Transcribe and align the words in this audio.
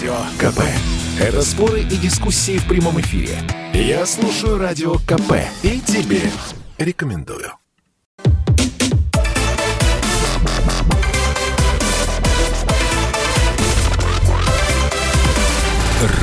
Радио 0.00 0.16
КП. 0.38 0.60
Это 1.20 1.42
споры 1.42 1.82
и 1.82 1.96
дискуссии 1.98 2.56
в 2.56 2.66
прямом 2.66 2.98
эфире. 3.02 3.36
Я 3.74 4.06
слушаю 4.06 4.56
Радио 4.56 4.94
КП 4.94 5.34
и 5.62 5.78
тебе 5.78 6.22
рекомендую. 6.78 7.52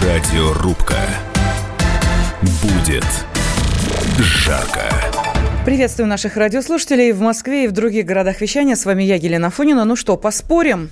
Радиорубка. 0.02 0.98
Будет 2.64 3.06
жарко. 4.18 4.90
Приветствую 5.68 6.08
наших 6.08 6.38
радиослушателей 6.38 7.12
в 7.12 7.20
Москве 7.20 7.66
и 7.66 7.68
в 7.68 7.74
других 7.74 8.06
городах 8.06 8.40
вещания. 8.40 8.78
С 8.78 8.86
вами 8.86 9.04
я, 9.04 9.16
Елена 9.16 9.50
Фонина. 9.50 9.84
Ну 9.84 9.98
что, 9.98 10.16
поспорим? 10.16 10.90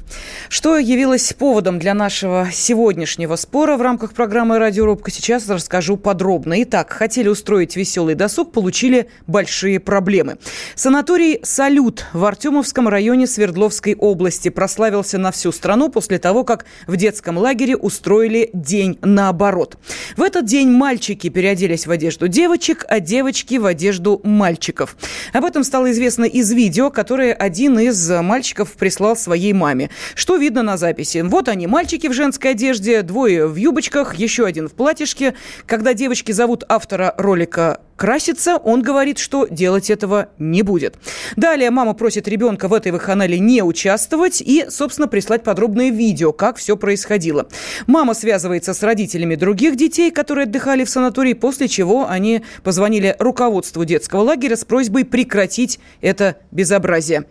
Что 0.49 0.77
явилось 0.77 1.31
поводом 1.31 1.79
для 1.79 1.93
нашего 1.93 2.49
сегодняшнего 2.51 3.37
спора 3.37 3.77
в 3.77 3.81
рамках 3.81 4.11
программы 4.11 4.59
«Радиорубка» 4.59 5.11
сейчас 5.11 5.47
расскажу 5.47 5.95
подробно. 5.95 6.61
Итак, 6.63 6.91
хотели 6.91 7.29
устроить 7.29 7.77
веселый 7.77 8.15
досуг, 8.15 8.51
получили 8.51 9.07
большие 9.27 9.79
проблемы. 9.79 10.39
Санаторий 10.75 11.39
«Салют» 11.41 12.03
в 12.11 12.25
Артемовском 12.25 12.89
районе 12.89 13.27
Свердловской 13.27 13.95
области 13.95 14.49
прославился 14.49 15.17
на 15.17 15.31
всю 15.31 15.53
страну 15.53 15.87
после 15.87 16.19
того, 16.19 16.43
как 16.43 16.65
в 16.85 16.97
детском 16.97 17.37
лагере 17.37 17.77
устроили 17.77 18.49
день 18.51 18.99
наоборот. 19.01 19.77
В 20.17 20.21
этот 20.21 20.43
день 20.43 20.69
мальчики 20.69 21.29
переоделись 21.29 21.87
в 21.87 21.91
одежду 21.91 22.27
девочек, 22.27 22.83
а 22.89 22.99
девочки 22.99 23.55
в 23.55 23.65
одежду 23.65 24.19
мальчиков 24.25 24.64
мальчиков. 24.65 24.97
Об 25.33 25.45
этом 25.45 25.63
стало 25.63 25.91
известно 25.91 26.25
из 26.25 26.51
видео, 26.51 26.89
которое 26.89 27.33
один 27.33 27.77
из 27.79 28.09
мальчиков 28.09 28.71
прислал 28.73 29.15
своей 29.15 29.53
маме. 29.53 29.89
Что 30.15 30.37
видно 30.37 30.63
на 30.63 30.77
записи? 30.77 31.19
Вот 31.23 31.49
они, 31.49 31.67
мальчики 31.67 32.07
в 32.07 32.13
женской 32.13 32.51
одежде, 32.51 33.01
двое 33.03 33.47
в 33.47 33.55
юбочках, 33.55 34.15
еще 34.15 34.45
один 34.45 34.67
в 34.67 34.73
платьишке. 34.73 35.35
Когда 35.67 35.93
девочки 35.93 36.31
зовут 36.31 36.63
автора 36.67 37.13
ролика 37.17 37.79
краситься, 37.95 38.57
он 38.57 38.81
говорит, 38.81 39.17
что 39.17 39.47
делать 39.47 39.89
этого 39.89 40.29
не 40.37 40.63
будет. 40.63 40.95
Далее 41.35 41.71
мама 41.71 41.93
просит 41.93 42.27
ребенка 42.27 42.67
в 42.67 42.73
этой 42.73 42.91
ваханале 42.91 43.39
не 43.39 43.63
участвовать 43.63 44.41
и, 44.41 44.65
собственно, 44.69 45.07
прислать 45.07 45.43
подробное 45.43 45.89
видео, 45.91 46.33
как 46.33 46.57
все 46.57 46.75
происходило. 46.75 47.47
Мама 47.87 48.13
связывается 48.13 48.73
с 48.73 48.83
родителями 48.83 49.35
других 49.35 49.75
детей, 49.75 50.11
которые 50.11 50.43
отдыхали 50.43 50.83
в 50.83 50.89
санатории, 50.89 51.33
после 51.33 51.67
чего 51.67 52.07
они 52.09 52.43
позвонили 52.63 53.15
руководству 53.19 53.85
детского 53.85 54.21
лагеря 54.21 54.54
с 54.55 54.65
просьбой 54.65 55.05
прекратить 55.05 55.79
это 56.01 56.37
безобразие. 56.51 57.25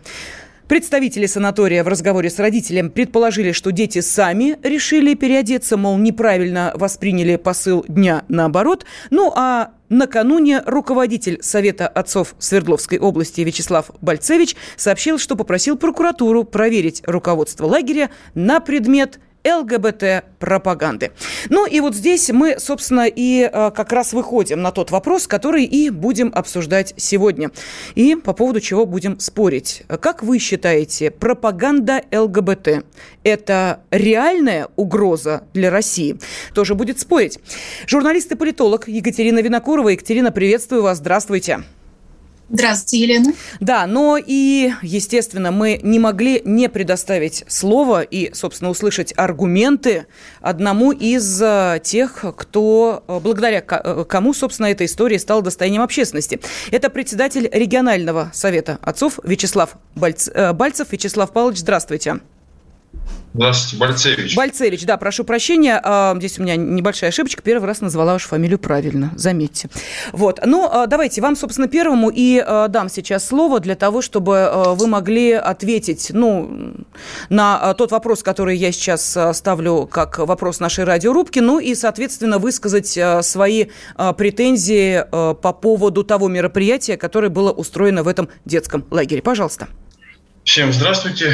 Представители 0.67 1.27
санатория 1.27 1.83
в 1.83 1.87
разговоре 1.87 2.31
с 2.31 2.39
родителем 2.39 2.89
предположили, 2.89 3.51
что 3.51 3.71
дети 3.71 3.99
сами 3.99 4.57
решили 4.63 5.13
переодеться, 5.13 5.77
мол, 5.77 5.97
неправильно 5.99 6.71
восприняли 6.73 7.35
посыл 7.35 7.85
дня 7.87 8.23
наоборот. 8.29 8.83
Ну 9.11 9.31
а 9.35 9.73
Накануне 9.89 10.63
руководитель 10.65 11.37
Совета 11.43 11.87
отцов 11.87 12.33
Свердловской 12.39 12.97
области 12.97 13.41
Вячеслав 13.41 13.91
Бальцевич 14.01 14.55
сообщил, 14.75 15.19
что 15.19 15.35
попросил 15.35 15.77
прокуратуру 15.77 16.43
проверить 16.43 17.03
руководство 17.05 17.67
лагеря 17.67 18.09
на 18.33 18.59
предмет 18.59 19.19
ЛГБТ-пропаганды. 19.45 21.11
Ну 21.49 21.67
и 21.67 21.79
вот 21.79 21.95
здесь 21.95 22.29
мы, 22.29 22.59
собственно, 22.59 23.05
и 23.07 23.49
э, 23.51 23.71
как 23.71 23.91
раз 23.91 24.13
выходим 24.13 24.61
на 24.61 24.71
тот 24.71 24.91
вопрос, 24.91 25.27
который 25.27 25.63
и 25.63 25.89
будем 25.89 26.31
обсуждать 26.33 26.93
сегодня. 26.97 27.51
И 27.95 28.15
по 28.15 28.33
поводу 28.33 28.59
чего 28.59 28.85
будем 28.85 29.19
спорить. 29.19 29.83
Как 30.01 30.23
вы 30.23 30.39
считаете, 30.39 31.11
пропаганда 31.11 32.01
ЛГБТ– 32.11 32.85
это 33.23 33.81
реальная 33.91 34.69
угроза 34.75 35.43
для 35.53 35.69
России? 35.69 36.17
Тоже 36.53 36.75
будет 36.75 36.99
спорить. 36.99 37.39
Журналист 37.87 38.31
и 38.31 38.35
политолог 38.35 38.87
Екатерина 38.87 39.39
Винокурова. 39.39 39.89
Екатерина, 39.89 40.31
приветствую 40.31 40.81
вас. 40.81 40.97
Здравствуйте. 40.97 41.63
Здравствуйте, 42.49 43.03
Елена. 43.03 43.33
Да, 43.59 43.87
но 43.87 44.17
и, 44.23 44.71
естественно, 44.81 45.51
мы 45.51 45.79
не 45.81 45.97
могли 45.97 46.41
не 46.45 46.69
предоставить 46.69 47.43
слово 47.47 48.03
и, 48.03 48.33
собственно, 48.33 48.69
услышать 48.69 49.13
аргументы 49.17 50.05
одному 50.41 50.91
из 50.91 51.41
э, 51.41 51.79
тех, 51.83 52.23
кто, 52.37 53.03
э, 53.07 53.19
благодаря 53.19 53.63
э, 53.67 54.05
кому, 54.07 54.33
собственно, 54.33 54.67
эта 54.67 54.85
история 54.85 55.17
стала 55.17 55.41
достоянием 55.41 55.81
общественности. 55.81 56.39
Это 56.71 56.89
председатель 56.89 57.49
регионального 57.51 58.31
совета 58.33 58.77
отцов 58.81 59.19
Вячеслав 59.23 59.77
Бальц... 59.95 60.29
Бальцев. 60.53 60.91
Вячеслав 60.91 61.31
Павлович, 61.31 61.59
здравствуйте. 61.59 61.75
Здравствуйте, 61.85 62.34
Бальцевич. 63.35 64.35
Бальцевич, 64.35 64.85
да, 64.85 64.95
прошу 64.95 65.25
прощения. 65.25 65.79
А, 65.83 66.15
здесь 66.17 66.39
у 66.39 66.43
меня 66.43 66.55
небольшая 66.55 67.09
ошибочка. 67.09 67.41
Первый 67.41 67.65
раз 67.65 67.81
назвала 67.81 68.13
вашу 68.13 68.29
фамилию 68.29 68.57
правильно, 68.57 69.11
заметьте. 69.15 69.69
Вот. 70.13 70.39
Ну, 70.45 70.69
а, 70.71 70.87
давайте 70.87 71.21
вам, 71.21 71.35
собственно, 71.35 71.67
первому 71.67 72.09
и 72.09 72.41
а, 72.45 72.69
дам 72.69 72.87
сейчас 72.87 73.27
слово 73.27 73.59
для 73.59 73.75
того, 73.75 74.01
чтобы 74.01 74.49
вы 74.75 74.87
могли 74.87 75.33
ответить, 75.33 76.11
ну, 76.13 76.75
на 77.29 77.73
тот 77.73 77.91
вопрос, 77.91 78.23
который 78.23 78.55
я 78.57 78.71
сейчас 78.71 79.17
ставлю 79.33 79.85
как 79.91 80.19
вопрос 80.19 80.61
нашей 80.61 80.85
радиорубки, 80.85 81.39
ну 81.39 81.59
и, 81.59 81.75
соответственно, 81.75 82.39
высказать 82.39 82.97
свои 83.21 83.65
претензии 84.17 85.03
по 85.11 85.53
поводу 85.53 86.03
того 86.03 86.29
мероприятия, 86.29 86.95
которое 86.95 87.29
было 87.29 87.51
устроено 87.51 88.03
в 88.03 88.07
этом 88.07 88.29
детском 88.45 88.85
лагере. 88.91 89.21
Пожалуйста. 89.21 89.67
Всем 90.43 90.71
здравствуйте. 90.71 91.33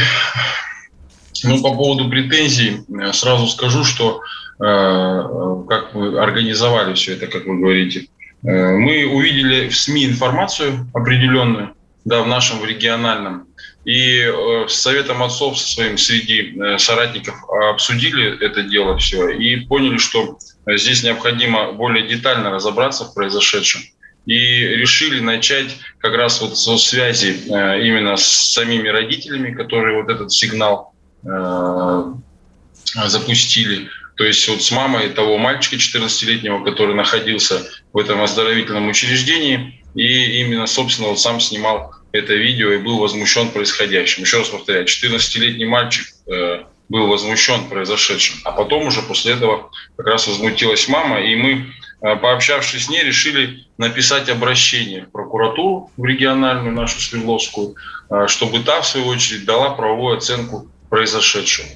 Ну, 1.44 1.62
по 1.62 1.74
поводу 1.74 2.09
претензий 2.09 2.81
э, 2.88 3.13
сразу 3.13 3.47
скажу, 3.47 3.84
что 3.84 4.22
э, 4.59 5.63
как 5.69 5.94
вы 5.94 6.19
организовали 6.19 6.94
все 6.94 7.13
это, 7.13 7.28
как 7.28 7.46
вы 7.46 7.57
говорите. 7.59 8.07
Э, 8.44 8.72
мы 8.72 9.06
увидели 9.06 9.69
в 9.69 9.75
СМИ 9.75 10.06
информацию 10.06 10.88
определенную, 10.94 11.74
да, 12.06 12.22
в 12.22 12.28
нашем 12.28 12.59
в 12.59 12.66
региональном, 12.66 13.47
и 13.85 14.19
э, 14.19 14.68
с 14.68 14.74
Советом 14.74 15.24
отцов 15.24 15.57
со 15.57 15.68
своим 15.68 15.97
среди 15.97 16.56
э, 16.56 16.78
соратников 16.78 17.35
обсудили 17.72 18.44
это 18.46 18.63
дело 18.63 18.97
все 18.97 19.30
и 19.30 19.66
поняли, 19.66 19.97
что 19.97 20.38
здесь 20.68 21.03
необходимо 21.03 21.72
более 21.72 22.07
детально 22.07 22.51
разобраться 22.51 23.06
в 23.06 23.13
произошедшем. 23.16 23.81
И 24.28 24.35
решили 24.35 25.19
начать 25.19 25.78
как 25.97 26.13
раз 26.13 26.41
вот 26.41 26.56
со 26.56 26.78
связи 26.78 27.35
э, 27.50 27.81
именно 27.81 28.18
с 28.18 28.53
самими 28.53 28.88
родителями, 28.88 29.51
которые 29.51 30.00
вот 30.00 30.12
этот 30.12 30.31
сигнал 30.31 30.91
запустили. 32.95 33.89
То 34.15 34.25
есть 34.25 34.47
вот 34.47 34.61
с 34.61 34.71
мамой 34.71 35.09
того 35.09 35.37
мальчика 35.37 35.77
14-летнего, 35.77 36.63
который 36.63 36.95
находился 36.95 37.67
в 37.93 37.97
этом 37.97 38.21
оздоровительном 38.21 38.87
учреждении, 38.87 39.83
и 39.95 40.41
именно, 40.41 40.67
собственно, 40.67 41.09
вот 41.09 41.19
сам 41.19 41.39
снимал 41.39 41.93
это 42.11 42.33
видео 42.33 42.71
и 42.71 42.77
был 42.77 42.99
возмущен 42.99 43.49
происходящим. 43.49 44.23
Еще 44.23 44.39
раз 44.39 44.49
повторяю, 44.49 44.85
14-летний 44.85 45.65
мальчик 45.65 46.07
э, 46.27 46.63
был 46.89 47.07
возмущен 47.07 47.67
произошедшим, 47.69 48.39
а 48.43 48.51
потом 48.51 48.88
уже 48.88 49.01
после 49.01 49.33
этого 49.33 49.71
как 49.97 50.07
раз 50.07 50.27
возмутилась 50.27 50.88
мама, 50.88 51.21
и 51.21 51.35
мы, 51.35 51.73
э, 52.01 52.15
пообщавшись 52.17 52.85
с 52.85 52.89
ней, 52.89 53.03
решили 53.03 53.65
написать 53.77 54.29
обращение 54.29 55.05
в 55.05 55.11
прокуратуру, 55.11 55.89
в 55.95 56.05
региональную 56.05 56.73
нашу 56.73 56.99
Свердловскую, 56.99 57.75
э, 58.09 58.27
чтобы 58.27 58.59
та, 58.59 58.81
в 58.81 58.88
свою 58.88 59.07
очередь, 59.07 59.45
дала 59.45 59.71
правовую 59.71 60.17
оценку 60.17 60.69
произошедшему. 60.91 61.69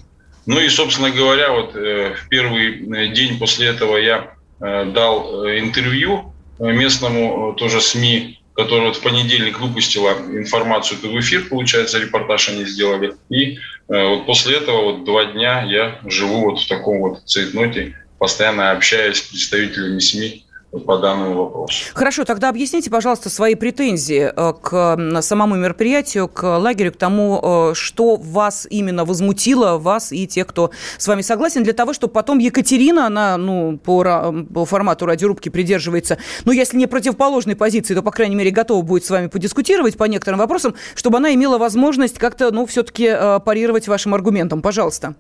Ну 0.46 0.60
и, 0.60 0.70
собственно 0.70 1.10
говоря, 1.10 1.52
вот 1.52 1.76
э, 1.76 2.14
в 2.14 2.30
первый 2.30 2.68
э, 2.68 3.08
день 3.08 3.40
после 3.40 3.68
этого 3.68 3.98
я 3.98 4.36
э, 4.60 4.86
дал 4.94 5.48
интервью 5.48 6.34
местному 6.60 7.54
тоже 7.54 7.82
СМИ, 7.82 8.40
который 8.54 8.88
вот 8.88 8.98
в 8.98 9.02
понедельник 9.02 9.60
выпустила 9.60 10.12
информацию 10.12 11.00
в 11.02 11.20
эфир, 11.20 11.46
получается, 11.50 12.00
репортаж 12.00 12.50
они 12.50 12.66
сделали. 12.66 13.16
И 13.30 13.58
вот 13.90 14.26
после 14.26 14.58
этого 14.58 14.84
вот 14.84 15.04
два 15.04 15.26
дня 15.26 15.64
я 15.64 16.00
живу 16.06 16.50
вот 16.50 16.62
в 16.62 16.68
таком 16.68 17.00
вот 17.00 17.24
цейтноте, 17.26 17.98
постоянно 18.20 18.72
общаясь 18.72 19.18
с 19.18 19.22
представителями 19.22 20.00
СМИ 20.00 20.45
по 20.80 20.98
данному 20.98 21.36
вопросу. 21.36 21.86
Хорошо, 21.94 22.26
тогда 22.26 22.50
объясните, 22.50 22.90
пожалуйста, 22.90 23.30
свои 23.30 23.56
претензии 23.56 24.32
э, 24.36 24.54
к 24.62 25.22
самому 25.22 25.56
мероприятию, 25.56 26.28
к 26.28 26.58
лагерю, 26.58 26.92
к 26.92 26.98
тому, 26.98 27.72
э, 27.72 27.74
что 27.76 28.16
вас 28.16 28.68
именно 28.70 29.06
возмутило, 29.06 29.78
вас 29.78 30.12
и 30.12 30.28
тех, 30.28 30.48
кто 30.48 30.72
с 30.98 31.08
вами 31.08 31.22
согласен, 31.22 31.64
для 31.64 31.74
того, 31.74 31.94
чтобы 31.94 32.14
потом 32.14 32.40
Екатерина, 32.40 33.08
она 33.08 33.38
ну, 33.38 33.78
по, 33.78 34.34
по 34.54 34.66
формату 34.66 35.06
радиорубки 35.06 35.50
придерживается, 35.50 36.18
ну, 36.46 36.52
если 36.52 36.78
не 36.78 36.88
противоположной 36.88 37.56
позиции, 37.56 37.94
то, 37.94 38.02
по 38.02 38.12
крайней 38.12 38.36
мере, 38.36 38.52
готова 38.52 38.82
будет 38.82 39.06
с 39.06 39.10
вами 39.10 39.28
подискутировать 39.28 39.98
по 39.98 40.06
некоторым 40.06 40.40
вопросам, 40.40 40.76
чтобы 40.96 41.18
она 41.18 41.34
имела 41.34 41.58
возможность 41.58 42.18
как-то, 42.18 42.52
ну, 42.52 42.66
все-таки 42.66 43.06
э, 43.08 43.40
парировать 43.40 43.88
вашим 43.88 44.14
аргументам. 44.14 44.62
Пожалуйста. 44.62 45.16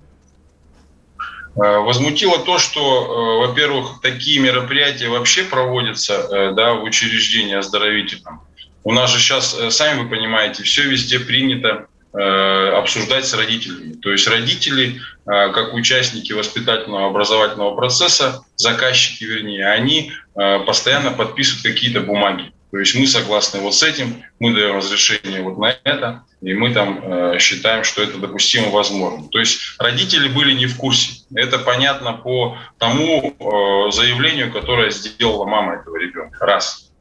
Э, 1.55 1.79
возмутило 1.79 2.39
то, 2.39 2.57
что, 2.57 2.81
э, 2.81 3.47
во-первых, 3.47 4.01
такие 4.01 4.39
мероприятия 4.39 5.07
вообще 5.07 5.43
проводятся 5.43 6.13
э, 6.13 6.51
да, 6.51 6.73
в 6.73 6.83
учреждении 6.83 7.55
оздоровительном. 7.55 8.41
У 8.83 8.91
нас 8.91 9.09
же 9.09 9.19
сейчас, 9.19 9.55
сами 9.73 10.03
вы 10.03 10.09
понимаете, 10.09 10.63
все 10.63 10.83
везде 10.83 11.19
принято 11.19 11.87
обсуждать 12.13 13.25
с 13.25 13.33
родителями. 13.33 13.95
То 13.95 14.09
есть 14.09 14.25
родители, 14.25 15.01
как 15.25 15.73
участники 15.73 16.31
воспитательного 16.31 17.07
образовательного 17.07 17.75
процесса, 17.75 18.45
заказчики 18.55 19.25
вернее, 19.25 19.67
они 19.67 20.13
постоянно 20.33 21.11
подписывают 21.11 21.63
какие-то 21.63 21.99
бумаги. 21.99 22.53
То 22.75 22.79
есть 22.79 22.93
мы 22.93 23.07
согласны 23.07 23.61
вот 23.61 23.73
с 23.73 23.83
этим, 23.83 24.21
мы 24.37 24.53
даем 24.53 24.75
разрешение 24.75 25.41
вот 25.41 25.57
на 25.57 25.77
это, 25.85 26.25
и 26.41 26.53
мы 26.53 26.73
там 26.73 26.99
э, 27.01 27.39
считаем, 27.39 27.85
что 27.85 28.03
это 28.03 28.17
допустимо 28.17 28.69
возможно. 28.69 29.29
То 29.29 29.39
есть 29.39 29.79
родители 29.79 30.27
были 30.27 30.51
не 30.51 30.65
в 30.65 30.75
курсе. 30.75 31.21
Это 31.33 31.57
понятно 31.57 32.11
по 32.11 32.57
тому 32.77 33.33
э, 33.39 33.91
заявлению, 33.93 34.51
которое 34.51 34.91
сделала 34.91 35.45
мама 35.45 35.75
этого 35.75 35.95
ребенка. 35.95 36.45
Раз. 36.45 36.91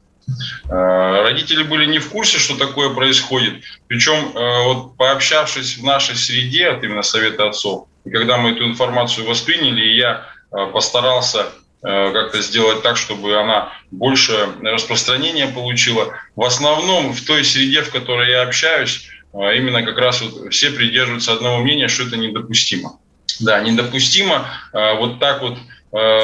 Э, 0.69 1.23
родители 1.23 1.63
были 1.63 1.87
не 1.87 1.99
в 1.99 2.09
курсе, 2.09 2.39
что 2.39 2.57
такое 2.57 2.91
происходит. 2.91 3.61
Причем, 3.87 4.31
э, 4.33 4.63
вот 4.67 4.95
пообщавшись 4.95 5.77
в 5.77 5.83
нашей 5.83 6.15
среде, 6.15 6.69
от 6.69 6.85
именно 6.85 7.03
Совета 7.03 7.49
отцов, 7.49 7.89
и 8.05 8.09
когда 8.11 8.37
мы 8.37 8.51
эту 8.51 8.65
информацию 8.65 9.27
восприняли, 9.27 9.81
и 9.81 9.97
я 9.97 10.25
э, 10.53 10.67
постарался 10.67 11.47
как-то 11.85 12.41
сделать 12.41 12.81
так, 12.81 12.97
чтобы 12.97 13.39
она 13.39 13.71
больше 13.91 14.49
распространения 14.61 15.47
получила. 15.47 16.13
В 16.35 16.43
основном 16.43 17.13
в 17.13 17.25
той 17.25 17.43
среде, 17.43 17.81
в 17.81 17.91
которой 17.91 18.31
я 18.31 18.41
общаюсь, 18.41 19.07
э, 19.33 19.57
именно 19.57 19.83
как 19.83 19.97
раз 19.97 20.21
вот 20.21 20.51
все 20.53 20.71
придерживаются 20.71 21.33
одного 21.33 21.59
мнения, 21.59 21.87
что 21.87 22.03
это 22.03 22.17
недопустимо. 22.17 22.99
Да, 23.39 23.59
недопустимо 23.59 24.47
э, 24.73 24.97
вот 24.97 25.19
так 25.19 25.41
вот 25.41 25.57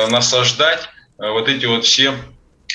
насаждать 0.10 0.90
вот 1.18 1.48
эти 1.48 1.66
вот 1.66 1.86
все 1.86 2.14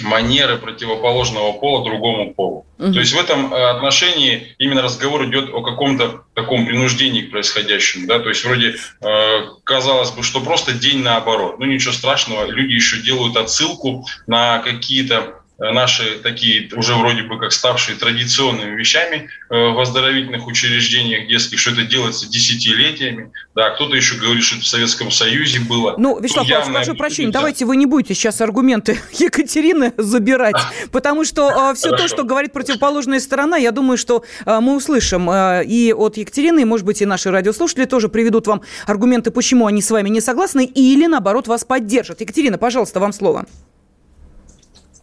манеры 0.01 0.57
противоположного 0.57 1.53
пола 1.53 1.85
другому 1.85 2.35
полу. 2.35 2.67
Угу. 2.79 2.93
То 2.93 3.01
есть 3.01 3.13
в 3.13 3.19
этом 3.19 3.53
э, 3.53 3.71
отношении 3.71 4.55
именно 4.59 4.83
разговор 4.83 5.25
идет 5.27 5.51
о 5.53 5.63
каком-то 5.63 6.25
таком 6.35 6.67
принуждении 6.67 7.23
к 7.23 7.31
происходящему. 7.31 8.07
Да? 8.07 8.19
То 8.19 8.29
есть 8.29 8.45
вроде 8.45 8.77
э, 9.01 9.41
казалось 9.65 10.11
бы, 10.11 10.23
что 10.23 10.41
просто 10.41 10.73
день 10.73 11.03
наоборот. 11.03 11.59
Ну 11.59 11.67
ничего 11.67 11.93
страшного, 11.93 12.47
люди 12.47 12.73
еще 12.73 13.01
делают 13.03 13.37
отсылку 13.37 14.07
на 14.27 14.59
какие-то 14.59 15.41
наши 15.59 16.19
такие 16.23 16.69
уже 16.75 16.95
вроде 16.95 17.23
бы 17.23 17.39
как 17.39 17.53
ставшие 17.53 17.97
традиционными 17.97 18.77
вещами 18.77 19.29
э, 19.49 19.55
в 19.55 19.81
оздоровительных 19.81 20.47
учреждениях 20.47 21.29
детских, 21.29 21.59
что 21.59 21.71
это 21.71 21.83
делается 21.83 22.29
десятилетиями. 22.29 23.33
Да, 23.55 23.71
кто-то 23.71 23.97
еще 23.97 24.17
говорит, 24.17 24.45
что 24.45 24.57
это 24.57 24.65
в 24.65 24.69
Советском 24.69 25.11
Союзе 25.11 25.61
было. 25.61 25.95
Ну, 25.97 26.21
Вячеслав 26.21 26.47
Павлович, 26.49 26.75
прошу 26.75 26.95
прощения, 26.95 27.31
давайте 27.31 27.65
вы 27.65 27.77
не 27.77 27.87
будете 27.87 28.15
сейчас 28.15 28.41
аргументы 28.41 29.01
Екатерины 29.13 29.95
забирать, 29.97 30.57
потому 30.93 31.25
что 31.25 31.71
э, 31.71 31.75
все 31.75 31.91
то, 31.91 32.07
что 32.07 32.25
говорит 32.25 32.53
противоположная 32.53 33.21
сторона, 33.21 33.57
я 33.57 33.73
думаю, 33.73 33.97
что 33.97 34.25
мы 34.45 34.77
услышим 34.77 35.31
и 35.31 35.93
от 35.93 36.17
Екатерины, 36.17 36.61
и, 36.61 36.65
может 36.65 36.85
быть, 36.85 37.01
и 37.01 37.07
наши 37.07 37.31
радиослушатели 37.31 37.85
тоже 37.87 38.09
приведут 38.09 38.47
вам 38.47 38.63
аргументы, 38.87 39.31
почему 39.31 39.67
они 39.67 39.81
с 39.81 39.91
вами 39.91 40.09
не 40.09 40.21
согласны, 40.21 40.65
или, 40.65 41.07
наоборот, 41.07 41.49
вас 41.49 41.65
поддержат. 41.65 42.21
Екатерина, 42.21 42.59
пожалуйста, 42.59 43.01
вам 43.01 43.13
слово. 43.13 43.47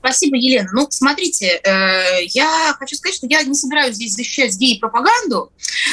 Спасибо, 0.04 0.36
Елена. 0.36 0.68
Ну, 0.74 0.86
смотрите, 0.90 1.62
э, 1.64 2.26
я 2.26 2.76
хочу 2.78 2.98
сказать, 2.98 3.16
что 3.16 3.26
я 3.28 3.42
не 3.44 3.56
собираюсь 3.56 3.96
здесь 3.96 4.16
защищать 4.16 4.54
гей-пропаганду. 4.58 5.50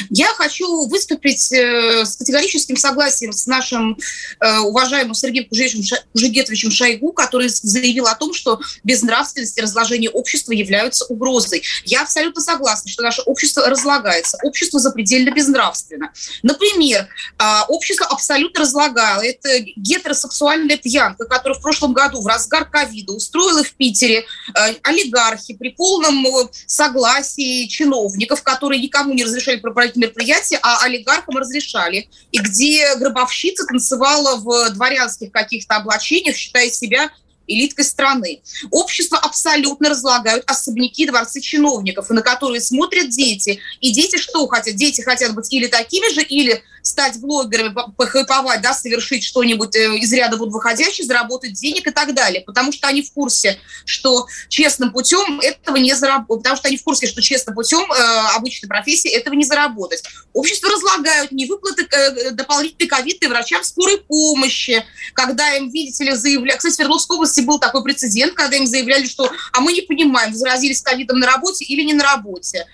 Я 0.09 0.27
хочу 0.35 0.89
выступить 0.89 1.53
э, 1.53 2.05
с 2.05 2.17
категорическим 2.17 2.77
согласием 2.77 3.33
с 3.33 3.47
нашим 3.47 3.97
э, 4.41 4.59
уважаемым 4.59 5.15
Сергеем 5.15 5.49
Кужегетовичем 5.49 6.73
Шойгу, 6.73 7.13
который 7.13 7.49
заявил 7.51 8.09
о 8.09 8.17
том, 8.17 8.35
что 8.35 8.59
безнравственность 8.83 9.57
и 9.57 9.61
разложение 9.61 10.11
общества 10.11 10.51
являются 10.51 11.05
угрозой. 11.05 11.63
Я 11.85 12.03
абсолютно 12.03 12.43
согласна, 12.43 12.91
что 12.91 13.05
наше 13.05 13.23
общество 13.23 13.65
разлагается. 13.71 14.39
Общество 14.43 14.81
запредельно 14.81 15.31
безнравственно. 15.31 16.13
Например, 16.43 17.07
э, 17.39 17.45
общество 17.69 18.07
абсолютно 18.07 18.63
разлагало. 18.63 19.25
Это 19.25 19.61
гетеросексуальная 19.77 20.79
пьянка, 20.79 21.27
которая 21.27 21.57
в 21.57 21.63
прошлом 21.63 21.93
году 21.93 22.21
в 22.21 22.27
разгар 22.27 22.69
ковида 22.69 23.13
устроила 23.13 23.63
в 23.63 23.73
Питере 23.75 24.00
Питере 24.01 24.25
э, 24.55 24.75
олигархи 24.83 25.55
при 25.55 25.71
полном 25.71 26.27
э, 26.27 26.49
согласии 26.67 27.67
чиновников, 27.67 28.43
которые 28.43 28.81
никому 28.81 29.13
не 29.15 29.25
разрешали 29.25 29.57
проводить 29.57 29.97
мероприятия, 29.97 30.59
а 30.63 30.85
олигархам 30.85 31.37
разрешали, 31.37 32.09
и 32.33 32.39
где 32.39 32.95
гробовщица 32.97 33.65
танцевала 33.67 34.37
в 34.37 34.71
дворянских 34.71 35.33
каких-то 35.33 35.77
облачениях, 35.77 36.37
считая 36.37 36.71
себя 36.71 37.11
элиткой 37.47 37.85
страны. 37.85 38.43
Общество 38.71 39.19
абсолютно 39.19 39.91
разлагают 39.91 40.49
особняки, 40.49 41.07
дворцы 41.07 41.41
чиновников, 41.41 42.09
на 42.11 42.23
которые 42.23 42.61
смотрят 42.61 43.11
дети. 43.11 43.59
И 43.81 43.93
дети 43.93 44.19
что 44.19 44.47
хотят? 44.47 44.77
Дети 44.77 45.01
хотят 45.01 45.35
быть 45.35 45.53
или 45.53 45.67
такими 45.67 46.13
же, 46.15 46.23
или 46.23 46.63
стать 46.83 47.21
блогерами, 47.21 47.75
похайповать, 47.97 48.63
да, 48.63 48.75
совершить 48.75 49.25
что-нибудь 49.25 49.75
э, 49.77 49.97
из 49.99 50.13
ряда 50.13 50.37
вот 50.37 50.51
выходящее, 50.51 51.07
заработать 51.07 51.55
денег 51.55 51.87
и 51.87 51.91
так 51.91 52.15
далее. 52.15 52.43
Потому 52.43 52.73
что 52.73 52.89
они 52.89 53.03
в 53.03 53.13
курсе, 53.13 53.59
что 53.85 54.27
честным 54.49 54.93
путем 54.93 55.41
этого 55.41 55.77
не 55.77 55.95
заработать. 55.95 56.43
Потому 56.43 56.57
что 56.57 56.69
они 56.69 56.77
в 56.77 56.85
курсе, 56.85 57.07
что 57.07 57.21
честным 57.21 57.55
путем 57.55 57.91
э, 57.91 58.37
обычной 58.37 58.69
профессии 58.69 59.11
этого 59.11 59.35
не 59.35 59.45
заработать. 59.45 60.03
Общество 60.33 60.71
разлагают 60.71 61.33
невыплаты 61.33 61.87
э, 61.91 62.31
дополнительной 62.33 62.89
ковиды 62.89 63.29
врачам 63.29 63.63
скорой 63.65 63.99
помощи, 63.99 64.85
когда 65.15 65.57
им, 65.57 65.71
видите 65.71 66.05
ли, 66.05 66.15
заявляют... 66.15 66.59
Кстати, 66.59 66.73
в 66.73 66.77
Свердловской 66.77 67.17
области 67.17 67.41
был 67.41 67.59
такой 67.59 67.83
прецедент, 67.83 68.35
когда 68.35 68.57
им 68.57 68.67
заявляли, 68.67 69.07
что 69.07 69.31
а 69.53 69.61
мы 69.61 69.73
не 69.73 69.83
понимаем, 69.83 70.35
заразились 70.35 70.83
ковидом 70.83 71.19
на 71.19 71.27
работе 71.27 71.65
или 71.65 71.83
не 71.83 71.95
на 71.95 72.05
работе. 72.05 72.67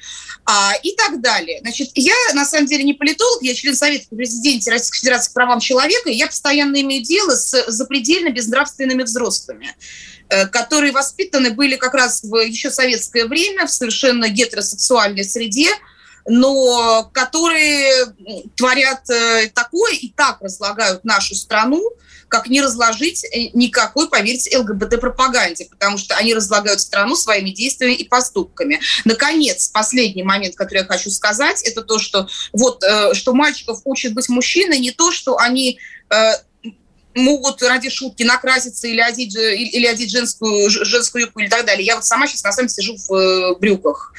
А, 0.48 0.74
и 0.80 0.94
так 0.94 1.20
далее. 1.20 1.58
Значит, 1.60 1.90
я, 1.96 2.14
на 2.34 2.44
самом 2.44 2.66
деле, 2.66 2.84
не 2.84 2.94
политолог, 2.94 3.42
я 3.42 3.52
член 3.52 3.74
Совета 3.74 4.06
при 4.08 4.16
президенте 4.16 4.70
Российской 4.70 4.98
Федерации 4.98 5.30
по 5.30 5.34
правам 5.34 5.58
человека, 5.58 6.08
и 6.08 6.14
я 6.14 6.28
постоянно 6.28 6.80
имею 6.82 7.02
дело 7.02 7.34
с 7.34 7.64
запредельно 7.66 8.30
безнравственными 8.30 9.02
взрослыми 9.02 9.74
э, 10.28 10.46
которые 10.46 10.92
воспитаны 10.92 11.50
были 11.50 11.74
как 11.74 11.94
раз 11.94 12.22
в 12.22 12.36
еще 12.36 12.70
советское 12.70 13.26
время 13.26 13.66
в 13.66 13.72
совершенно 13.72 14.28
гетеросексуальной 14.28 15.24
среде, 15.24 15.70
но 16.28 17.10
которые 17.12 18.14
творят 18.54 19.10
э, 19.10 19.50
такое 19.52 19.94
и 19.94 20.10
так 20.10 20.40
разлагают 20.40 21.04
нашу 21.04 21.34
страну, 21.34 21.82
как 22.28 22.48
не 22.48 22.60
разложить 22.60 23.24
э, 23.24 23.50
никакой, 23.52 24.08
поверьте, 24.08 24.56
ЛГБТ-пропаганде, 24.58 25.66
потому 25.70 25.98
что 25.98 26.16
они 26.16 26.34
разлагают 26.34 26.80
страну 26.80 27.16
своими 27.16 27.50
действиями 27.50 27.94
и 27.94 28.04
поступками. 28.04 28.80
Наконец, 29.04 29.68
последний 29.68 30.22
момент, 30.22 30.56
который 30.56 30.78
я 30.78 30.84
хочу 30.84 31.10
сказать, 31.10 31.62
это 31.62 31.82
то, 31.82 31.98
что 31.98 32.28
вот, 32.52 32.82
э, 32.82 33.14
что 33.14 33.34
мальчиков 33.34 33.80
учат 33.84 34.12
быть 34.12 34.28
мужчиной, 34.28 34.78
не 34.78 34.90
то, 34.90 35.10
что 35.10 35.38
они 35.38 35.78
могут 37.16 37.62
ради 37.62 37.90
шутки 37.90 38.22
накраситься 38.22 38.86
или 38.86 39.00
одеть, 39.00 39.34
или 39.34 39.86
одеть 39.86 40.10
женскую, 40.10 40.68
женскую 40.70 41.22
юбку 41.22 41.40
или 41.40 41.48
так 41.48 41.64
далее. 41.64 41.84
Я 41.84 41.96
вот 41.96 42.04
сама 42.04 42.26
сейчас 42.26 42.44
на 42.44 42.52
самом 42.52 42.68
деле 42.68 42.82
сижу 42.82 42.96
в 42.96 43.14
э, 43.14 43.54
брюках. 43.56 44.12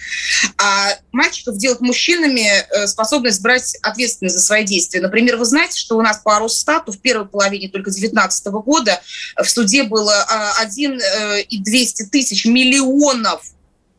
А 0.58 0.98
мальчиков 1.12 1.58
делать 1.58 1.80
мужчинами 1.80 2.48
э, 2.48 2.88
способность 2.88 3.42
брать 3.42 3.78
ответственность 3.82 4.36
за 4.36 4.42
свои 4.42 4.66
действия. 4.66 5.00
Например, 5.00 5.38
вы 5.38 5.46
знаете, 5.46 5.78
что 5.80 5.98
у 5.98 6.02
нас 6.02 6.20
по 6.24 6.40
Росстату 6.40 6.92
в 6.92 7.00
первой 7.00 7.28
половине 7.28 7.70
только 7.70 7.92
2019 7.92 8.46
года 8.48 9.02
в 9.38 9.46
суде 9.46 9.84
было 9.84 10.24
1 10.58 11.02
а, 11.02 11.38
и 11.38 11.60
200 11.60 12.04
тысяч 12.04 12.46
миллионов 12.46 13.44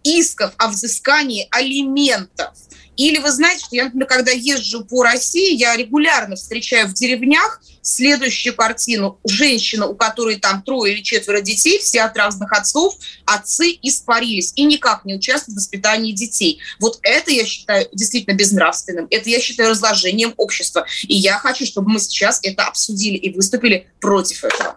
исков 0.02 0.52
о 0.56 0.68
взыскании 0.68 1.48
алиментов. 1.50 2.50
Или 2.98 3.18
вы 3.18 3.30
знаете, 3.30 3.64
что 3.64 3.76
я, 3.76 3.84
например, 3.84 4.08
когда 4.08 4.32
езжу 4.32 4.84
по 4.84 5.04
России, 5.04 5.54
я 5.54 5.76
регулярно 5.76 6.34
встречаю 6.34 6.88
в 6.88 6.94
деревнях 6.94 7.62
следующую 7.80 8.54
картину. 8.54 9.18
Женщина, 9.24 9.86
у 9.86 9.94
которой 9.94 10.36
там 10.36 10.62
трое 10.62 10.92
или 10.92 11.02
четверо 11.02 11.40
детей, 11.40 11.78
все 11.78 12.02
от 12.02 12.16
разных 12.16 12.52
отцов, 12.52 12.96
отцы 13.24 13.78
испарились 13.82 14.52
и 14.56 14.64
никак 14.64 15.04
не 15.04 15.14
участвуют 15.14 15.54
в 15.54 15.60
воспитании 15.60 16.12
детей. 16.12 16.58
Вот 16.80 16.98
это 17.02 17.30
я 17.30 17.46
считаю 17.46 17.88
действительно 17.92 18.34
безнравственным. 18.34 19.06
Это 19.10 19.30
я 19.30 19.40
считаю 19.40 19.70
разложением 19.70 20.34
общества. 20.36 20.84
И 21.04 21.14
я 21.14 21.38
хочу, 21.38 21.64
чтобы 21.64 21.90
мы 21.90 22.00
сейчас 22.00 22.40
это 22.42 22.64
обсудили 22.64 23.16
и 23.16 23.32
выступили 23.32 23.86
против 24.00 24.44
этого. 24.44 24.76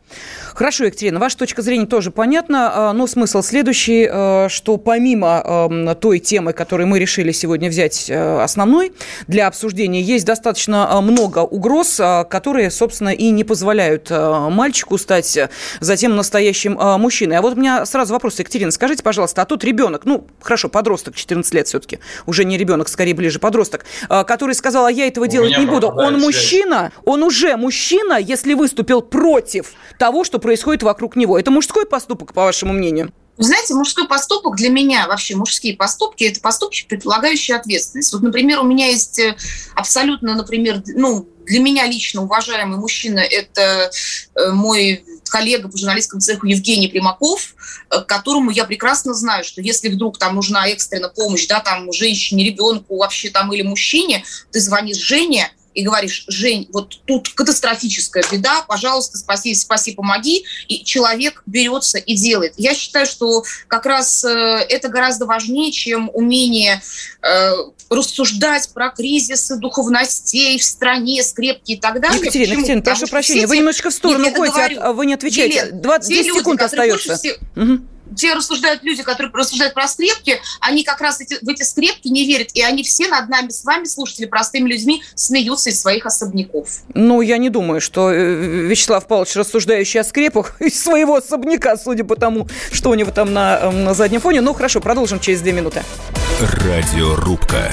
Хорошо, 0.53 0.85
Екатерина, 0.85 1.19
ваша 1.19 1.37
точка 1.37 1.61
зрения 1.61 1.87
тоже 1.87 2.11
понятна, 2.11 2.71
а, 2.89 2.93
но 2.93 3.07
смысл 3.07 3.41
следующий, 3.41 4.07
а, 4.09 4.47
что 4.49 4.77
помимо 4.77 5.97
той 5.99 6.19
темы, 6.19 6.53
которую 6.53 6.87
мы 6.87 6.99
решили 6.99 7.31
сегодня 7.31 7.69
взять 7.69 8.10
основной 8.11 8.93
для 9.27 9.47
обсуждения, 9.47 10.01
есть 10.01 10.25
достаточно 10.25 10.91
а, 10.91 11.01
много 11.01 11.39
угроз, 11.39 11.99
которые, 12.29 12.71
собственно, 12.71 13.09
и 13.09 13.29
не 13.29 13.43
позволяют 13.43 14.09
мальчику 14.09 14.97
стать 14.97 15.37
затем 15.79 16.15
настоящим 16.15 16.73
мужчиной. 16.73 17.37
А 17.37 17.41
вот 17.41 17.53
у 17.53 17.55
меня 17.55 17.85
сразу 17.85 18.13
вопрос, 18.13 18.39
Екатерина, 18.39 18.71
скажите, 18.71 19.03
пожалуйста, 19.03 19.41
а 19.41 19.45
тот 19.45 19.63
ребенок, 19.63 20.05
ну, 20.05 20.27
хорошо, 20.41 20.69
подросток, 20.69 21.15
14 21.15 21.53
лет 21.53 21.67
все-таки, 21.67 21.99
уже 22.25 22.45
не 22.45 22.57
ребенок, 22.57 22.89
скорее 22.89 23.13
ближе 23.13 23.39
подросток, 23.39 23.85
который 24.09 24.55
сказал, 24.55 24.85
а 24.85 24.91
я 24.91 25.07
этого 25.07 25.25
у 25.25 25.27
делать 25.27 25.57
не 25.57 25.65
буду, 25.65 25.87
он 25.87 26.19
мужчина, 26.19 26.91
он 27.05 27.23
уже 27.23 27.55
мужчина, 27.57 28.19
если 28.19 28.53
выступил 28.53 29.01
против 29.01 29.73
того, 29.97 30.23
что 30.23 30.39
происходит 30.39 30.83
вокруг 30.83 31.15
него. 31.15 31.37
Это 31.37 31.51
мужской 31.51 31.85
поступок, 31.85 32.33
по 32.33 32.43
вашему 32.43 32.73
мнению? 32.73 33.11
Вы 33.41 33.47
знаете, 33.47 33.73
мужской 33.73 34.07
поступок 34.07 34.55
для 34.55 34.69
меня, 34.69 35.07
вообще 35.07 35.35
мужские 35.35 35.75
поступки, 35.75 36.25
это 36.25 36.39
поступки, 36.39 36.85
предполагающие 36.87 37.57
ответственность. 37.57 38.13
Вот, 38.13 38.21
например, 38.21 38.59
у 38.59 38.63
меня 38.63 38.85
есть 38.85 39.17
э, 39.17 39.35
абсолютно, 39.73 40.35
например, 40.35 40.83
ну, 40.93 41.27
для 41.47 41.59
меня 41.59 41.87
лично 41.87 42.21
уважаемый 42.21 42.77
мужчина– 42.77 43.17
это 43.19 43.89
э, 44.35 44.51
мой 44.51 45.03
коллега 45.27 45.69
по 45.69 45.77
журналистскому 45.77 46.21
цеху 46.21 46.45
Евгений 46.45 46.87
Примаков, 46.87 47.55
э, 47.89 48.01
которому 48.01 48.51
я 48.51 48.63
прекрасно 48.65 49.15
знаю, 49.15 49.43
что 49.43 49.59
если 49.59 49.89
вдруг 49.89 50.19
там 50.19 50.35
нужна 50.35 50.67
экстренная 50.67 51.09
помощь, 51.09 51.47
да, 51.47 51.61
там 51.61 51.91
женщине, 51.91 52.45
ребенку 52.45 52.97
вообще 52.97 53.31
там 53.31 53.51
или 53.51 53.63
мужчине, 53.63 54.23
ты 54.51 54.59
звонишь 54.59 54.97
Жене, 54.97 55.51
и 55.73 55.83
говоришь, 55.83 56.25
Жень, 56.27 56.69
вот 56.71 56.99
тут 57.05 57.29
катастрофическая 57.29 58.23
беда, 58.31 58.63
пожалуйста, 58.67 59.17
спаси, 59.17 59.55
спаси, 59.55 59.93
помоги, 59.93 60.45
и 60.67 60.83
человек 60.83 61.43
берется 61.45 61.97
и 61.97 62.15
делает. 62.15 62.53
Я 62.57 62.73
считаю, 62.73 63.05
что 63.05 63.43
как 63.67 63.85
раз 63.85 64.23
э, 64.23 64.29
это 64.69 64.89
гораздо 64.89 65.25
важнее, 65.25 65.71
чем 65.71 66.09
умение 66.13 66.81
э, 67.21 67.51
рассуждать 67.89 68.69
про 68.73 68.89
кризисы 68.89 69.57
духовностей 69.57 70.57
в 70.57 70.63
стране, 70.63 71.23
скрепки 71.23 71.71
и 71.73 71.77
так 71.77 71.99
далее. 71.99 72.19
Екатерина, 72.19 72.47
Почему? 72.47 72.59
Екатерина, 72.59 72.81
прошу 72.83 73.07
прощения, 73.07 73.47
вы 73.47 73.57
немножечко 73.57 73.89
в 73.89 73.93
сторону 73.93 74.31
ходите, 74.31 74.79
а 74.79 74.93
вы 74.93 75.05
не 75.05 75.13
отвечаете. 75.13 75.57
Елена, 75.57 75.81
20 75.81 76.09
10 76.09 76.33
секунд 76.33 76.61
остается. 76.61 77.17
Всего... 77.17 77.35
Угу 77.55 77.81
те 78.15 78.33
рассуждают 78.33 78.83
люди, 78.83 79.03
которые 79.03 79.31
рассуждают 79.33 79.73
про 79.73 79.87
скрепки, 79.87 80.39
они 80.59 80.83
как 80.83 81.01
раз 81.01 81.19
эти, 81.21 81.43
в 81.43 81.49
эти 81.49 81.63
скрепки 81.63 82.07
не 82.07 82.25
верят, 82.25 82.49
и 82.53 82.61
они 82.61 82.83
все 82.83 83.07
над 83.07 83.29
нами 83.29 83.49
с 83.49 83.63
вами, 83.63 83.85
слушатели, 83.85 84.25
простыми 84.25 84.69
людьми, 84.69 85.03
смеются 85.15 85.69
из 85.69 85.79
своих 85.81 86.05
особняков. 86.05 86.69
Ну, 86.93 87.21
я 87.21 87.37
не 87.37 87.49
думаю, 87.49 87.81
что 87.81 88.11
э, 88.11 88.67
Вячеслав 88.67 89.07
Павлович, 89.07 89.35
рассуждающий 89.35 90.01
о 90.01 90.03
скрепах 90.03 90.55
из 90.61 90.81
своего 90.81 91.15
особняка, 91.15 91.77
судя 91.77 92.03
по 92.03 92.15
тому, 92.15 92.47
что 92.71 92.89
у 92.89 92.93
него 92.93 93.11
там 93.11 93.33
на, 93.33 93.59
э, 93.61 93.71
на 93.71 93.93
заднем 93.93 94.21
фоне. 94.21 94.41
Ну, 94.41 94.53
хорошо, 94.53 94.81
продолжим 94.81 95.19
через 95.19 95.41
две 95.41 95.53
минуты. 95.53 95.83
Радиорубка. 96.39 97.71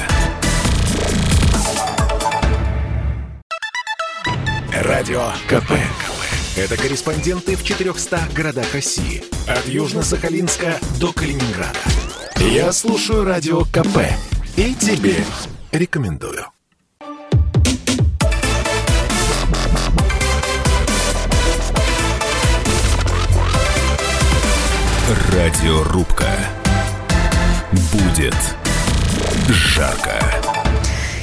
Радио 4.72 5.32
КП. 5.48 5.72
Это 6.58 6.76
корреспонденты 6.76 7.54
в 7.54 7.62
400 7.62 8.30
городах 8.34 8.74
России. 8.74 9.22
От 9.46 9.64
Южно-Сахалинска 9.66 10.84
до 10.98 11.12
Калининграда. 11.12 11.78
Я 12.40 12.72
слушаю 12.72 13.22
Радио 13.22 13.62
КП 13.66 13.98
и 14.56 14.74
тебе 14.74 15.14
рекомендую. 15.70 16.46
Радиорубка. 25.32 26.28
Будет 27.92 28.34
жарко. 29.48 30.57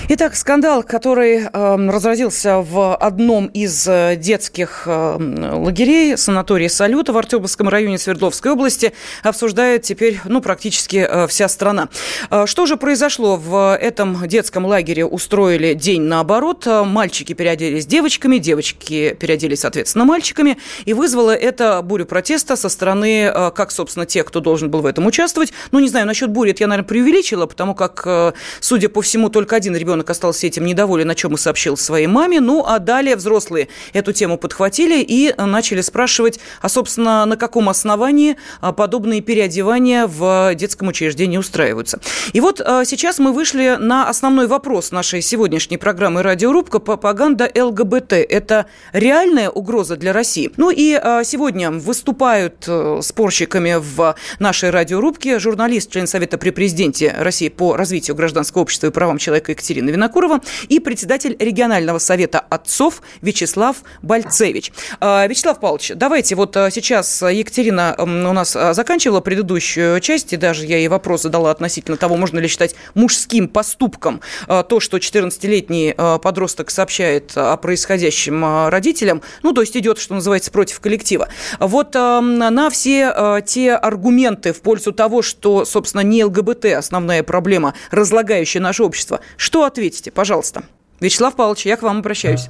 Итак, 0.07 0.35
скандал, 0.35 0.83
который 0.83 1.39
э, 1.51 1.89
разразился 1.89 2.57
в 2.59 2.95
одном 2.95 3.47
из 3.47 3.87
э, 3.87 4.15
детских 4.15 4.83
э, 4.85 5.17
лагерей, 5.53 6.15
санатории 6.15 6.67
«Салюта» 6.67 7.11
в 7.11 7.17
Артемовском 7.17 7.67
районе 7.67 7.97
Свердловской 7.97 8.51
области, 8.51 8.93
обсуждает 9.23 9.81
теперь 9.81 10.19
ну, 10.25 10.41
практически 10.41 10.97
э, 10.97 11.25
вся 11.25 11.47
страна. 11.49 11.89
Э, 12.29 12.45
что 12.45 12.67
же 12.67 12.77
произошло 12.77 13.35
в 13.35 13.75
этом 13.81 14.27
детском 14.27 14.67
лагере? 14.67 15.05
Устроили 15.05 15.73
день 15.73 16.03
наоборот. 16.03 16.67
Мальчики 16.67 17.33
переоделись 17.33 17.87
девочками, 17.87 18.37
девочки 18.37 19.17
переоделись, 19.19 19.61
соответственно, 19.61 20.05
мальчиками. 20.05 20.59
И 20.85 20.93
вызвало 20.93 21.35
это 21.35 21.81
бурю 21.81 22.05
протеста 22.05 22.55
со 22.55 22.69
стороны, 22.69 23.31
э, 23.33 23.51
как, 23.55 23.71
собственно, 23.71 24.05
тех, 24.05 24.25
кто 24.25 24.39
должен 24.39 24.69
был 24.69 24.81
в 24.81 24.85
этом 24.85 25.07
участвовать. 25.07 25.51
Ну, 25.71 25.79
не 25.79 25.89
знаю, 25.89 26.05
насчет 26.05 26.29
бури 26.29 26.51
это 26.51 26.61
я, 26.61 26.67
наверное, 26.67 26.87
преувеличила, 26.87 27.47
потому 27.47 27.73
как, 27.73 28.03
э, 28.05 28.33
судя 28.59 28.89
по 28.89 29.01
всему, 29.01 29.29
только 29.29 29.55
один 29.55 29.75
ребенок 29.75 29.94
ребенок 29.95 30.09
остался 30.09 30.47
этим 30.47 30.65
недоволен, 30.65 31.09
о 31.09 31.15
чем 31.15 31.35
и 31.35 31.37
сообщил 31.37 31.77
своей 31.77 32.07
маме. 32.07 32.41
Ну, 32.41 32.65
а 32.65 32.79
далее 32.79 33.15
взрослые 33.15 33.69
эту 33.93 34.11
тему 34.11 34.37
подхватили 34.37 35.01
и 35.01 35.33
начали 35.37 35.79
спрашивать, 35.79 36.39
а, 36.61 36.67
собственно, 36.67 37.25
на 37.25 37.37
каком 37.37 37.69
основании 37.69 38.35
а, 38.59 38.73
подобные 38.73 39.21
переодевания 39.21 40.05
в 40.05 40.53
детском 40.55 40.89
учреждении 40.89 41.37
устраиваются. 41.37 42.01
И 42.33 42.41
вот 42.41 42.59
а, 42.59 42.83
сейчас 42.83 43.19
мы 43.19 43.31
вышли 43.31 43.77
на 43.79 44.09
основной 44.09 44.47
вопрос 44.47 44.91
нашей 44.91 45.21
сегодняшней 45.21 45.77
программы 45.77 46.23
«Радиорубка» 46.23 46.79
пропаганда 46.79 47.49
ЛГБТ. 47.55 48.13
Это 48.13 48.65
реальная 48.91 49.49
угроза 49.49 49.95
для 49.95 50.11
России? 50.11 50.51
Ну 50.57 50.71
и 50.75 50.99
сегодня 51.23 51.71
выступают 51.71 52.65
э, 52.67 52.99
спорщиками 53.01 53.75
в 53.79 54.15
нашей 54.39 54.71
радиорубке 54.71 55.39
журналист, 55.39 55.91
член 55.91 56.07
Совета 56.07 56.37
при 56.37 56.49
президенте 56.49 57.15
России 57.17 57.49
по 57.49 57.77
развитию 57.77 58.15
гражданского 58.15 58.63
общества 58.63 58.87
и 58.87 58.91
правам 58.91 59.17
человека 59.17 59.51
Екатерина 59.51 59.84
Екатерина 59.85 59.91
Винокурова 59.91 60.41
и 60.67 60.79
председатель 60.79 61.35
регионального 61.39 61.99
совета 61.99 62.39
отцов 62.39 63.01
Вячеслав 63.21 63.77
Бальцевич. 64.01 64.71
А, 64.99 65.25
Вячеслав 65.27 65.59
Павлович, 65.59 65.91
давайте 65.95 66.35
вот 66.35 66.55
а, 66.57 66.71
сейчас 66.71 67.21
Екатерина 67.21 67.95
у 67.97 68.05
нас 68.05 68.55
а, 68.55 68.73
заканчивала 68.73 69.21
предыдущую 69.21 69.99
часть, 69.99 70.33
и 70.33 70.37
даже 70.37 70.65
я 70.65 70.77
ей 70.77 70.87
вопрос 70.87 71.23
задала 71.23 71.51
относительно 71.51 71.97
того, 71.97 72.17
можно 72.17 72.39
ли 72.39 72.47
считать 72.47 72.75
мужским 72.93 73.47
поступком 73.47 74.21
то, 74.47 74.79
что 74.79 74.97
14-летний 74.97 75.95
подросток 76.21 76.69
сообщает 76.69 77.31
о 77.35 77.57
происходящем 77.57 78.67
родителям, 78.69 79.21
ну, 79.43 79.53
то 79.53 79.61
есть 79.61 79.75
идет, 79.77 79.97
что 79.97 80.13
называется, 80.13 80.51
против 80.51 80.79
коллектива. 80.79 81.29
Вот 81.59 81.93
на 81.93 82.69
все 82.69 83.41
те 83.45 83.73
аргументы 83.73 84.53
в 84.53 84.61
пользу 84.61 84.91
того, 84.91 85.21
что, 85.21 85.65
собственно, 85.65 86.01
не 86.01 86.23
ЛГБТ 86.23 86.65
основная 86.65 87.23
проблема, 87.23 87.73
разлагающая 87.91 88.61
наше 88.61 88.83
общество, 88.83 89.19
что 89.37 89.65
ответите, 89.75 90.09
пожалуйста. 90.09 90.63
Вячеслав 91.01 91.35
Павлович, 91.35 91.65
я 91.65 91.75
к 91.75 91.81
вам 91.81 91.97
обращаюсь. 91.97 92.47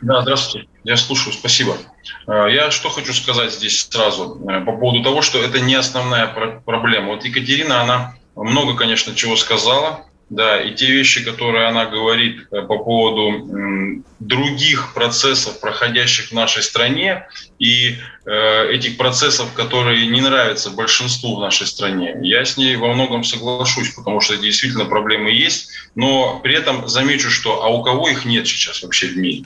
Да, 0.00 0.22
здравствуйте. 0.22 0.68
Я 0.84 0.96
слушаю, 0.96 1.34
спасибо. 1.34 1.76
Э, 2.26 2.46
я 2.50 2.70
что 2.70 2.88
хочу 2.88 3.12
сказать 3.12 3.52
здесь 3.52 3.86
сразу 3.90 4.40
э, 4.48 4.64
по 4.64 4.72
поводу 4.72 5.02
того, 5.02 5.20
что 5.20 5.38
это 5.38 5.60
не 5.60 5.74
основная 5.74 6.26
проблема. 6.64 7.08
Вот 7.08 7.24
Екатерина, 7.24 7.82
она 7.82 8.14
много, 8.34 8.74
конечно, 8.74 9.14
чего 9.14 9.36
сказала. 9.36 10.06
Да, 10.28 10.60
и 10.60 10.74
те 10.74 10.90
вещи, 10.90 11.24
которые 11.24 11.68
она 11.68 11.86
говорит 11.86 12.48
э, 12.50 12.62
по 12.62 12.78
поводу 12.78 14.02
других 14.18 14.92
процессов, 14.92 15.60
проходящих 15.60 16.30
в 16.30 16.32
нашей 16.32 16.64
стране, 16.64 17.28
и 17.60 17.96
э, 18.24 18.70
этих 18.72 18.96
процессов, 18.96 19.52
которые 19.52 20.08
не 20.08 20.20
нравятся 20.20 20.70
большинству 20.70 21.36
в 21.36 21.40
нашей 21.40 21.68
стране, 21.68 22.16
я 22.22 22.44
с 22.44 22.56
ней 22.56 22.74
во 22.74 22.92
многом 22.92 23.22
соглашусь, 23.22 23.94
потому 23.94 24.20
что 24.20 24.36
действительно 24.36 24.86
проблемы 24.86 25.30
есть, 25.30 25.70
но 25.94 26.40
при 26.40 26.56
этом 26.56 26.88
замечу, 26.88 27.30
что 27.30 27.62
а 27.62 27.68
у 27.68 27.82
кого 27.82 28.08
их 28.08 28.24
нет 28.24 28.48
сейчас 28.48 28.82
вообще 28.82 29.06
в 29.06 29.16
мире? 29.16 29.44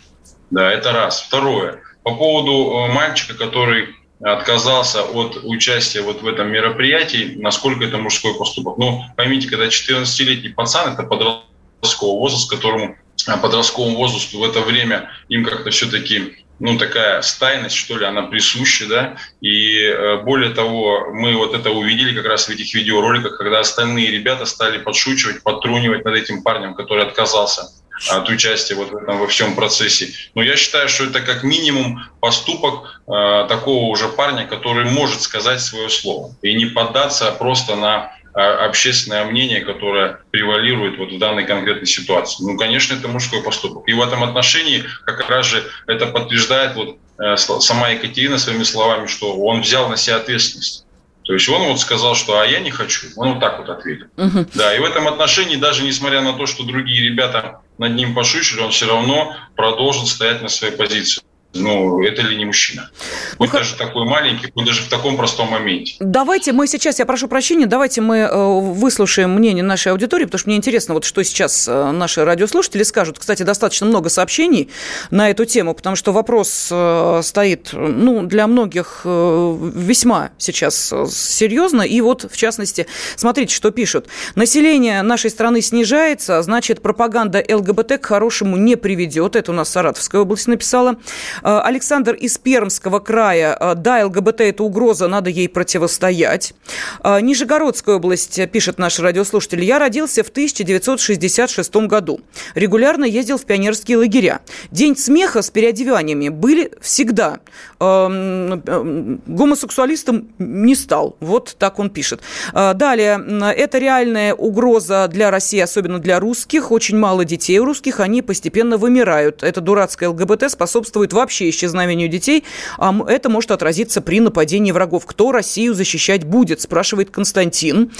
Да, 0.50 0.70
это 0.72 0.92
раз. 0.92 1.20
Второе. 1.20 1.82
По 2.04 2.14
поводу 2.14 2.88
э, 2.88 2.92
мальчика, 2.92 3.34
который 3.34 3.94
отказался 4.22 5.02
от 5.02 5.40
участия 5.44 6.02
вот 6.02 6.22
в 6.22 6.26
этом 6.26 6.48
мероприятии, 6.48 7.36
насколько 7.36 7.84
это 7.84 7.98
мужской 7.98 8.36
поступок. 8.36 8.76
Ну, 8.78 9.02
поймите, 9.16 9.48
когда 9.48 9.66
14-летний 9.66 10.50
пацан, 10.50 10.92
это 10.92 11.02
подростковый 11.04 12.18
возраст, 12.18 12.50
которому 12.50 12.96
а, 13.26 13.36
подростковому 13.38 13.96
возрасту 13.96 14.38
в 14.38 14.44
это 14.44 14.60
время 14.60 15.10
им 15.28 15.44
как-то 15.44 15.70
все-таки 15.70 16.44
ну, 16.58 16.76
такая 16.76 17.22
стайность, 17.22 17.74
что 17.74 17.96
ли, 17.96 18.04
она 18.04 18.22
присуща, 18.24 18.86
да, 18.86 19.16
и 19.40 19.78
э, 19.82 20.18
более 20.18 20.50
того, 20.50 21.06
мы 21.10 21.34
вот 21.34 21.54
это 21.54 21.70
увидели 21.70 22.14
как 22.14 22.26
раз 22.26 22.48
в 22.48 22.50
этих 22.50 22.74
видеороликах, 22.74 23.38
когда 23.38 23.60
остальные 23.60 24.10
ребята 24.10 24.44
стали 24.44 24.76
подшучивать, 24.76 25.42
подтрунивать 25.42 26.04
над 26.04 26.16
этим 26.16 26.42
парнем, 26.42 26.74
который 26.74 27.04
отказался 27.04 27.70
от 28.08 28.28
участия 28.28 28.74
вот 28.74 28.90
в 28.90 28.96
этом 28.96 29.18
во 29.18 29.26
всем 29.26 29.54
процессе. 29.54 30.12
Но 30.34 30.42
я 30.42 30.56
считаю, 30.56 30.88
что 30.88 31.04
это 31.04 31.20
как 31.20 31.42
минимум 31.42 32.02
поступок 32.20 33.02
э, 33.06 33.46
такого 33.48 33.86
уже 33.86 34.08
парня, 34.08 34.46
который 34.46 34.84
может 34.84 35.20
сказать 35.20 35.60
свое 35.60 35.88
слово 35.88 36.34
и 36.42 36.54
не 36.54 36.66
поддаться 36.66 37.30
просто 37.32 37.76
на 37.76 38.12
э, 38.34 38.40
общественное 38.40 39.24
мнение, 39.24 39.60
которое 39.60 40.20
превалирует 40.30 40.98
вот 40.98 41.12
в 41.12 41.18
данной 41.18 41.44
конкретной 41.44 41.86
ситуации. 41.86 42.44
Ну, 42.44 42.56
конечно, 42.56 42.94
это 42.94 43.08
мужской 43.08 43.42
поступок. 43.42 43.86
И 43.86 43.92
в 43.92 44.02
этом 44.02 44.24
отношении 44.24 44.84
как 45.04 45.28
раз 45.28 45.46
же 45.46 45.64
это 45.86 46.06
подтверждает 46.06 46.74
вот 46.76 46.96
э, 47.18 47.36
сама 47.36 47.90
Екатерина 47.90 48.38
своими 48.38 48.64
словами, 48.64 49.06
что 49.06 49.34
он 49.34 49.60
взял 49.60 49.88
на 49.88 49.96
себя 49.96 50.16
ответственность. 50.16 50.86
То 51.30 51.34
есть 51.34 51.48
он 51.48 51.62
вот 51.68 51.78
сказал, 51.78 52.16
что 52.16 52.40
«а 52.40 52.44
я 52.44 52.58
не 52.58 52.72
хочу». 52.72 53.06
Он 53.14 53.34
вот 53.34 53.40
так 53.40 53.60
вот 53.60 53.68
ответил. 53.68 54.06
Угу. 54.16 54.46
Да, 54.54 54.74
и 54.74 54.80
в 54.80 54.84
этом 54.84 55.06
отношении, 55.06 55.54
даже 55.54 55.84
несмотря 55.84 56.22
на 56.22 56.32
то, 56.32 56.44
что 56.46 56.64
другие 56.64 57.08
ребята 57.08 57.60
над 57.78 57.94
ним 57.94 58.16
пошучили, 58.16 58.58
он 58.58 58.72
все 58.72 58.88
равно 58.88 59.36
продолжит 59.54 60.08
стоять 60.08 60.42
на 60.42 60.48
своей 60.48 60.74
позиции. 60.74 61.22
Ну, 61.52 62.02
это 62.02 62.22
ли 62.22 62.36
не 62.36 62.44
мужчина? 62.44 62.90
Хоть 63.38 63.52
ну, 63.52 63.58
даже 63.58 63.74
такой 63.74 64.04
маленький, 64.04 64.50
хоть 64.52 64.64
даже 64.64 64.82
в 64.82 64.88
таком 64.88 65.16
простом 65.16 65.48
моменте. 65.48 65.96
Давайте 65.98 66.52
мы 66.52 66.68
сейчас, 66.68 67.00
я 67.00 67.06
прошу 67.06 67.26
прощения, 67.26 67.66
давайте 67.66 68.00
мы 68.00 68.18
э, 68.18 68.60
выслушаем 68.60 69.30
мнение 69.30 69.64
нашей 69.64 69.90
аудитории, 69.90 70.26
потому 70.26 70.38
что 70.38 70.48
мне 70.48 70.56
интересно, 70.56 70.94
вот 70.94 71.04
что 71.04 71.24
сейчас 71.24 71.66
э, 71.66 71.90
наши 71.90 72.24
радиослушатели 72.24 72.84
скажут. 72.84 73.18
Кстати, 73.18 73.42
достаточно 73.42 73.86
много 73.86 74.10
сообщений 74.10 74.70
на 75.10 75.30
эту 75.30 75.44
тему, 75.44 75.74
потому 75.74 75.96
что 75.96 76.12
вопрос 76.12 76.68
э, 76.70 77.20
стоит, 77.24 77.70
ну, 77.72 78.22
для 78.22 78.46
многих 78.46 79.00
весьма 79.04 80.30
сейчас 80.38 80.92
серьезно. 81.08 81.82
И 81.82 82.00
вот, 82.00 82.30
в 82.30 82.36
частности, 82.36 82.86
смотрите, 83.16 83.54
что 83.54 83.70
пишут. 83.70 84.06
Население 84.36 85.02
нашей 85.02 85.30
страны 85.30 85.62
снижается, 85.62 86.42
значит, 86.42 86.80
пропаганда 86.80 87.44
ЛГБТ 87.48 88.00
к 88.00 88.06
хорошему 88.06 88.56
не 88.56 88.76
приведет. 88.76 89.34
Это 89.34 89.50
у 89.50 89.54
нас 89.54 89.68
Саратовская 89.70 90.20
область 90.20 90.46
написала. 90.46 90.96
Э, 91.42 91.60
Александр 91.60 92.14
из 92.14 92.38
Пермского 92.38 92.98
края. 92.98 93.56
Э, 93.58 93.74
да, 93.74 94.06
ЛГБТ– 94.06 94.40
это 94.42 94.62
угроза, 94.62 95.08
надо 95.08 95.30
ей 95.30 95.48
противостоять. 95.48 96.54
Э, 97.02 97.20
Нижегородская 97.20 97.96
область, 97.96 98.40
пишет 98.50 98.78
наш 98.78 98.98
радиослушатель. 98.98 99.64
Я 99.64 99.78
родился 99.78 100.22
в 100.22 100.28
1966 100.28 101.86
году. 101.86 102.20
Регулярно 102.54 103.04
ездил 103.04 103.38
в 103.38 103.44
пионерские 103.44 103.98
лагеря. 103.98 104.40
День 104.70 104.96
смеха 104.96 105.42
с 105.42 105.50
переодеваниями 105.50 106.28
были 106.28 106.72
всегда. 106.80 107.40
Эм, 107.80 109.20
гомосексуалистом 109.26 110.28
не 110.38 110.74
стал. 110.74 111.16
Вот 111.20 111.56
так 111.58 111.78
он 111.78 111.90
пишет. 111.90 112.20
Далее. 112.52 113.20
Это 113.56 113.78
реальная 113.78 114.34
угроза 114.34 115.08
для 115.08 115.30
России, 115.30 115.60
особенно 115.60 115.98
для 115.98 116.20
русских. 116.20 116.70
Очень 116.70 116.98
мало 116.98 117.24
детей 117.24 117.58
у 117.58 117.64
русских. 117.64 118.00
Они 118.00 118.22
постепенно 118.22 118.76
вымирают. 118.76 119.42
Это 119.42 119.60
дурацкая 119.60 120.10
ЛГБТ 120.10 120.50
способствует 120.50 121.12
вообще 121.12 121.29
вообще 121.30 121.48
исчезновению 121.48 122.08
детей, 122.08 122.42
а 122.76 122.92
это 123.06 123.28
может 123.28 123.52
отразиться 123.52 124.00
при 124.00 124.18
нападении 124.18 124.72
врагов. 124.72 125.06
Кто 125.06 125.30
Россию 125.30 125.74
защищать 125.74 126.24
будет, 126.24 126.60
спрашивает 126.60 127.10
Константин. 127.10 127.92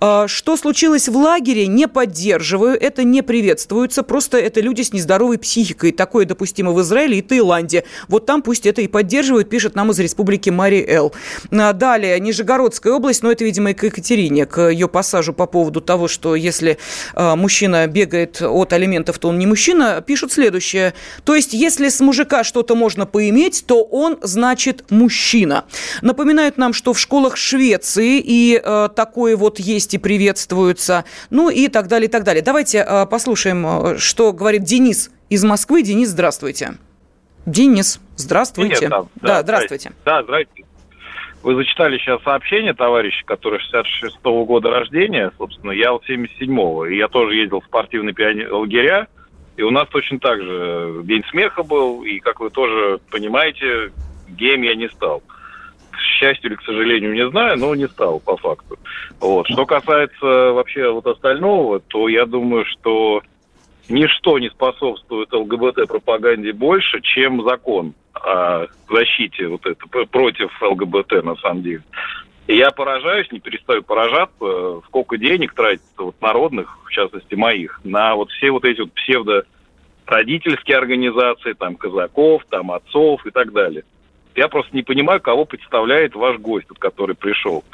А, 0.00 0.26
что 0.26 0.56
случилось 0.56 1.06
в 1.06 1.16
лагере, 1.16 1.66
не 1.66 1.86
поддерживаю, 1.86 2.80
это 2.80 3.04
не 3.04 3.20
приветствуется, 3.20 4.02
просто 4.02 4.38
это 4.38 4.62
люди 4.62 4.80
с 4.80 4.94
нездоровой 4.94 5.36
психикой. 5.36 5.92
Такое 5.92 6.24
допустимо 6.24 6.72
в 6.72 6.80
Израиле 6.80 7.18
и 7.18 7.22
Таиланде. 7.22 7.84
Вот 8.08 8.24
там 8.24 8.40
пусть 8.40 8.64
это 8.64 8.80
и 8.80 8.88
поддерживают, 8.88 9.50
пишет 9.50 9.74
нам 9.74 9.90
из 9.90 9.98
республики 9.98 10.48
Мари 10.48 10.82
Эл. 10.88 11.12
А, 11.52 11.74
далее, 11.74 12.18
Нижегородская 12.18 12.94
область, 12.94 13.22
но 13.22 13.30
это, 13.30 13.44
видимо, 13.44 13.72
и 13.72 13.74
к 13.74 13.82
Екатерине, 13.84 14.46
к 14.46 14.70
ее 14.70 14.88
пассажу 14.88 15.34
по 15.34 15.44
поводу 15.44 15.82
того, 15.82 16.08
что 16.08 16.34
если 16.34 16.78
а, 17.14 17.36
мужчина 17.36 17.86
бегает 17.86 18.40
от 18.40 18.72
алиментов, 18.72 19.18
то 19.18 19.28
он 19.28 19.38
не 19.38 19.46
мужчина, 19.46 20.02
пишут 20.06 20.32
следующее. 20.32 20.94
То 21.24 21.34
есть, 21.34 21.52
если 21.52 21.90
с 21.90 22.00
мужика 22.00 22.44
что-то 22.44 22.77
можно 22.78 23.04
поиметь, 23.04 23.64
то 23.66 23.82
он, 23.82 24.18
значит, 24.22 24.90
мужчина. 24.90 25.64
Напоминают 26.00 26.56
нам, 26.56 26.72
что 26.72 26.92
в 26.92 26.98
школах 26.98 27.36
Швеции 27.36 28.20
и 28.24 28.60
э, 28.62 28.88
такое 28.94 29.36
вот 29.36 29.58
есть 29.58 29.94
и 29.94 29.98
приветствуется, 29.98 31.04
ну 31.30 31.50
и 31.50 31.68
так 31.68 31.88
далее, 31.88 32.08
и 32.08 32.10
так 32.10 32.24
далее. 32.24 32.42
Давайте 32.42 32.78
э, 32.78 33.06
послушаем, 33.06 33.66
э, 33.66 33.98
что 33.98 34.32
говорит 34.32 34.62
Денис 34.62 35.10
из 35.28 35.44
Москвы. 35.44 35.82
Денис, 35.82 36.08
здравствуйте. 36.08 36.74
Денис, 37.44 38.00
здравствуйте. 38.16 38.80
Нет, 38.82 38.90
да, 38.90 39.00
да, 39.00 39.08
да, 39.20 39.42
здравствуйте. 39.42 39.92
Да, 40.04 40.22
здравствуйте. 40.22 40.68
Вы 41.42 41.54
зачитали 41.54 41.98
сейчас 41.98 42.22
сообщение 42.24 42.74
товарища, 42.74 43.24
который 43.24 43.60
66-го 43.60 44.44
года 44.44 44.70
рождения, 44.70 45.30
собственно, 45.38 45.70
я 45.70 45.92
вот 45.92 46.02
77-го, 46.08 46.86
и 46.86 46.96
я 46.96 47.08
тоже 47.08 47.36
ездил 47.36 47.60
в 47.60 47.64
спортивные 47.64 48.14
лагеря, 48.50 49.06
и 49.58 49.62
у 49.62 49.70
нас 49.70 49.88
точно 49.88 50.20
так 50.20 50.40
же 50.40 51.00
День 51.02 51.24
смеха 51.30 51.64
был, 51.64 52.04
и, 52.04 52.20
как 52.20 52.38
вы 52.38 52.48
тоже 52.48 53.00
понимаете, 53.10 53.90
гейм 54.28 54.62
я 54.62 54.76
не 54.76 54.88
стал. 54.88 55.20
К 55.90 55.98
счастью 55.98 56.50
или 56.50 56.56
к 56.56 56.62
сожалению, 56.62 57.12
не 57.12 57.28
знаю, 57.28 57.58
но 57.58 57.74
не 57.74 57.88
стал, 57.88 58.20
по 58.20 58.36
факту. 58.36 58.78
Вот. 59.18 59.48
Что 59.48 59.66
касается 59.66 60.52
вообще 60.52 60.88
вот 60.92 61.06
остального, 61.08 61.80
то 61.80 62.08
я 62.08 62.24
думаю, 62.24 62.64
что 62.66 63.20
ничто 63.88 64.38
не 64.38 64.48
способствует 64.48 65.32
ЛГБТ-пропаганде 65.32 66.52
больше, 66.52 67.00
чем 67.00 67.42
закон 67.42 67.94
о 68.14 68.66
защите 68.88 69.48
вот 69.48 69.66
это, 69.66 69.84
против 70.06 70.50
ЛГБТ, 70.62 71.24
на 71.24 71.34
самом 71.34 71.62
деле. 71.62 71.82
И 72.48 72.56
я 72.56 72.70
поражаюсь, 72.70 73.30
не 73.30 73.40
перестаю 73.40 73.82
поражаться, 73.82 74.80
сколько 74.86 75.18
денег 75.18 75.52
тратится 75.52 76.02
вот 76.02 76.16
народных, 76.22 76.78
в 76.86 76.90
частности 76.90 77.34
моих, 77.34 77.78
на 77.84 78.16
вот 78.16 78.30
все 78.30 78.50
вот 78.50 78.64
эти 78.64 78.80
вот 78.80 78.92
псевдо 78.94 79.44
родительские 80.06 80.78
организации, 80.78 81.52
там, 81.52 81.76
казаков, 81.76 82.42
там, 82.48 82.72
отцов 82.72 83.24
и 83.26 83.30
так 83.30 83.52
далее. 83.52 83.84
Я 84.34 84.48
просто 84.48 84.74
не 84.74 84.82
понимаю, 84.82 85.20
кого 85.20 85.44
представляет 85.44 86.14
ваш 86.14 86.38
гость, 86.38 86.68
который 86.78 87.14
пришел. 87.14 87.64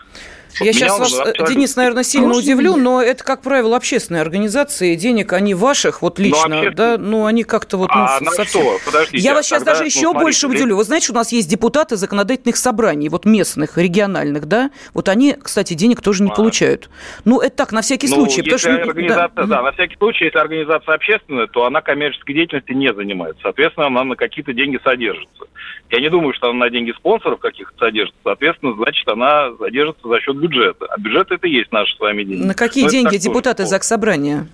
Я 0.61 0.73
сейчас 0.73 0.99
вас, 0.99 1.13
абсолютно... 1.13 1.47
Денис, 1.47 1.77
наверное, 1.77 2.03
сильно 2.03 2.29
Может, 2.29 2.45
удивлю, 2.45 2.77
но 2.77 3.03
это, 3.03 3.25
как 3.25 3.43
правило, 3.43 3.77
общественные 3.77 4.23
организации. 4.23 4.95
Денег 4.95 5.33
они 5.33 5.55
ваших, 5.55 6.03
вот 6.03 6.19
ну, 6.19 6.25
лично, 6.25 6.63
ну, 6.63 6.71
да, 6.73 6.97
ну, 6.99 7.27
они 7.27 7.45
как-то 7.45 7.77
вот... 7.77 7.91
Ну, 7.95 8.01
а 8.01 8.21
на 8.21 8.31
совсем... 8.31 8.63
что? 8.63 8.79
Подождите. 8.85 9.19
Я 9.19 9.35
вас 9.35 9.47
сейчас 9.47 9.61
тогда, 9.61 9.73
даже 9.73 9.83
ну, 9.83 9.87
еще 9.87 10.01
смотрите, 10.01 10.23
больше 10.23 10.47
удивлю. 10.49 10.77
Вы 10.77 10.85
знаете, 10.85 11.13
у 11.13 11.15
нас 11.15 11.33
есть 11.33 11.49
депутаты 11.49 11.97
законодательных 11.97 12.57
собраний, 12.57 13.09
вот 13.09 13.25
местных, 13.25 13.79
региональных, 13.79 14.47
да? 14.47 14.71
Вот 14.93 15.09
они, 15.09 15.37
кстати, 15.41 15.75
денег 15.75 16.01
тоже 16.01 16.23
не 16.23 16.31
а. 16.31 16.35
получают. 16.35 16.91
Ну, 17.25 17.41
это 17.41 17.57
так, 17.57 17.73
на 17.73 17.83
всякий 17.83 18.09
ну, 18.09 18.17
случай. 18.17 18.43
Если 18.43 18.71
потому, 18.71 18.91
организация, 18.91 19.47
да. 19.47 19.57
да, 19.57 19.63
на 19.63 19.73
всякий 19.73 19.97
случай, 19.97 20.25
если 20.27 20.39
организация 20.39 20.95
общественная, 20.95 21.47
то 21.47 21.67
она 21.67 21.81
коммерческой 21.81 22.35
деятельностью 22.35 22.77
не 22.77 22.93
занимается. 22.93 23.41
Соответственно, 23.43 23.87
она 23.87 24.05
на 24.05 24.17
какие-то 24.17 24.53
деньги 24.53 24.79
содержится. 24.83 25.45
Я 25.91 26.01
не 26.01 26.11
думаю, 26.11 26.35
что 26.35 26.51
она 26.51 26.59
на 26.67 26.71
деньги 26.71 26.93
спонсоров 26.93 27.39
каких-то 27.39 27.79
содержится. 27.79 28.19
Соответственно, 28.25 28.75
значит, 28.75 29.07
она 29.09 29.53
содержится 29.59 30.09
за 30.09 30.21
счет 30.21 30.41
бюджета. 30.45 30.87
А 30.91 30.99
бюджет 30.99 31.31
это 31.31 31.47
и 31.47 31.51
есть 31.51 31.73
наши 31.73 31.95
с 31.97 32.01
вами 32.01 32.25
деньги. 32.25 32.45
На 32.45 32.55
какие 32.55 32.85
Но 32.85 32.91
деньги 32.91 33.17
депутаты 33.17 33.65
ЗАГС 33.65 33.87
Собрания? 33.87 34.47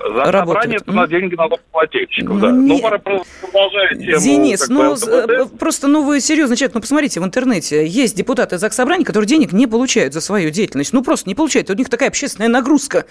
За 0.00 0.24
собрание 0.24 0.76
это 0.76 0.92
на 0.92 1.06
деньги 1.06 1.34
налогоплательщиков, 1.34 2.40
да. 2.40 2.50
Не... 2.50 2.68
Ну, 2.68 3.24
продолжая 3.40 3.94
тему... 3.94 4.20
Денис, 4.20 4.68
ну, 4.68 4.94
бы, 4.96 5.48
просто, 5.58 5.86
ну, 5.86 6.04
вы 6.04 6.20
серьезно 6.20 6.56
человек, 6.56 6.74
ну, 6.74 6.80
посмотрите, 6.80 7.20
в 7.20 7.24
интернете 7.24 7.86
есть 7.86 8.16
депутаты 8.16 8.58
ЗАГС 8.58 8.74
Собрания, 8.74 9.04
которые 9.04 9.28
денег 9.28 9.52
не 9.52 9.66
получают 9.66 10.12
за 10.12 10.20
свою 10.20 10.50
деятельность. 10.50 10.92
Ну, 10.92 11.02
просто 11.02 11.28
не 11.28 11.34
получают. 11.34 11.70
У 11.70 11.74
них 11.74 11.88
такая 11.88 12.08
общественная 12.08 12.48
нагрузка. 12.48 13.06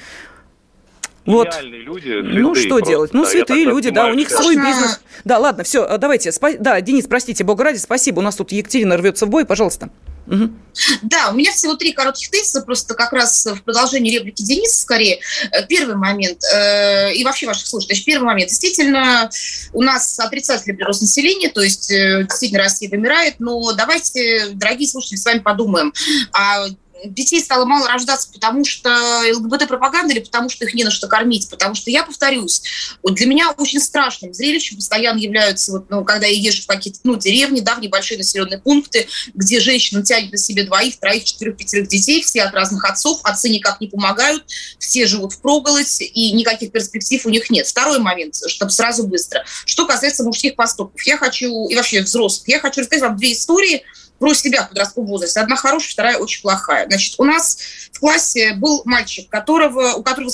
Вот. 1.26 1.58
люди, 1.62 2.20
ну 2.22 2.54
что 2.54 2.70
просто, 2.70 2.86
делать? 2.86 3.14
Ну, 3.14 3.24
да, 3.24 3.30
святые 3.30 3.64
люди, 3.64 3.90
да, 3.90 4.08
у 4.08 4.14
них 4.14 4.30
свой 4.30 4.56
бизнес. 4.56 5.02
Да, 5.24 5.40
ладно, 5.40 5.64
все, 5.64 5.98
давайте. 5.98 6.32
Спа... 6.32 6.52
Да, 6.60 6.82
Денис, 6.82 7.08
простите, 7.08 7.44
бога 7.46 7.64
ради, 7.64 7.78
спасибо. 7.78 8.20
У 8.20 8.22
нас 8.22 8.36
тут 8.36 8.52
Екатерина 8.52 8.98
рвется 8.98 9.26
в 9.26 9.30
бой, 9.30 9.46
пожалуйста. 9.46 9.90
Да, 11.04 11.30
у 11.30 11.36
меня 11.36 11.52
всего 11.52 11.76
три 11.76 11.94
коротких 11.94 12.32
тезиса, 12.32 12.62
просто 12.62 12.96
как 12.96 13.14
раз 13.14 13.46
в 13.46 13.62
продолжении 13.64 14.12
реплики 14.12 14.42
Дениса 14.42 14.82
скорее. 14.82 15.20
Э, 15.52 15.66
первый 15.68 15.96
момент, 15.96 16.44
э, 16.44 17.14
и 17.14 17.24
вообще 17.24 17.46
ваших 17.46 17.68
слушателей, 17.68 18.04
первый 18.04 18.26
момент. 18.26 18.50
Действительно, 18.50 19.30
у 19.74 19.84
нас 19.84 20.20
отрицательный 20.20 20.76
прирост 20.76 21.02
населения, 21.02 21.50
то 21.50 21.62
есть 21.62 21.92
э, 21.92 22.24
действительно 22.24 22.64
Россия 22.64 22.90
вымирает, 22.90 23.36
но 23.40 23.74
давайте, 23.74 24.50
дорогие 24.54 24.88
слушатели, 24.88 25.18
с 25.18 25.26
вами 25.26 25.40
подумаем, 25.40 25.94
а 26.32 26.66
детей 27.04 27.42
стало 27.42 27.66
мало 27.66 27.88
рождаться, 27.88 28.30
потому 28.32 28.66
что 28.66 28.90
ЛГБТ-пропаганда 29.36 30.14
или 30.14 30.22
потому 30.22 30.50
что 30.50 30.66
их 30.66 30.74
не 30.74 30.84
на 30.84 30.92
что 30.92 31.08
кормить. 31.08 31.50
Потому 31.50 31.76
что, 31.76 31.90
я 31.90 32.04
повторюсь, 32.04 32.62
вот 33.02 33.16
для 33.16 33.26
меня 33.26 33.52
очень 33.52 33.80
страшным 33.80 34.34
зрелищем 34.34 34.78
постоянно 34.78 35.20
являются, 35.20 35.72
вот, 35.72 35.90
ну, 35.90 36.04
когда 36.04 36.28
я 36.28 36.38
езжу 36.38 36.64
в 36.64 36.68
какие-то 36.68 37.00
ну, 37.04 37.16
деревни, 37.16 37.60
да, 37.60 37.76
в 37.76 37.82
небольшие 37.82 38.18
населенные 38.18 38.60
пункты, 38.60 39.08
где 39.34 39.60
женщина 39.60 40.04
тянет 40.04 40.32
на 40.32 40.38
себе 40.38 40.64
двоих, 40.64 41.00
троих, 41.00 41.24
четырех, 41.24 41.58
пятерых 41.58 41.88
детей, 41.88 42.22
все 42.22 42.44
от 42.44 42.54
разных 42.54 42.84
отцов, 42.86 43.20
отцы 43.24 43.50
никак 43.50 43.82
не 43.82 43.88
помогают, 43.88 44.44
все 44.80 45.06
живут 45.06 45.34
в 45.34 45.42
проголодь, 45.42 46.02
и 46.02 46.32
никаких 46.32 46.72
перспектив 46.72 47.26
у 47.26 47.30
них 47.30 47.50
нет. 47.50 47.68
Второй 47.68 48.00
момент, 48.00 48.36
чтобы 48.48 48.72
сразу 48.72 49.06
быстро. 49.08 49.44
Что 49.66 49.86
касается 49.86 50.24
мужских 50.24 50.56
поступков. 50.56 51.02
Я 51.06 51.18
хочу, 51.18 51.68
и 51.68 51.76
вообще 51.76 52.02
взрослых, 52.02 52.48
я 52.48 52.60
хочу 52.60 52.82
рассказать 52.82 53.04
вам 53.04 53.18
две 53.18 53.34
истории, 53.34 53.84
про 54.20 54.34
себя 54.34 54.64
в 54.64 54.70
подростковом 54.70 55.10
возрасте. 55.10 55.40
Одна 55.40 55.56
хорошая, 55.56 55.92
вторая 55.92 56.18
очень 56.18 56.42
плохая. 56.42 56.86
Значит, 56.88 57.16
у 57.18 57.26
нас 57.26 57.58
в 57.92 58.00
классе 58.00 58.54
был 58.54 58.82
мальчик, 58.86 59.30
которого, 59.30 59.94
у 59.96 60.04
которого 60.04 60.32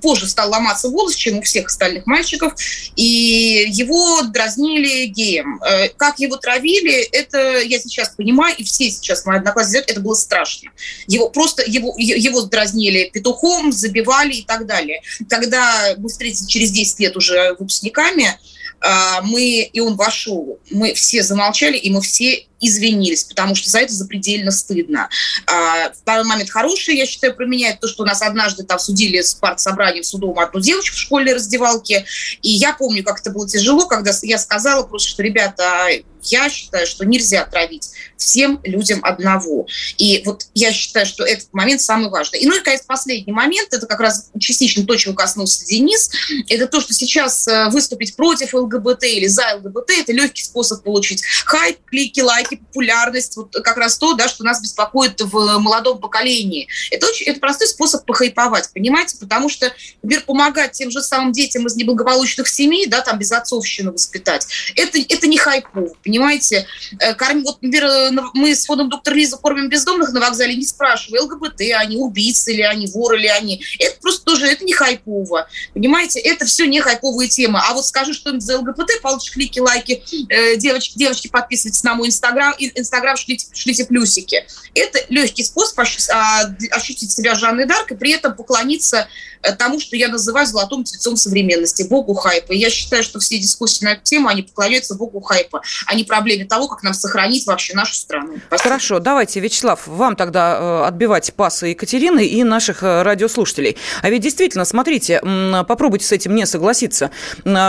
позже 0.00 0.26
стал 0.26 0.50
ломаться 0.50 0.88
голос, 0.88 1.14
чем 1.14 1.38
у 1.38 1.42
всех 1.42 1.66
остальных 1.66 2.06
мальчиков, 2.06 2.54
и 2.96 3.66
его 3.68 4.22
дразнили 4.22 5.06
геем. 5.06 5.60
Э, 5.62 5.88
как 5.90 6.18
его 6.18 6.36
травили, 6.36 6.94
это 6.94 7.60
я 7.60 7.78
сейчас 7.78 8.10
понимаю, 8.10 8.54
и 8.56 8.64
все 8.64 8.90
сейчас 8.90 9.26
мои 9.26 9.38
одноклассники 9.38 9.90
это 9.90 10.00
было 10.00 10.14
страшно. 10.14 10.70
Его 11.06 11.28
просто, 11.28 11.62
его, 11.66 11.94
его 11.98 12.42
дразнили 12.42 13.10
петухом, 13.12 13.72
забивали 13.72 14.34
и 14.34 14.42
так 14.42 14.66
далее. 14.66 15.02
Когда 15.28 15.94
мы 15.98 16.08
встретились 16.08 16.46
через 16.46 16.70
10 16.70 17.00
лет 17.00 17.16
уже 17.16 17.54
выпускниками, 17.58 18.38
а, 18.80 19.22
мы, 19.22 19.62
и 19.62 19.80
он 19.80 19.96
вошел, 19.96 20.58
мы 20.70 20.94
все 20.94 21.22
замолчали, 21.22 21.76
и 21.76 21.90
мы 21.90 22.00
все 22.00 22.46
извинились, 22.60 23.24
потому 23.24 23.54
что 23.54 23.70
за 23.70 23.80
это 23.80 23.92
запредельно 23.92 24.50
стыдно. 24.50 25.08
А, 25.46 25.90
второй 25.92 26.24
момент 26.24 26.50
хороший, 26.50 26.96
я 26.96 27.06
считаю, 27.06 27.34
променяет 27.34 27.80
то, 27.80 27.88
что 27.88 28.04
нас 28.04 28.22
однажды 28.22 28.64
там 28.64 28.78
судили 28.78 29.20
с 29.20 29.34
партсобранием 29.34 30.04
судом 30.04 30.38
одну 30.38 30.60
девочку 30.60 30.96
в 30.96 31.00
школьной 31.00 31.34
раздевалке, 31.34 32.06
и 32.42 32.50
я 32.50 32.72
помню, 32.72 33.04
как 33.04 33.20
это 33.20 33.30
было 33.30 33.48
тяжело, 33.48 33.86
когда 33.86 34.12
я 34.22 34.38
сказала 34.38 34.82
просто, 34.84 35.10
что, 35.10 35.22
ребята, 35.22 35.88
я 36.30 36.48
считаю, 36.48 36.86
что 36.86 37.04
нельзя 37.04 37.44
травить 37.44 37.90
всем 38.16 38.60
людям 38.64 39.00
одного. 39.02 39.66
И 39.98 40.22
вот 40.24 40.46
я 40.54 40.72
считаю, 40.72 41.06
что 41.06 41.24
этот 41.24 41.52
момент 41.52 41.80
самый 41.80 42.10
важный. 42.10 42.40
И, 42.40 42.46
ну 42.46 42.56
и, 42.56 42.60
конечно, 42.60 42.86
последний 42.88 43.32
момент, 43.32 43.72
это 43.72 43.86
как 43.86 44.00
раз 44.00 44.30
частично 44.38 44.84
то, 44.84 44.96
чего 44.96 45.14
коснулся 45.14 45.64
Денис, 45.66 46.10
это 46.48 46.66
то, 46.66 46.80
что 46.80 46.94
сейчас 46.94 47.46
э, 47.46 47.68
выступить 47.70 48.16
против 48.16 48.54
ЛГБТ 48.54 49.04
или 49.04 49.26
за 49.26 49.56
ЛГБТ– 49.56 49.90
это 49.98 50.12
легкий 50.12 50.42
способ 50.42 50.82
получить 50.82 51.24
хайп, 51.44 51.78
клики, 51.86 52.20
лайки, 52.20 52.45
популярность, 52.54 53.36
вот 53.36 53.52
как 53.52 53.76
раз 53.76 53.98
то, 53.98 54.14
да, 54.14 54.28
что 54.28 54.44
нас 54.44 54.60
беспокоит 54.62 55.20
в 55.20 55.58
молодом 55.58 55.98
поколении. 55.98 56.68
Это, 56.90 57.06
очень, 57.06 57.26
это 57.26 57.40
простой 57.40 57.68
способ 57.68 58.04
похайповать, 58.04 58.70
понимаете, 58.72 59.16
потому 59.18 59.48
что, 59.48 59.72
например, 60.02 60.24
помогать 60.24 60.72
тем 60.72 60.90
же 60.90 61.02
самым 61.02 61.32
детям 61.32 61.66
из 61.66 61.76
неблагополучных 61.76 62.48
семей, 62.48 62.86
да, 62.86 63.00
там 63.00 63.18
без 63.18 63.32
отцовщины 63.32 63.90
воспитать, 63.92 64.46
это, 64.74 64.98
это 64.98 65.26
не 65.26 65.38
хайпово, 65.38 65.94
понимаете. 66.04 66.66
Э, 67.00 67.14
корм, 67.14 67.42
вот, 67.42 67.62
например, 67.62 67.84
э, 67.84 68.10
мы 68.34 68.54
с 68.54 68.66
фондом 68.66 68.88
доктор 68.88 69.14
Лиза 69.14 69.36
кормим 69.36 69.68
бездомных 69.68 70.12
на 70.12 70.20
вокзале, 70.20 70.54
не 70.54 70.66
спрашивая, 70.66 71.22
ЛГБТ, 71.22 71.60
они 71.76 71.96
убийцы 71.96 72.52
или 72.52 72.62
они 72.62 72.86
воры 72.86 73.18
или 73.18 73.26
они. 73.26 73.62
Это 73.78 73.98
просто 74.00 74.24
тоже, 74.24 74.46
это 74.46 74.64
не 74.64 74.72
хайпово. 74.72 75.48
Понимаете, 75.74 76.20
это 76.20 76.44
все 76.44 76.66
не 76.66 76.80
хайповые 76.80 77.28
темы. 77.28 77.60
А 77.62 77.74
вот 77.74 77.86
скажи 77.86 78.12
что-нибудь 78.12 78.42
за 78.42 78.58
ЛГБТ, 78.58 79.00
получишь 79.02 79.32
клики, 79.32 79.58
лайки, 79.58 80.02
э, 80.28 80.56
девочки, 80.56 80.96
девочки 80.96 81.28
подписывайтесь 81.28 81.82
на 81.82 81.94
мой 81.94 82.08
инстаграм, 82.08 82.35
инстаграм 82.58 83.16
шлите, 83.16 83.46
шлите 83.52 83.84
плюсики. 83.84 84.44
Это 84.74 85.00
легкий 85.08 85.44
способ 85.44 85.78
а, 85.78 86.54
ощутить 86.72 87.10
себя 87.10 87.34
Жанной 87.34 87.66
Дарк 87.66 87.92
и 87.92 87.94
при 87.94 88.12
этом 88.12 88.34
поклониться 88.34 89.08
Э, 89.46 89.52
тому, 89.52 89.80
что 89.80 89.96
я 89.96 90.08
называю 90.08 90.46
золотым 90.46 90.84
тельцом 90.84 91.16
современности, 91.16 91.84
богу 91.88 92.14
хайпа. 92.14 92.52
И 92.52 92.58
я 92.58 92.70
считаю, 92.70 93.02
что 93.02 93.18
все 93.18 93.38
дискуссии 93.38 93.84
на 93.84 93.92
эту 93.92 94.02
тему, 94.02 94.28
они 94.28 94.42
поклоняются 94.42 94.94
богу 94.94 95.20
хайпа, 95.20 95.62
а 95.86 95.94
не 95.94 96.04
проблеме 96.04 96.44
того, 96.44 96.68
как 96.68 96.82
нам 96.82 96.94
сохранить 96.94 97.46
вообще 97.46 97.74
нашу 97.74 97.94
страну. 97.94 98.38
Спасибо. 98.46 98.62
Хорошо, 98.62 98.98
давайте, 98.98 99.40
Вячеслав, 99.40 99.86
вам 99.86 100.16
тогда 100.16 100.58
э, 100.58 100.88
отбивать 100.88 101.32
пасы 101.34 101.68
Екатерины 101.68 102.26
и 102.26 102.42
наших 102.44 102.82
э, 102.82 103.02
радиослушателей. 103.02 103.76
А 104.02 104.10
ведь 104.10 104.22
действительно, 104.22 104.64
смотрите, 104.64 105.20
попробуйте 105.68 106.06
с 106.06 106.12
этим 106.12 106.34
не 106.34 106.46
согласиться, 106.46 107.10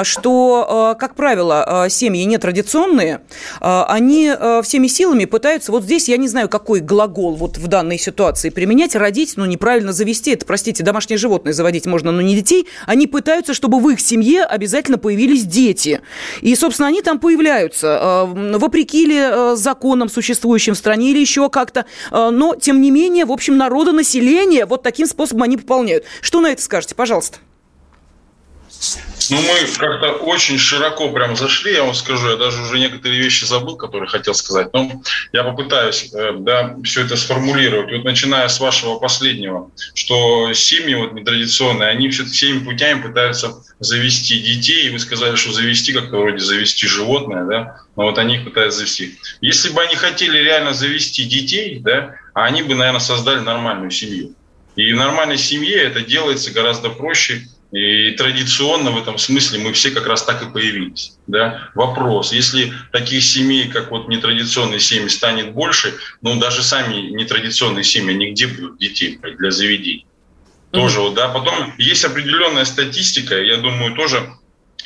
что, 0.03 0.95
как 0.99 1.15
правило, 1.15 1.88
семьи 1.89 2.23
нетрадиционные, 2.23 3.21
они 3.60 4.32
всеми 4.62 4.88
силами 4.88 5.26
пытаются, 5.26 5.72
вот 5.72 5.84
здесь 5.84 6.10
я 6.10 6.17
не 6.17 6.28
знаю, 6.28 6.50
какой 6.50 6.80
глагол 6.80 7.36
вот 7.36 7.58
в 7.58 7.67
данной 7.67 7.98
ситуации 7.98 8.50
применять, 8.50 8.96
родить, 8.96 9.34
но 9.36 9.46
неправильно 9.46 9.93
завести, 9.93 10.32
это, 10.32 10.46
простите, 10.46 10.84
домашнее 10.84 11.17
животное 11.17 11.54
заводить 11.54 11.86
можно, 11.86 12.12
но 12.12 12.22
не 12.22 12.36
детей, 12.36 12.67
они 12.86 13.08
пытаются, 13.08 13.54
чтобы 13.54 13.80
в 13.80 13.89
их 13.89 14.00
семье 14.00 14.43
обязательно 14.43 14.98
появились 14.98 15.43
дети. 15.43 16.02
И, 16.41 16.56
собственно, 16.56 16.88
они 16.88 17.02
там 17.02 17.20
появляются, 17.20 18.26
э, 18.28 18.58
вопреки 18.58 19.06
ли 19.06 19.17
э, 19.17 19.56
законам, 19.56 20.10
существующим 20.10 20.74
в 20.74 20.78
стране, 20.78 21.12
или 21.12 21.20
еще 21.20 21.50
как-то. 21.50 21.86
Э, 22.12 22.30
но, 22.30 22.56
тем 22.56 22.82
не 22.82 22.91
менее, 22.91 23.26
в 23.26 23.32
общем, 23.32 23.58
народонаселение 23.58 24.65
вот 24.65 24.84
таким 24.84 25.08
способом 25.08 25.43
они 25.43 25.58
пополняют. 25.58 26.06
Что 26.22 26.41
на 26.41 26.48
это 26.52 26.62
скажете, 26.62 26.96
пожалуйста? 26.96 27.39
Ну, 29.30 29.42
мы 29.42 29.68
как-то 29.78 30.12
очень 30.13 30.58
широко 30.58 31.10
прям 31.10 31.36
зашли, 31.36 31.74
я 31.74 31.84
вам 31.84 31.94
скажу, 31.94 32.30
я 32.30 32.38
даже 32.38 32.62
уже 32.62 32.80
некоторые 32.80 33.20
вещи 33.22 33.44
забыл, 33.44 33.76
которые 33.76 34.08
хотел 34.08 34.34
сказать, 34.34 34.72
но 34.74 35.02
я 35.34 35.44
попытаюсь, 35.44 36.13
э, 36.13 36.34
да, 36.40 36.78
все 36.84 37.04
это 37.04 37.18
сформулировать. 37.18 37.92
Вот 37.92 38.06
начиная 38.06 38.48
с 38.48 38.60
вашего 38.60 39.00
последнего, 39.00 39.72
что 39.94 40.54
семьи 40.54 40.96
вот 40.96 41.13
нетрадиционные, 41.13 41.90
они 41.90 42.10
все 42.10 42.24
всеми 42.26 42.60
путями 42.60 43.02
пытаются 43.02 43.54
завести 43.80 44.40
детей, 44.40 44.88
и 44.88 44.90
вы 44.92 45.00
сказали, 45.00 45.36
что 45.36 45.52
завести 45.52 45.92
как-то 45.92 46.18
вроде 46.18 46.40
завести 46.40 46.88
животное, 46.88 47.44
да, 47.46 47.82
но 47.96 48.04
вот 48.04 48.18
они 48.18 48.36
их 48.36 48.46
пытаются 48.46 48.80
завести. 48.80 49.18
Если 49.42 49.70
бы 49.70 49.82
они 49.82 49.96
хотели 49.96 50.38
реально 50.38 50.74
завести 50.74 51.26
детей, 51.26 51.80
да, 51.80 52.16
они 52.34 52.62
бы, 52.63 52.76
наверное, 52.76 53.00
создали 53.00 53.40
нормальную 53.40 53.92
семью. 53.92 54.36
И 54.76 54.94
в 54.94 54.96
нормальной 54.96 55.40
семье 55.40 55.76
это 55.76 56.02
делается 56.02 56.52
гораздо 56.52 56.90
проще, 56.90 57.48
и 57.71 58.12
традиционно 58.12 58.91
в 58.91 58.97
этом 58.97 59.17
смысле 59.17 59.60
мы 59.60 59.73
все 59.73 59.91
как 59.91 60.08
раз 60.08 60.23
так 60.23 60.41
и 60.41 60.49
появились. 60.49 61.17
Да? 61.27 61.69
Вопрос, 61.75 62.32
если 62.32 62.71
таких 62.91 63.23
семей, 63.23 63.67
как 63.67 63.91
вот 63.91 64.08
нетрадиционные 64.08 64.80
семьи, 64.80 65.08
станет 65.10 65.51
больше, 65.53 65.95
ну 66.21 66.39
даже 66.39 66.63
сами 66.63 67.10
нетрадиционные 67.10 67.84
семьи, 67.84 68.15
они 68.15 68.32
где 68.32 68.47
будут 68.47 68.80
детей 68.80 69.19
для 69.38 69.51
заведений? 69.51 70.06
Тоже 70.71 70.99
вот, 71.01 71.13
да. 71.13 71.30
Потом 71.30 71.73
есть 71.77 72.03
определенная 72.06 72.65
статистика, 72.65 73.41
я 73.41 73.58
думаю, 73.58 73.95
тоже 73.95 74.30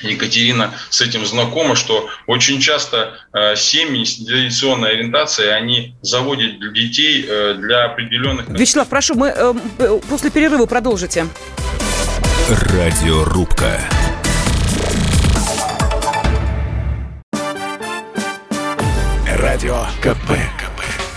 Екатерина 0.02 0.74
с 0.90 1.02
этим 1.02 1.26
знакома, 1.26 1.76
что 1.76 2.10
очень 2.26 2.60
часто 2.60 3.18
э, 3.34 3.56
семьи 3.56 4.04
с 4.04 4.26
традиционной 4.26 4.92
ориентацией, 4.92 5.56
они 5.56 5.96
заводят 6.02 6.74
детей 6.74 7.26
э, 7.28 7.56
для 7.56 7.86
определенных... 7.86 8.50
Вячеслав, 8.50 8.88
прошу, 8.88 9.16
мы 9.16 9.28
э, 9.28 9.54
после 10.10 10.32
перерыва 10.32 10.66
продолжите. 10.66 11.28
Радиорубка. 12.52 13.80
Радио 19.26 19.86
КП. 20.02 20.32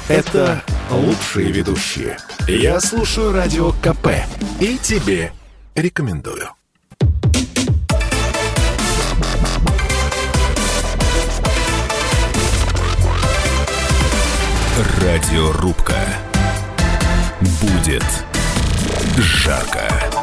Это 0.06 0.62
лучшие 0.92 1.50
ведущие. 1.50 2.18
Я 2.46 2.78
слушаю 2.80 3.32
Радио 3.32 3.72
КП 3.72 4.10
и 4.60 4.78
тебе 4.78 5.32
рекомендую. 5.74 6.50
Радиорубка. 15.00 15.96
Будет 17.60 18.04
жарко. 19.16 20.13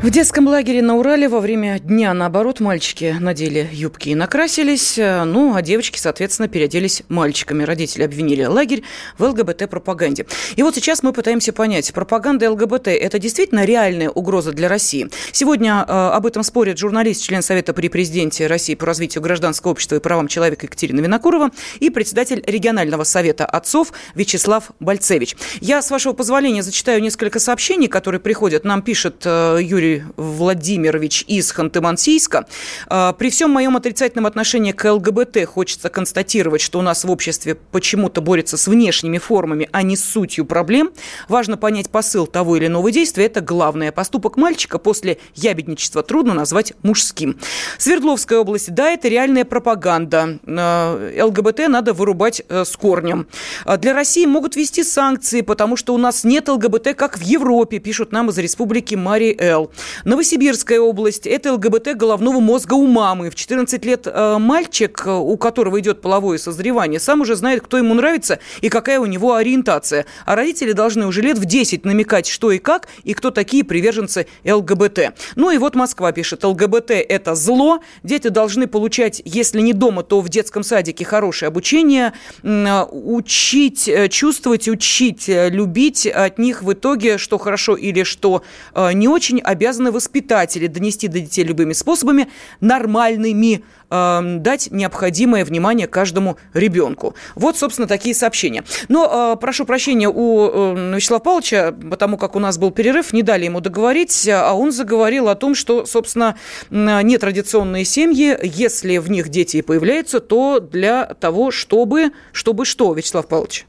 В 0.00 0.10
детском 0.10 0.46
лагере 0.46 0.80
на 0.80 0.94
Урале 0.94 1.28
во 1.28 1.40
время 1.40 1.80
дня, 1.80 2.14
наоборот, 2.14 2.60
мальчики 2.60 3.16
надели 3.18 3.68
юбки 3.72 4.10
и 4.10 4.14
накрасились, 4.14 4.96
э, 4.96 5.24
ну, 5.24 5.56
а 5.56 5.60
девочки, 5.60 5.98
соответственно, 5.98 6.46
переоделись 6.46 7.02
мальчиками. 7.08 7.64
Родители 7.64 8.04
обвинили 8.04 8.44
лагерь 8.44 8.84
в 9.18 9.24
ЛГБТ-пропаганде. 9.24 10.26
И 10.54 10.62
вот 10.62 10.76
сейчас 10.76 11.02
мы 11.02 11.12
пытаемся 11.12 11.52
понять, 11.52 11.92
пропаганда 11.92 12.48
ЛГБТ– 12.52 12.86
это 12.86 13.18
действительно 13.18 13.64
реальная 13.64 14.08
угроза 14.08 14.52
для 14.52 14.68
России? 14.68 15.10
Сегодня 15.32 15.84
э, 15.86 15.92
об 15.92 16.26
этом 16.26 16.44
спорят 16.44 16.78
журналист, 16.78 17.24
член 17.24 17.42
Совета 17.42 17.72
при 17.74 17.88
президенте 17.88 18.46
России 18.46 18.76
по 18.76 18.86
развитию 18.86 19.20
гражданского 19.20 19.72
общества 19.72 19.96
и 19.96 19.98
правам 19.98 20.28
человека 20.28 20.66
Екатерина 20.66 21.00
Винокурова 21.00 21.50
и 21.80 21.90
председатель 21.90 22.40
регионального 22.46 23.02
совета 23.02 23.46
отцов 23.46 23.92
Вячеслав 24.14 24.70
Бальцевич. 24.78 25.36
Я, 25.60 25.82
с 25.82 25.90
вашего 25.90 26.12
позволения, 26.12 26.62
зачитаю 26.62 27.02
несколько 27.02 27.40
сообщений, 27.40 27.88
которые 27.88 28.20
приходят. 28.20 28.64
Нам 28.64 28.82
пишет 28.82 29.22
э, 29.24 29.58
Юрий 29.60 29.87
Юрий 29.88 30.04
Владимирович 30.16 31.24
из 31.26 31.52
Ханты-Мансийска. 31.52 32.46
А, 32.88 33.12
при 33.12 33.30
всем 33.30 33.50
моем 33.50 33.76
отрицательном 33.76 34.26
отношении 34.26 34.72
к 34.72 34.90
ЛГБТ 34.90 35.46
хочется 35.46 35.88
констатировать, 35.88 36.60
что 36.60 36.78
у 36.78 36.82
нас 36.82 37.04
в 37.04 37.10
обществе 37.10 37.54
почему-то 37.54 38.20
борется 38.20 38.56
с 38.56 38.68
внешними 38.68 39.18
формами, 39.18 39.68
а 39.72 39.82
не 39.82 39.96
с 39.96 40.04
сутью 40.04 40.44
проблем. 40.44 40.90
Важно 41.28 41.56
понять 41.56 41.90
посыл 41.90 42.26
того 42.26 42.56
или 42.56 42.66
иного 42.66 42.90
действия. 42.90 43.26
Это 43.26 43.40
главное. 43.40 43.92
Поступок 43.92 44.36
мальчика 44.36 44.78
после 44.78 45.18
ябедничества 45.34 46.02
трудно 46.02 46.34
назвать 46.34 46.74
мужским. 46.82 47.38
Свердловская 47.78 48.38
область. 48.38 48.74
Да, 48.74 48.90
это 48.90 49.08
реальная 49.08 49.44
пропаганда. 49.44 50.38
А, 50.46 51.24
ЛГБТ 51.24 51.68
надо 51.68 51.92
вырубать 51.92 52.42
э, 52.48 52.64
с 52.64 52.76
корнем. 52.76 53.26
А, 53.64 53.76
для 53.76 53.94
России 53.94 54.26
могут 54.26 54.56
ввести 54.56 54.82
санкции, 54.82 55.40
потому 55.40 55.76
что 55.76 55.94
у 55.94 55.98
нас 55.98 56.24
нет 56.24 56.48
ЛГБТ, 56.48 56.94
как 56.94 57.18
в 57.18 57.22
Европе, 57.22 57.78
пишут 57.78 58.12
нам 58.12 58.28
из 58.28 58.38
республики 58.38 58.94
Мари 58.94 59.36
Эл. 59.38 59.70
Новосибирская 60.04 60.80
область– 60.80 61.26
это 61.26 61.54
ЛГБТ 61.54 61.96
головного 61.96 62.40
мозга 62.40 62.74
у 62.74 62.86
мамы. 62.86 63.30
В 63.30 63.34
14 63.34 63.84
лет 63.84 64.06
э, 64.06 64.36
мальчик, 64.38 65.02
э, 65.06 65.10
у 65.10 65.36
которого 65.36 65.80
идет 65.80 66.00
половое 66.00 66.38
созревание, 66.38 67.00
сам 67.00 67.20
уже 67.20 67.36
знает, 67.36 67.62
кто 67.62 67.78
ему 67.78 67.94
нравится 67.94 68.38
и 68.60 68.68
какая 68.68 69.00
у 69.00 69.06
него 69.06 69.34
ориентация. 69.34 70.06
А 70.26 70.34
родители 70.34 70.72
должны 70.72 71.06
уже 71.06 71.22
лет 71.22 71.38
в 71.38 71.44
10 71.44 71.84
намекать, 71.84 72.26
что 72.26 72.50
и 72.50 72.58
как, 72.58 72.88
и 73.04 73.14
кто 73.14 73.30
такие 73.30 73.64
приверженцы 73.64 74.26
ЛГБТ. 74.44 75.14
Ну 75.36 75.50
и 75.50 75.58
вот 75.58 75.74
Москва 75.74 76.12
пишет, 76.12 76.44
ЛГБТ– 76.44 76.90
это 77.08 77.34
зло, 77.34 77.80
дети 78.02 78.28
должны 78.28 78.66
получать, 78.66 79.22
если 79.24 79.60
не 79.60 79.72
дома, 79.72 80.02
то 80.02 80.20
в 80.20 80.28
детском 80.28 80.62
садике 80.62 81.04
хорошее 81.04 81.48
обучение, 81.48 82.12
э, 82.42 82.84
учить, 82.90 83.90
чувствовать, 84.10 84.68
учить, 84.68 85.24
любить 85.28 86.06
от 86.06 86.38
них 86.38 86.62
в 86.62 86.72
итоге, 86.72 87.18
что 87.18 87.38
хорошо 87.38 87.76
или 87.76 88.02
что 88.02 88.42
не 88.74 89.08
очень, 89.08 89.40
обязаны 89.40 89.67
обязаны 89.68 89.92
воспитатели 89.92 90.66
донести 90.66 91.08
до 91.08 91.20
детей 91.20 91.44
любыми 91.44 91.74
способами 91.74 92.28
нормальными 92.60 93.62
э, 93.90 94.20
дать 94.38 94.70
необходимое 94.70 95.44
внимание 95.44 95.86
каждому 95.86 96.38
ребенку. 96.54 97.14
Вот, 97.34 97.58
собственно, 97.58 97.86
такие 97.86 98.14
сообщения. 98.14 98.64
Но 98.88 99.34
э, 99.34 99.40
прошу 99.40 99.66
прощения 99.66 100.08
у 100.08 100.48
э, 100.74 100.94
Вячеслава 100.96 101.20
Павловича, 101.20 101.74
потому 101.90 102.16
как 102.16 102.34
у 102.34 102.38
нас 102.38 102.56
был 102.56 102.70
перерыв, 102.70 103.12
не 103.12 103.22
дали 103.22 103.44
ему 103.44 103.60
договорить, 103.60 104.26
а 104.32 104.54
он 104.54 104.72
заговорил 104.72 105.28
о 105.28 105.34
том, 105.34 105.54
что, 105.54 105.84
собственно, 105.84 106.36
нетрадиционные 106.70 107.84
семьи, 107.84 108.38
если 108.42 108.96
в 108.96 109.10
них 109.10 109.28
дети 109.28 109.60
появляются, 109.60 110.20
то 110.20 110.60
для 110.60 111.04
того, 111.04 111.50
чтобы... 111.50 112.12
Чтобы 112.32 112.64
что, 112.64 112.94
Вячеслав 112.94 113.28
Павлович? 113.28 113.66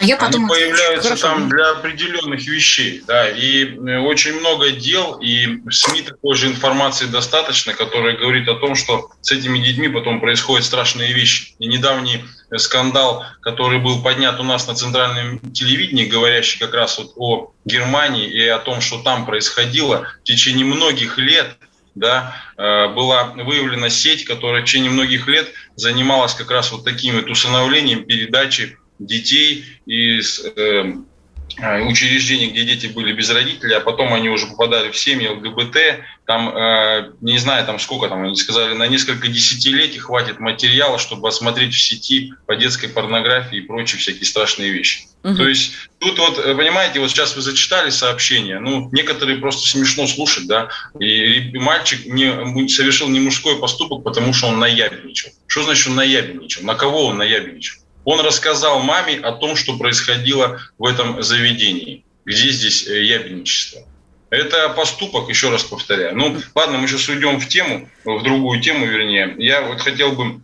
А 0.00 0.04
я 0.04 0.16
потом... 0.16 0.44
Они 0.44 0.48
появляются 0.48 1.08
Хорошо. 1.10 1.26
там 1.26 1.48
для 1.48 1.70
определенных 1.70 2.46
вещей, 2.46 3.02
да, 3.06 3.28
и 3.28 3.64
э, 3.64 3.98
очень 3.98 4.38
много 4.38 4.70
дел, 4.70 5.18
и 5.20 5.46
в 5.46 5.72
СМИ 5.72 6.02
такой 6.02 6.36
же 6.36 6.46
информации 6.46 7.06
достаточно, 7.06 7.74
которая 7.74 8.16
говорит 8.16 8.48
о 8.48 8.54
том, 8.54 8.76
что 8.76 9.10
с 9.20 9.32
этими 9.32 9.58
детьми 9.58 9.88
потом 9.88 10.20
происходят 10.20 10.64
страшные 10.64 11.12
вещи. 11.12 11.54
И 11.58 11.66
недавний 11.66 12.24
скандал, 12.56 13.24
который 13.40 13.80
был 13.80 14.00
поднят 14.00 14.38
у 14.38 14.44
нас 14.44 14.68
на 14.68 14.74
центральном 14.74 15.40
телевидении, 15.52 16.06
говорящий 16.06 16.60
как 16.60 16.74
раз 16.74 16.98
вот 16.98 17.12
о 17.16 17.52
Германии 17.64 18.28
и 18.28 18.46
о 18.46 18.58
том, 18.58 18.80
что 18.80 19.02
там 19.02 19.26
происходило 19.26 20.06
в 20.20 20.24
течение 20.24 20.64
многих 20.64 21.18
лет, 21.18 21.56
да, 21.96 22.36
э, 22.56 22.88
была 22.94 23.24
выявлена 23.24 23.90
сеть, 23.90 24.24
которая 24.24 24.62
в 24.62 24.64
течение 24.64 24.92
многих 24.92 25.26
лет 25.26 25.52
занималась 25.74 26.34
как 26.34 26.52
раз 26.52 26.70
вот 26.70 26.84
таким 26.84 27.16
вот 27.16 27.28
усыновлением, 27.28 28.04
передачей 28.04 28.76
детей 28.98 29.64
из 29.86 30.44
э, 30.56 30.94
учреждений, 31.86 32.50
где 32.50 32.64
дети 32.64 32.86
были 32.86 33.12
без 33.12 33.30
родителей, 33.30 33.74
а 33.74 33.80
потом 33.80 34.14
они 34.14 34.28
уже 34.28 34.46
попадали 34.46 34.90
в 34.90 34.96
семьи 34.96 35.28
ЛГБТ, 35.28 35.76
там, 36.24 36.56
э, 36.56 37.12
не 37.20 37.38
знаю, 37.38 37.64
там 37.66 37.78
сколько 37.78 38.08
там, 38.08 38.22
они 38.22 38.36
сказали, 38.36 38.74
на 38.74 38.86
несколько 38.86 39.28
десятилетий 39.28 39.98
хватит 39.98 40.40
материала, 40.40 40.98
чтобы 40.98 41.28
осмотреть 41.28 41.74
в 41.74 41.80
сети 41.80 42.34
по 42.46 42.54
детской 42.54 42.88
порнографии 42.88 43.58
и 43.58 43.62
прочие 43.62 43.98
всякие 43.98 44.24
страшные 44.24 44.70
вещи. 44.70 45.06
Угу. 45.24 45.34
То 45.36 45.48
есть 45.48 45.72
тут 45.98 46.18
вот, 46.18 46.38
э, 46.38 46.54
понимаете, 46.54 47.00
вот 47.00 47.10
сейчас 47.10 47.34
вы 47.34 47.42
зачитали 47.42 47.90
сообщение, 47.90 48.60
ну, 48.60 48.88
некоторые 48.92 49.38
просто 49.38 49.66
смешно 49.66 50.06
слушать, 50.06 50.46
да, 50.46 50.68
и 51.00 51.50
мальчик 51.58 52.06
не, 52.06 52.68
совершил 52.68 53.08
не 53.08 53.20
мужской 53.20 53.58
поступок, 53.58 54.04
потому 54.04 54.32
что 54.32 54.48
он 54.48 54.58
наябедничал. 54.60 55.30
Что 55.46 55.64
значит 55.64 55.88
он 55.88 55.96
наябедничал? 55.96 56.62
На 56.64 56.74
кого 56.74 57.06
он 57.06 57.18
наябедничал? 57.18 57.80
Он 58.08 58.20
рассказал 58.20 58.80
маме 58.80 59.20
о 59.20 59.32
том, 59.32 59.54
что 59.54 59.76
происходило 59.76 60.58
в 60.78 60.86
этом 60.86 61.22
заведении. 61.22 62.06
Где 62.24 62.48
здесь 62.48 62.88
э, 62.88 63.04
ябедничество? 63.04 63.82
Это 64.30 64.70
поступок, 64.70 65.28
еще 65.28 65.50
раз 65.50 65.62
повторяю. 65.62 66.16
Ну, 66.16 66.40
ладно, 66.54 66.78
мы 66.78 66.88
сейчас 66.88 67.06
уйдем 67.10 67.38
в 67.38 67.46
тему, 67.46 67.86
в 68.06 68.22
другую 68.22 68.62
тему, 68.62 68.86
вернее. 68.86 69.34
Я 69.36 69.60
вот 69.60 69.80
хотел 69.80 70.12
бы 70.12 70.40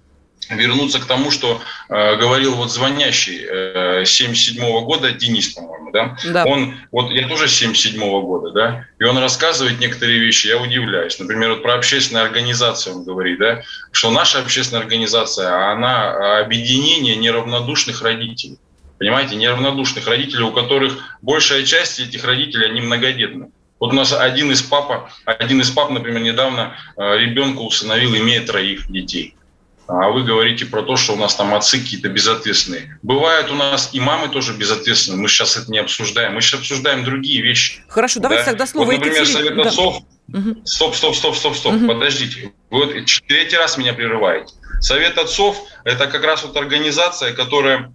вернуться 0.51 1.01
к 1.01 1.07
тому, 1.07 1.31
что 1.31 1.61
э, 1.89 2.17
говорил 2.17 2.55
вот 2.55 2.71
звонящий 2.71 3.45
э, 3.45 4.05
77 4.05 4.63
-го 4.63 4.81
года 4.83 5.11
Денис, 5.13 5.49
по-моему, 5.49 5.91
да? 5.91 6.17
да? 6.25 6.45
Он, 6.45 6.75
вот 6.93 7.11
я 7.11 7.29
тоже 7.29 7.49
77 7.49 8.01
-го 8.01 8.23
года, 8.23 8.51
да? 8.51 8.87
И 8.99 9.05
он 9.05 9.19
рассказывает 9.19 9.81
некоторые 9.81 10.19
вещи, 10.19 10.49
я 10.49 10.59
удивляюсь. 10.59 11.19
Например, 11.19 11.51
вот 11.51 11.63
про 11.63 11.75
общественную 11.75 12.25
организацию 12.25 12.97
он 12.97 13.05
говорит, 13.05 13.39
да? 13.39 13.63
Что 13.93 14.11
наша 14.11 14.41
общественная 14.41 14.83
организация, 14.83 15.73
она 15.73 16.41
объединение 16.41 17.17
неравнодушных 17.17 18.03
родителей. 18.03 18.59
Понимаете, 18.99 19.37
неравнодушных 19.37 20.07
родителей, 20.07 20.45
у 20.45 20.53
которых 20.53 20.99
большая 21.21 21.65
часть 21.65 22.01
этих 22.01 22.25
родителей, 22.25 22.67
они 22.67 22.81
многодетны. 22.81 23.51
Вот 23.81 23.93
у 23.93 23.97
нас 23.97 24.13
один 24.13 24.53
из 24.53 24.63
папа, 24.63 25.11
один 25.25 25.61
из 25.61 25.71
пап, 25.71 25.91
например, 25.91 26.23
недавно 26.23 26.77
э, 26.97 27.19
ребенка 27.19 27.61
усыновил, 27.61 28.17
имея 28.17 28.41
троих 28.47 28.91
детей 28.91 29.35
а 29.87 30.11
вы 30.11 30.23
говорите 30.23 30.67
про 30.67 30.83
то, 30.83 30.97
что 30.97 31.13
у 31.13 31.17
нас 31.17 31.35
там 31.35 31.55
отцы 31.55 31.79
какие-то 31.79 32.09
безответственные. 32.09 32.99
Бывают 33.03 33.51
у 33.51 33.55
нас 33.55 33.91
и 33.93 34.01
мамы 34.01 34.29
тоже 34.29 34.55
безответственные. 34.55 35.21
Мы 35.21 35.29
сейчас 35.29 35.57
это 35.57 35.71
не 35.71 35.79
обсуждаем. 35.79 36.35
Мы 36.35 36.41
сейчас 36.41 36.61
обсуждаем 36.61 37.05
другие 37.05 37.43
вещи. 37.43 37.85
Хорошо, 37.89 38.21
давайте 38.21 38.45
да? 38.45 38.51
тогда 38.53 38.67
слово 38.67 38.87
вот, 38.87 38.95
например, 38.95 39.23
Екатерине. 39.23 39.49
Совет 39.49 39.67
отцов. 39.67 40.03
Да. 40.27 40.41
Стоп, 40.65 40.95
стоп, 40.95 41.15
стоп, 41.17 41.37
стоп, 41.37 41.57
стоп. 41.57 41.75
Угу. 41.75 41.87
Подождите. 41.87 42.53
Вы 42.71 42.87
вот 42.87 42.95
третий 43.29 43.57
раз 43.57 43.77
меня 43.77 43.93
прерываете. 43.93 44.55
Совет 44.81 45.19
отцов– 45.19 45.57
это 45.85 46.07
как 46.07 46.25
раз 46.25 46.43
вот 46.43 46.57
организация, 46.57 47.33
которая 47.35 47.93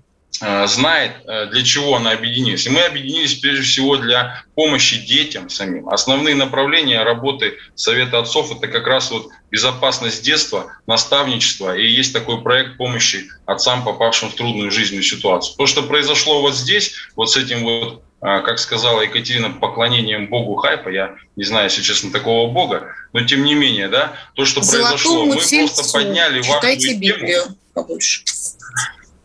знает, 0.68 1.12
э, 1.26 1.48
для 1.48 1.64
чего 1.64 1.96
она 1.96 2.12
объединилась. 2.12 2.66
И 2.66 2.70
мы 2.70 2.82
объединились 2.82 3.36
прежде 3.36 3.64
всего 3.64 3.98
для 3.98 4.44
помощи 4.56 5.06
детям 5.06 5.50
самим. 5.50 5.90
Основные 5.90 6.36
направления 6.36 7.04
работы 7.04 7.58
Совета 7.76 8.20
отцов– 8.20 8.52
это 8.58 8.68
как 8.68 8.88
раз 8.88 9.12
вот 9.12 9.28
безопасность 9.52 10.24
детства, 10.24 10.72
наставничество. 10.88 11.76
И 11.76 11.86
есть 11.86 12.14
такой 12.14 12.42
проект 12.42 12.78
помощи 12.78 13.30
отцам, 13.46 13.84
попавшим 13.84 14.30
в 14.30 14.36
трудную 14.36 14.72
жизненную 14.72 15.04
ситуацию. 15.04 15.58
То, 15.58 15.66
что 15.66 15.84
произошло 15.84 16.42
вот 16.42 16.56
здесь, 16.56 16.94
вот 17.16 17.30
с 17.30 17.36
этим 17.36 17.64
вот 17.64 18.04
э, 18.22 18.42
как 18.42 18.60
сказала 18.60 19.02
Екатерина, 19.02 19.50
поклонением 19.50 20.28
богу 20.28 20.56
хайпа, 20.56 20.88
я 20.88 21.16
не 21.36 21.44
знаю, 21.44 21.66
если 21.66 21.82
честно, 21.82 22.12
такого 22.12 22.50
бога, 22.50 22.94
но 23.12 23.26
тем 23.26 23.44
не 23.44 23.56
менее, 23.56 23.90
да, 23.90 24.14
то, 24.36 24.46
что 24.46 24.62
Золотому 24.62 24.88
произошло, 24.90 25.26
мы 25.26 25.66
просто 25.66 25.92
подняли 25.92 26.42
важную 26.42 26.98
Библию 26.98 27.44
побольше. 27.74 28.24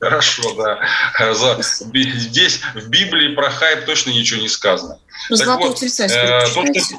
Хорошо, 0.04 0.54
да. 0.54 1.34
За, 1.34 1.58
здесь 1.62 2.60
в 2.74 2.88
Библии 2.88 3.34
про 3.34 3.50
хайп 3.50 3.86
точно 3.86 4.10
ничего 4.10 4.40
не 4.40 4.48
сказано. 4.48 4.98
так 5.30 5.58
вот, 5.58 5.82
э, 5.82 5.88
то, 5.88 6.46
что, 6.46 6.96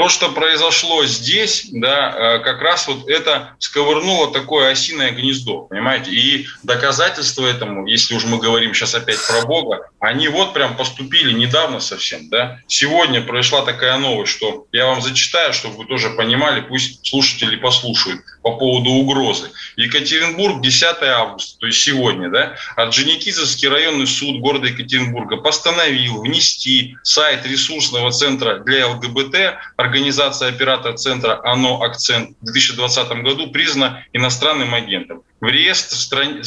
то, 0.00 0.08
что 0.08 0.30
произошло 0.30 1.04
здесь, 1.04 1.66
да, 1.72 2.14
э, 2.16 2.38
как 2.38 2.62
раз 2.62 2.88
вот 2.88 3.06
это 3.06 3.54
сковырнуло 3.58 4.32
такое 4.32 4.70
осиное 4.70 5.10
гнездо, 5.10 5.64
понимаете? 5.64 6.10
И 6.10 6.46
доказательства 6.62 7.46
этому, 7.46 7.86
если 7.86 8.14
уж 8.14 8.24
мы 8.24 8.38
говорим 8.38 8.72
сейчас 8.72 8.94
опять 8.94 9.18
про 9.28 9.42
Бога, 9.46 9.90
они 10.00 10.28
вот 10.28 10.54
прям 10.54 10.74
поступили 10.74 11.32
недавно 11.32 11.80
совсем, 11.80 12.30
да. 12.30 12.60
Сегодня 12.66 13.20
произошла 13.20 13.62
такая 13.62 13.98
новость, 13.98 14.32
что 14.32 14.66
я 14.72 14.86
вам 14.86 15.02
зачитаю, 15.02 15.52
чтобы 15.52 15.76
вы 15.76 15.84
тоже 15.84 16.08
понимали, 16.08 16.62
пусть 16.62 17.06
слушатели 17.06 17.56
послушают 17.56 18.22
по 18.42 18.56
поводу 18.56 18.88
угрозы. 18.92 19.50
Екатеринбург, 19.76 20.62
10 20.62 21.02
августа, 21.02 21.58
то 21.58 21.66
есть 21.66 21.82
сегодня, 21.82 22.30
да, 22.30 22.56
Орджоникидзевский 22.76 23.68
районный 23.68 24.06
суд 24.06 24.40
города 24.40 24.66
Екатеринбурга 24.66 25.36
постановил 25.36 26.22
внести 26.22 26.96
сайт 27.02 27.44
ресурсного 27.44 28.10
центра 28.12 28.60
для 28.60 28.88
ЛГБТ 28.88 29.58
организация 29.90 30.48
оператор 30.48 30.94
центра 30.94 31.40
«Оно 31.42 31.82
Акцент» 31.82 32.36
в 32.40 32.44
2020 32.44 33.08
году 33.24 33.50
признана 33.50 34.04
иностранным 34.12 34.72
агентом. 34.72 35.22
В 35.40 35.48
реестр 35.48 35.96
страни... 35.96 36.42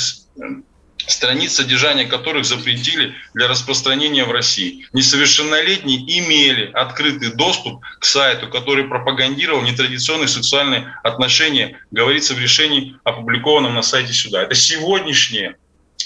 страниц, 1.06 1.52
содержания 1.52 2.06
которых 2.06 2.46
запретили 2.46 3.14
для 3.34 3.50
распространения 3.50 4.24
в 4.24 4.32
России. 4.32 4.88
Несовершеннолетние 4.94 6.00
имели 6.20 6.72
открытый 6.74 7.34
доступ 7.36 7.84
к 8.00 8.06
сайту, 8.06 8.48
который 8.48 8.86
пропагандировал 8.86 9.62
нетрадиционные 9.62 10.30
сексуальные 10.30 10.98
отношения, 11.04 11.78
говорится 11.92 12.36
в 12.36 12.40
решении, 12.40 12.96
опубликованном 13.04 13.74
на 13.74 13.82
сайте 13.82 14.14
сюда. 14.14 14.44
Это 14.44 14.56
сегодняшнее 14.56 15.58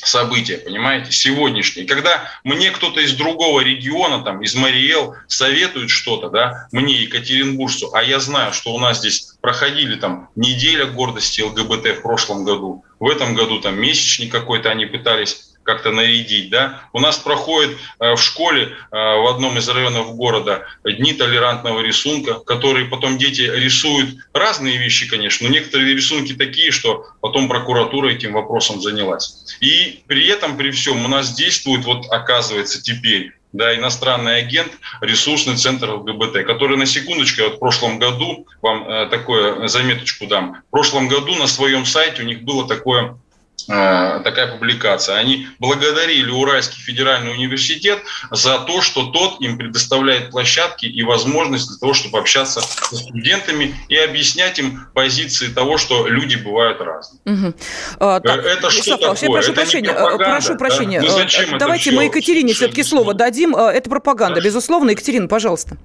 события, 0.04 0.58
понимаете, 0.58 1.12
сегодняшние. 1.12 1.88
Когда 1.88 2.30
мне 2.44 2.72
кто-то 2.72 3.00
из 3.00 3.14
другого 3.14 3.62
региона, 3.62 4.24
там, 4.24 4.42
из 4.42 4.56
Мариэл, 4.56 5.16
советует 5.28 5.90
что-то, 5.90 6.30
да, 6.30 6.68
мне, 6.72 7.02
Екатеринбуржцу, 7.02 7.94
а 7.94 8.04
я 8.04 8.20
знаю, 8.20 8.54
что 8.54 8.74
у 8.74 8.80
нас 8.80 9.00
здесь 9.00 9.34
проходили 9.42 9.96
там 9.96 10.30
неделя 10.36 10.86
гордости 10.86 11.42
ЛГБТ 11.42 12.00
в 12.00 12.02
прошлом 12.02 12.44
году, 12.44 12.84
в 13.00 13.10
этом 13.10 13.36
году 13.36 13.60
там 13.60 13.80
месячник 13.80 14.32
какой-то 14.32 14.70
они 14.70 14.86
пытались 14.86 15.47
как-то 15.67 15.91
нарядить. 15.91 16.49
Да? 16.49 16.82
У 16.93 16.99
нас 16.99 17.17
проходит 17.17 17.77
э, 17.99 18.13
в 18.13 18.17
школе 18.17 18.69
э, 18.91 18.95
в 18.95 19.27
одном 19.27 19.58
из 19.58 19.67
районов 19.67 20.15
города 20.15 20.65
дни 20.86 21.13
толерантного 21.13 21.82
рисунка, 21.82 22.36
которые 22.36 22.86
потом 22.86 23.17
дети 23.17 23.41
рисуют 23.41 24.15
разные 24.34 24.77
вещи, 24.77 25.10
конечно, 25.10 25.47
но 25.47 25.53
некоторые 25.53 25.93
рисунки 25.93 26.34
такие, 26.34 26.71
что 26.71 27.06
потом 27.19 27.49
прокуратура 27.49 28.08
этим 28.08 28.32
вопросом 28.32 28.82
занялась. 28.82 29.58
И 29.60 30.03
при 30.08 30.25
этом, 30.27 30.58
при 30.58 30.71
всем, 30.71 31.03
у 31.03 31.08
нас 31.10 31.34
действует, 31.34 31.84
вот 31.84 32.06
оказывается 32.10 32.82
теперь, 32.82 33.34
да, 33.51 33.75
иностранный 33.75 34.38
агент, 34.38 34.71
ресурсный 35.01 35.58
центр 35.58 35.91
ЛГБТ, 35.91 36.45
который 36.45 36.77
на 36.77 36.86
секундочку, 36.86 37.43
вот 37.43 37.56
в 37.56 37.60
прошлом 37.60 37.99
году, 37.99 38.47
вам 38.62 38.88
э, 38.88 39.08
такое 39.08 39.67
заметочку 39.67 40.27
дам, 40.27 40.62
в 40.69 40.71
прошлом 40.71 41.10
году 41.10 41.36
на 41.36 41.47
своем 41.47 41.86
сайте 41.86 42.21
у 42.23 42.25
них 42.25 42.43
было 42.43 42.65
такое 42.65 43.17
Э, 43.27 43.27
такая 43.65 44.48
публикация. 44.48 45.17
Они 45.17 45.48
благодарили 45.60 46.30
Уральский 46.30 46.82
федеральный 46.82 47.32
университет 47.32 48.00
за 48.32 48.60
то, 48.60 48.82
что 48.82 49.08
тот 49.08 49.41
им 49.41 49.58
предоставляет 49.58 50.32
площадки 50.32 50.86
и 50.86 51.04
возможность 51.04 51.67
для 51.70 51.78
того, 51.78 51.93
чтобы 51.93 52.20
общаться 52.20 52.62
с 52.62 52.98
студентами 52.98 53.76
и 53.89 53.98
объяснять 53.98 54.60
им 54.60 54.88
позиции 54.93 55.48
того, 55.48 55.78
что 55.78 56.08
люди 56.08 56.36
бывают 56.36 56.80
разные. 56.82 57.20
Угу. 57.26 57.54
А, 58.00 58.20
так, 58.20 58.46
это 58.46 58.70
что 58.70 58.84
Слав, 58.84 59.00
такое? 59.00 59.17
Я 59.22 59.30
прошу 59.30 59.52
это 59.52 59.62
прощения. 59.62 59.93
Прошу 59.93 60.56
прощения. 60.56 61.02
Да? 61.02 61.08
Ну, 61.08 61.13
зачем 61.13 61.58
Давайте 61.58 61.91
мы 61.91 62.06
Екатерине 62.06 62.54
все-таки 62.54 62.84
слово 62.84 63.13
дадим. 63.13 63.56
Это 63.56 63.89
пропаганда, 63.89 64.41
безусловно. 64.41 64.91
Екатерина, 64.91 65.28
пожалуйста. 65.28 65.78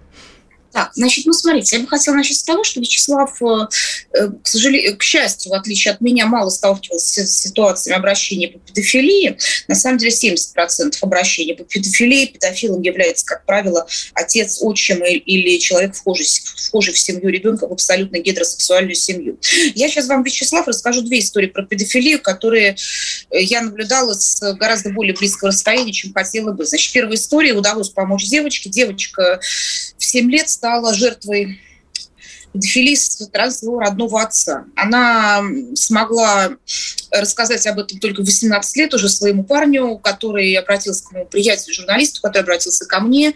Так, 0.72 0.92
значит, 0.94 1.26
ну 1.26 1.32
смотрите, 1.32 1.76
я 1.76 1.82
бы 1.82 1.88
хотела 1.88 2.14
начать 2.14 2.38
с 2.38 2.42
того, 2.42 2.64
что 2.64 2.80
Вячеслав, 2.80 3.30
э, 3.42 3.68
э, 4.14 4.28
к 4.42 4.46
сожалению, 4.46 4.96
к 4.96 5.02
счастью, 5.02 5.50
в 5.50 5.54
отличие 5.54 5.92
от 5.92 6.00
меня, 6.00 6.26
мало 6.26 6.48
сталкивался 6.48 7.26
с 7.26 7.42
ситуациями 7.42 7.98
обращения 7.98 8.48
по 8.48 8.58
педофилии. 8.58 9.37
На 9.68 9.74
самом 9.74 9.98
деле 9.98 10.12
70% 10.12 10.96
обращений 11.02 11.54
по 11.54 11.64
педофилии 11.64 12.26
педофилом 12.26 12.80
является, 12.80 13.26
как 13.26 13.44
правило, 13.44 13.87
отец, 14.14 14.58
отчим 14.62 15.02
или 15.04 15.58
человек, 15.58 15.94
вхожий, 15.94 16.26
вхожий 16.56 16.94
в 16.94 16.98
семью 16.98 17.28
ребенка, 17.28 17.68
в 17.68 17.72
абсолютно 17.72 18.18
гетеросексуальную 18.18 18.94
семью. 18.94 19.38
Я 19.74 19.88
сейчас 19.88 20.08
вам, 20.08 20.22
Вячеслав, 20.22 20.66
расскажу 20.66 21.02
две 21.02 21.18
истории 21.18 21.48
про 21.48 21.64
педофилию, 21.64 22.20
которые 22.20 22.76
э, 23.30 23.42
я 23.42 23.61
наблюдала 23.61 24.14
с 24.14 24.40
гораздо 24.54 24.90
более 24.90 25.14
близкого 25.14 25.50
расстояния, 25.50 25.92
чем 25.92 26.14
хотела 26.14 26.52
бы. 26.52 26.64
Значит, 26.64 26.92
первая 26.92 27.16
история 27.16 27.52
удалось 27.52 27.90
помочь 27.90 28.24
девочке. 28.24 28.70
Девочка 28.70 29.40
в 30.02 30.04
7 30.04 30.30
лет 30.30 30.48
стала 30.48 30.92
жертвой 30.92 31.60
стороны 32.60 33.50
своего 33.50 33.78
родного 33.78 34.22
отца. 34.22 34.64
Она 34.74 35.42
смогла 35.74 36.50
рассказать 37.10 37.66
об 37.66 37.78
этом 37.78 37.98
только 37.98 38.22
в 38.22 38.26
18 38.26 38.76
лет 38.76 38.92
уже 38.92 39.08
своему 39.08 39.44
парню, 39.44 39.96
который 39.98 40.52
обратился 40.54 41.04
к 41.04 41.12
моему 41.12 41.28
приятелю, 41.28 41.72
журналисту, 41.72 42.20
который 42.20 42.42
обратился 42.42 42.84
ко 42.84 43.00
мне. 43.00 43.32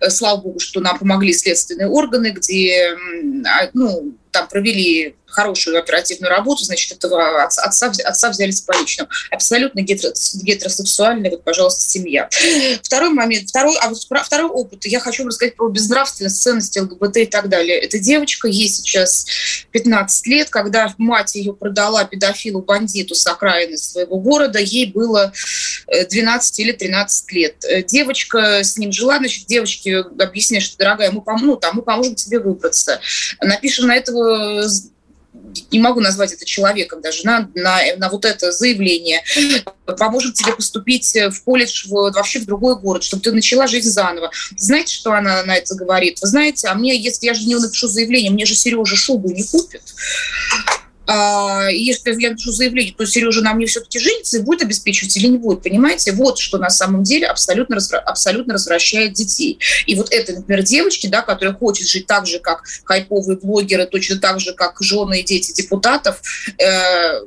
Э, 0.00 0.10
слава 0.10 0.40
богу, 0.42 0.60
что 0.60 0.80
нам 0.80 0.98
помогли 0.98 1.32
следственные 1.32 1.88
органы, 1.88 2.30
где 2.30 2.96
а, 3.46 3.70
ну, 3.72 4.14
там 4.30 4.46
провели 4.46 5.16
хорошую 5.30 5.78
оперативную 5.78 6.30
работу, 6.30 6.64
значит, 6.64 6.92
этого 6.92 7.44
отца, 7.44 7.62
отца, 7.62 7.92
отца 8.04 8.30
взяли 8.30 8.50
с 8.50 8.60
поличным. 8.60 9.08
Абсолютно 9.30 9.80
гетеросексуальная, 9.80 11.30
вот, 11.30 11.44
пожалуйста, 11.44 11.82
семья. 11.82 12.28
Второй 12.82 13.10
момент, 13.10 13.48
второй, 13.48 13.76
а 13.80 13.88
вот 13.88 13.98
второй 14.00 14.50
опыт, 14.50 14.86
я 14.86 15.00
хочу 15.00 15.26
рассказать 15.26 15.56
про 15.56 15.68
безнравственность, 15.68 16.40
ценности 16.42 16.78
ЛГБТ 16.78 17.16
и 17.18 17.26
так 17.26 17.48
далее. 17.48 17.78
Эта 17.78 17.98
девочка, 17.98 18.48
ей 18.48 18.68
сейчас 18.68 19.26
15 19.72 20.26
лет, 20.26 20.50
когда 20.50 20.94
мать 20.98 21.34
ее 21.34 21.52
продала 21.52 22.04
педофилу-бандиту 22.04 23.14
с 23.14 23.26
окраины 23.26 23.76
своего 23.76 24.18
города, 24.18 24.58
ей 24.58 24.86
было 24.86 25.32
12 25.88 26.58
э, 26.58 26.62
или 26.62 26.72
13 26.72 27.32
лет. 27.32 27.64
Э, 27.64 27.82
девочка 27.82 28.62
с 28.62 28.76
ним 28.78 28.92
жила, 28.92 29.18
значит, 29.18 29.46
девочке 29.46 29.98
объясняет, 29.98 30.64
что, 30.64 30.78
дорогая, 30.78 31.10
мы, 31.10 31.22
пом 31.22 31.40
ну, 31.42 31.56
там, 31.56 31.76
мы 31.76 31.82
поможем 31.82 32.14
тебе 32.14 32.38
выбраться. 32.38 33.00
Напишем 33.40 33.86
на 33.86 33.96
этого 33.96 34.68
не 35.70 35.78
могу 35.78 36.00
назвать 36.00 36.32
это 36.32 36.44
человеком 36.44 37.00
даже, 37.00 37.24
на, 37.24 37.48
на, 37.54 37.80
на 37.96 38.08
вот 38.08 38.24
это 38.24 38.52
заявление, 38.52 39.22
поможет 39.98 40.34
тебе 40.34 40.52
поступить 40.52 41.14
в 41.14 41.42
колледж, 41.44 41.86
в, 41.88 42.12
вообще 42.12 42.40
в 42.40 42.46
другой 42.46 42.78
город, 42.78 43.02
чтобы 43.02 43.22
ты 43.22 43.32
начала 43.32 43.66
жить 43.66 43.84
заново. 43.84 44.30
Знаете, 44.56 44.94
что 44.94 45.12
она 45.12 45.42
на 45.44 45.56
это 45.56 45.74
говорит? 45.74 46.18
Вы 46.20 46.28
знаете, 46.28 46.68
а 46.68 46.74
мне, 46.74 46.96
если 46.96 47.26
я 47.26 47.34
же 47.34 47.44
не 47.46 47.56
напишу 47.56 47.88
заявление, 47.88 48.30
мне 48.30 48.46
же 48.46 48.54
Сережа 48.54 48.96
шубу 48.96 49.30
не 49.30 49.44
купит. 49.44 49.82
А, 51.12 51.66
если 51.72 52.14
я 52.22 52.30
напишу 52.30 52.52
заявление, 52.52 52.94
то 52.96 53.04
Сережа 53.04 53.42
на 53.42 53.52
мне 53.52 53.66
все-таки 53.66 53.98
женится 53.98 54.38
и 54.38 54.42
будет 54.42 54.62
обеспечивать 54.62 55.16
или 55.16 55.26
не 55.26 55.38
будет, 55.38 55.60
понимаете? 55.60 56.12
Вот 56.12 56.38
что 56.38 56.56
на 56.56 56.70
самом 56.70 57.02
деле 57.02 57.26
абсолютно, 57.26 57.78
абсолютно 58.04 58.54
развращает 58.54 59.14
детей. 59.14 59.58
И 59.86 59.96
вот 59.96 60.12
это, 60.12 60.34
например, 60.34 60.62
девочки, 60.62 61.08
да, 61.08 61.22
которая 61.22 61.56
хочет 61.56 61.88
жить 61.88 62.06
так 62.06 62.28
же, 62.28 62.38
как 62.38 62.62
хайповые 62.84 63.38
блогеры, 63.38 63.86
точно 63.86 64.20
так 64.20 64.38
же, 64.38 64.52
как 64.52 64.76
жены 64.80 65.18
и 65.18 65.24
дети 65.24 65.52
депутатов, 65.52 66.22
э, 66.58 67.22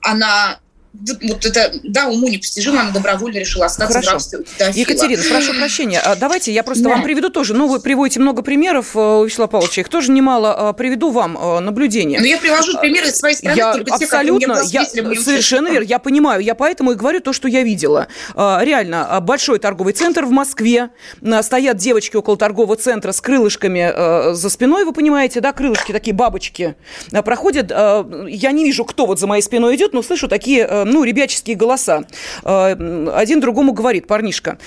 она 0.00 0.58
вот 0.94 1.46
это, 1.46 1.72
да, 1.82 2.08
уму 2.08 2.28
непостижимо, 2.28 2.82
она 2.82 2.90
добровольно 2.90 3.38
решила 3.38 3.66
остаться 3.66 4.00
Хорошо. 4.00 4.10
в 4.10 4.12
рабстве 4.12 4.40
Екатерина, 4.74 5.22
прошу 5.28 5.54
прощения, 5.54 6.00
а 6.00 6.16
давайте 6.16 6.52
я 6.52 6.62
просто 6.62 6.84
да. 6.84 6.90
вам 6.90 7.02
приведу 7.02 7.30
тоже, 7.30 7.54
ну, 7.54 7.66
вы 7.66 7.80
приводите 7.80 8.20
много 8.20 8.42
примеров, 8.42 8.94
э, 8.94 8.98
у 8.98 9.24
Вячеслава 9.24 9.48
Павловича, 9.48 9.80
их 9.80 9.88
тоже 9.88 10.12
немало, 10.12 10.68
а, 10.68 10.72
приведу 10.74 11.10
вам 11.10 11.38
э, 11.38 11.60
наблюдения. 11.60 12.20
Но 12.20 12.26
я 12.26 12.36
привожу 12.36 12.78
примеры 12.78 13.08
из 13.08 13.16
своей 13.16 13.36
страны, 13.36 13.56
я 13.56 13.72
только 13.72 13.94
абсолютно, 13.94 14.62
те, 14.64 14.78
я, 14.78 14.84
совершенно 14.84 15.68
верно, 15.68 15.86
я 15.86 15.98
понимаю, 15.98 16.42
я 16.42 16.54
поэтому 16.54 16.92
и 16.92 16.94
говорю 16.94 17.20
то, 17.20 17.32
что 17.32 17.48
я 17.48 17.62
видела. 17.62 18.08
А, 18.34 18.60
реально, 18.62 19.06
а, 19.08 19.20
большой 19.20 19.58
торговый 19.58 19.94
центр 19.94 20.26
в 20.26 20.30
Москве, 20.30 20.90
стоят 21.40 21.78
девочки 21.78 22.16
около 22.16 22.36
торгового 22.36 22.76
центра 22.76 23.12
с 23.12 23.20
крылышками 23.20 23.90
э, 23.94 24.34
за 24.34 24.50
спиной, 24.50 24.84
вы 24.84 24.92
понимаете, 24.92 25.40
да, 25.40 25.52
крылышки, 25.52 25.92
такие 25.92 26.14
бабочки, 26.14 26.74
проходят, 27.24 27.70
я 27.70 28.52
не 28.52 28.64
вижу, 28.64 28.84
кто 28.84 29.06
вот 29.06 29.18
за 29.18 29.26
моей 29.26 29.42
спиной 29.42 29.76
идет, 29.76 29.92
но 29.94 30.02
слышу 30.02 30.28
такие 30.28 30.81
ну, 30.84 31.04
ребяческие 31.04 31.56
голоса. 31.56 32.04
Э, 32.44 33.10
один 33.14 33.40
другому 33.40 33.72
говорит, 33.72 34.06
парнишка, 34.06 34.58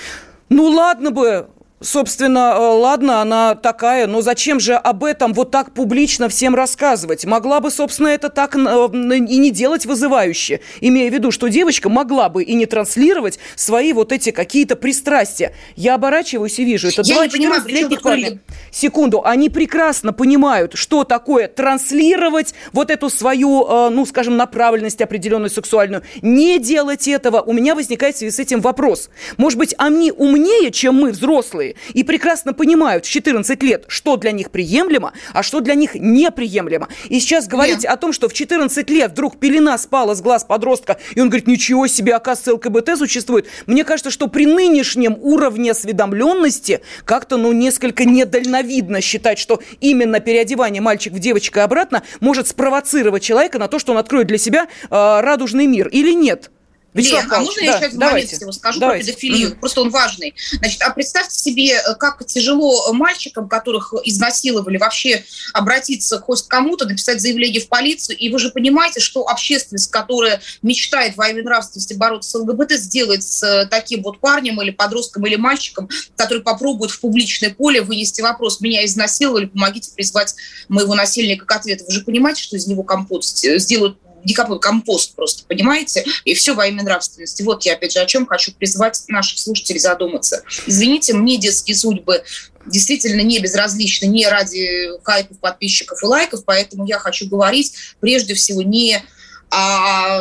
ну 0.48 0.64
ладно 0.64 1.10
бы, 1.10 1.48
Собственно, 1.82 2.54
э, 2.56 2.58
ладно, 2.58 3.20
она 3.20 3.54
такая, 3.54 4.06
но 4.06 4.22
зачем 4.22 4.60
же 4.60 4.74
об 4.74 5.04
этом 5.04 5.34
вот 5.34 5.50
так 5.50 5.74
публично 5.74 6.30
всем 6.30 6.54
рассказывать? 6.54 7.26
Могла 7.26 7.60
бы, 7.60 7.70
собственно, 7.70 8.08
это 8.08 8.30
так 8.30 8.56
э, 8.56 8.60
и 8.60 9.36
не 9.36 9.50
делать 9.50 9.84
вызывающе, 9.84 10.60
имея 10.80 11.10
в 11.10 11.12
виду, 11.12 11.30
что 11.30 11.48
девочка 11.48 11.90
могла 11.90 12.30
бы 12.30 12.44
и 12.44 12.54
не 12.54 12.64
транслировать 12.64 13.38
свои 13.56 13.92
вот 13.92 14.10
эти 14.10 14.30
какие-то 14.30 14.74
пристрастия. 14.74 15.52
Я 15.74 15.96
оборачиваюсь 15.96 16.58
и 16.58 16.64
вижу, 16.64 16.88
это 16.88 17.02
два 17.02 17.26
14-летних 17.26 18.00
парня. 18.00 18.38
Секунду, 18.70 19.22
они 19.22 19.50
прекрасно 19.50 20.14
понимают, 20.14 20.72
что 20.76 21.04
такое 21.04 21.46
транслировать 21.46 22.54
вот 22.72 22.90
эту 22.90 23.10
свою, 23.10 23.66
э, 23.68 23.88
ну, 23.90 24.06
скажем, 24.06 24.38
направленность 24.38 25.02
определенную 25.02 25.50
сексуальную. 25.50 26.02
Не 26.22 26.58
делать 26.58 27.06
этого. 27.06 27.42
У 27.42 27.52
меня 27.52 27.74
возникает 27.74 28.14
в 28.14 28.18
связи 28.18 28.34
с 28.34 28.38
этим 28.38 28.62
вопрос. 28.62 29.10
Может 29.36 29.58
быть, 29.58 29.74
они 29.76 30.10
умнее, 30.10 30.70
чем 30.70 30.94
мы, 30.94 31.10
взрослые, 31.10 31.65
взрослые 31.66 31.74
и 31.92 32.04
прекрасно 32.04 32.52
понимают 32.52 33.04
в 33.04 33.10
14 33.10 33.62
лет, 33.62 33.84
что 33.88 34.16
для 34.16 34.32
них 34.32 34.50
приемлемо, 34.50 35.12
а 35.32 35.42
что 35.42 35.60
для 35.60 35.74
них 35.74 35.94
неприемлемо. 35.94 36.88
И 37.08 37.20
сейчас 37.20 37.46
говорить 37.48 37.82
Нет. 37.82 37.92
о 37.92 37.96
том, 37.96 38.12
что 38.12 38.28
в 38.28 38.32
14 38.32 38.90
лет 38.90 39.12
вдруг 39.12 39.38
пелена 39.38 39.78
спала 39.78 40.14
с 40.14 40.22
глаз 40.22 40.44
подростка, 40.44 40.98
и 41.14 41.20
он 41.20 41.28
говорит, 41.28 41.46
ничего 41.46 41.86
себе, 41.86 42.14
оказывается, 42.14 42.54
ЛКБТ 42.54 42.98
существует. 42.98 43.46
Мне 43.66 43.84
кажется, 43.84 44.10
что 44.10 44.28
при 44.28 44.46
нынешнем 44.46 45.16
уровне 45.20 45.72
осведомленности 45.72 46.80
как-то, 47.04 47.36
ну, 47.36 47.52
несколько 47.52 48.04
недальновидно 48.04 49.00
считать, 49.00 49.38
что 49.38 49.60
именно 49.80 50.20
переодевание 50.20 50.82
мальчик 50.82 51.12
в 51.12 51.18
девочку 51.18 51.58
и 51.58 51.62
обратно 51.62 52.02
может 52.20 52.48
спровоцировать 52.48 53.22
человека 53.22 53.58
на 53.58 53.68
то, 53.68 53.78
что 53.78 53.92
он 53.92 53.98
откроет 53.98 54.26
для 54.26 54.38
себя 54.38 54.66
э, 54.66 54.86
радужный 54.90 55.66
мир 55.66 55.88
или 55.88 56.12
нет. 56.12 56.50
Вячеслав 56.96 57.24
Лен, 57.24 57.32
а 57.32 57.40
можно 57.40 57.60
да, 57.60 57.66
я 57.66 57.78
сейчас 57.78 57.94
давайте, 57.94 58.36
всего 58.36 58.52
скажу 58.52 58.80
давайте. 58.80 59.04
про 59.04 59.12
педофилию? 59.12 59.50
Mm-hmm. 59.50 59.58
Просто 59.60 59.80
он 59.82 59.90
важный. 59.90 60.34
Значит, 60.52 60.82
а 60.82 60.90
представьте 60.90 61.38
себе, 61.38 61.74
э, 61.74 61.94
как 61.94 62.24
тяжело 62.26 62.92
мальчикам, 62.92 63.48
которых 63.48 63.92
изнасиловали, 64.04 64.78
вообще 64.78 65.24
обратиться 65.52 66.18
хоть 66.20 66.42
к 66.42 66.48
кому-то, 66.48 66.86
написать 66.86 67.20
заявление 67.20 67.60
в 67.60 67.68
полицию, 67.68 68.16
и 68.16 68.28
вы 68.30 68.38
же 68.38 68.50
понимаете, 68.50 69.00
что 69.00 69.28
общественность, 69.28 69.90
которая 69.90 70.40
мечтает 70.62 71.16
во 71.16 71.28
имя 71.28 71.42
нравственности 71.42 71.94
бороться 71.94 72.30
с 72.30 72.34
ЛГБТ, 72.34 72.72
сделает 72.72 73.22
с 73.22 73.42
э, 73.42 73.66
таким 73.66 74.02
вот 74.02 74.20
парнем 74.20 74.60
или 74.62 74.70
подростком 74.70 75.26
или 75.26 75.36
мальчиком, 75.36 75.88
который 76.16 76.42
попробует 76.42 76.90
в 76.90 77.00
публичное 77.00 77.50
поле 77.50 77.82
вынести 77.82 78.22
вопрос, 78.22 78.60
меня 78.60 78.84
изнасиловали, 78.84 79.46
помогите 79.46 79.90
призвать 79.94 80.34
моего 80.68 80.94
насильника 80.94 81.44
к 81.44 81.52
ответу. 81.52 81.84
Вы 81.86 81.92
же 81.92 82.00
понимаете, 82.00 82.42
что 82.42 82.56
из 82.56 82.66
него 82.66 82.82
компот 82.82 83.24
сделают 83.24 83.98
декапой 84.24 84.58
компост 84.58 85.14
просто, 85.14 85.44
понимаете? 85.46 86.04
И 86.24 86.34
все 86.34 86.54
во 86.54 86.66
имя 86.66 86.82
нравственности. 86.82 87.42
Вот 87.42 87.64
я, 87.64 87.74
опять 87.74 87.92
же, 87.92 88.00
о 88.00 88.06
чем 88.06 88.26
хочу 88.26 88.52
призвать 88.52 89.04
наших 89.08 89.38
слушателей 89.38 89.80
задуматься. 89.80 90.42
Извините, 90.66 91.14
мне 91.14 91.36
детские 91.36 91.76
судьбы 91.76 92.24
действительно 92.66 93.20
не 93.20 93.38
безразличны 93.38 94.06
не 94.06 94.26
ради 94.26 94.90
хайпов, 95.04 95.38
подписчиков 95.38 96.02
и 96.02 96.06
лайков, 96.06 96.44
поэтому 96.44 96.86
я 96.86 96.98
хочу 96.98 97.28
говорить 97.28 97.72
прежде 98.00 98.34
всего 98.34 98.62
не 98.62 99.02
о 99.50 100.20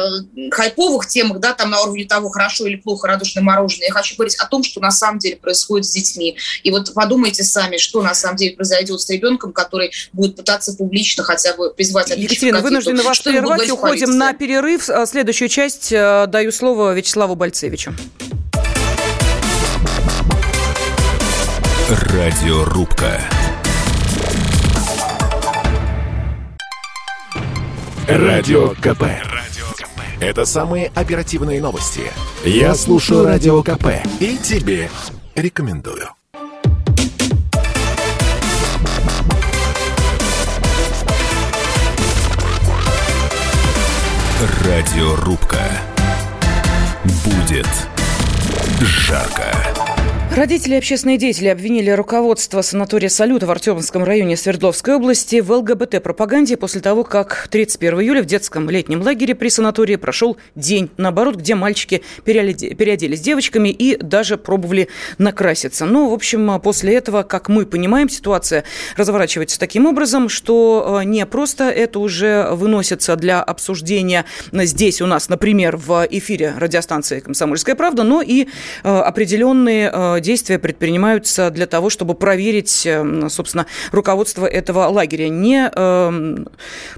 хайповых 0.51 1.07
темах, 1.07 1.39
да, 1.39 1.53
там 1.53 1.69
на 1.69 1.81
уровне 1.81 2.05
того, 2.05 2.29
хорошо 2.29 2.67
или 2.67 2.75
плохо 2.75 3.07
радужное 3.07 3.43
мороженое. 3.43 3.87
Я 3.87 3.93
хочу 3.93 4.15
говорить 4.15 4.35
о 4.35 4.45
том, 4.45 4.63
что 4.63 4.79
на 4.79 4.91
самом 4.91 5.19
деле 5.19 5.35
происходит 5.35 5.85
с 5.85 5.91
детьми. 5.91 6.37
И 6.63 6.71
вот 6.71 6.93
подумайте 6.93 7.43
сами, 7.43 7.77
что 7.77 8.01
на 8.01 8.13
самом 8.13 8.37
деле 8.37 8.55
произойдет 8.55 9.01
с 9.01 9.09
ребенком, 9.09 9.51
который 9.51 9.91
будет 10.13 10.35
пытаться 10.35 10.73
публично 10.73 11.23
хотя 11.23 11.53
бы 11.55 11.73
призвать 11.73 12.09
Екатерина, 12.15 12.61
вынуждены 12.61 13.03
вас 13.03 13.17
что 13.17 13.31
прервать. 13.31 13.69
Уходим 13.69 14.17
на 14.17 14.33
перерыв. 14.33 14.89
А, 14.89 15.05
следующую 15.05 15.49
часть 15.49 15.91
э, 15.91 16.25
даю 16.27 16.51
слово 16.51 16.93
Вячеславу 16.93 17.35
Бальцевичу. 17.35 17.93
Радиорубка. 21.89 23.21
Радио 28.07 28.69
КП. 28.69 29.05
Это 30.19 30.45
самые 30.45 30.91
оперативные 30.93 31.59
новости. 31.59 32.01
Я 32.43 32.75
слушаю 32.75 33.25
Радио 33.25 33.63
КП 33.63 33.87
и 34.19 34.37
тебе 34.37 34.91
рекомендую. 35.33 36.09
Радиорубка. 44.63 45.63
Будет 47.25 47.67
жарко. 48.81 49.94
Родители 50.35 50.73
и 50.73 50.77
общественные 50.77 51.17
деятели 51.17 51.47
обвинили 51.47 51.91
руководство 51.91 52.61
санатория 52.61 53.07
«Салюта» 53.07 53.45
в 53.47 53.51
Артемовском 53.51 54.03
районе 54.03 54.35
Свердловской 54.35 54.95
области 54.95 55.39
в 55.39 55.49
ЛГБТ-пропаганде 55.49 56.57
после 56.57 56.81
того, 56.81 57.05
как 57.05 57.47
31 57.49 58.01
июля 58.01 58.21
в 58.21 58.25
детском 58.25 58.69
летнем 58.69 59.01
лагере 59.01 59.33
при 59.33 59.47
санатории 59.47 59.95
прошел 59.95 60.35
день, 60.55 60.89
наоборот, 60.97 61.37
где 61.37 61.55
мальчики 61.55 62.03
переоделись 62.25 63.21
девочками 63.21 63.69
и 63.69 63.95
даже 63.95 64.35
пробовали 64.35 64.89
накраситься. 65.19 65.85
Ну, 65.85 66.09
в 66.09 66.13
общем, 66.13 66.59
после 66.59 66.95
этого, 66.95 67.23
как 67.23 67.47
мы 67.47 67.65
понимаем, 67.65 68.09
ситуация 68.09 68.65
разворачивается 68.97 69.57
таким 69.57 69.85
образом, 69.85 70.27
что 70.27 70.99
э, 70.99 71.05
не 71.05 71.25
просто 71.25 71.69
это 71.69 71.99
уже 71.99 72.49
выносится 72.51 73.15
для 73.15 73.41
обсуждения 73.41 74.25
здесь 74.51 75.01
у 75.01 75.05
нас, 75.05 75.29
например, 75.29 75.77
в 75.77 76.05
эфире 76.11 76.55
радиостанции 76.57 77.21
«Комсомольская 77.21 77.75
правда», 77.75 78.03
но 78.03 78.21
и 78.21 78.47
э, 78.83 78.89
определенные 78.89 79.89
э, 79.93 80.19
действия 80.25 80.59
предпринимаются 80.59 81.49
для 81.51 81.67
того, 81.67 81.89
чтобы 81.89 82.15
проверить, 82.15 82.85
э, 82.85 83.29
собственно, 83.29 83.65
руководство 83.91 84.45
этого 84.45 84.87
лагеря. 84.87 85.29
Не 85.29 85.71
эм, 85.73 86.47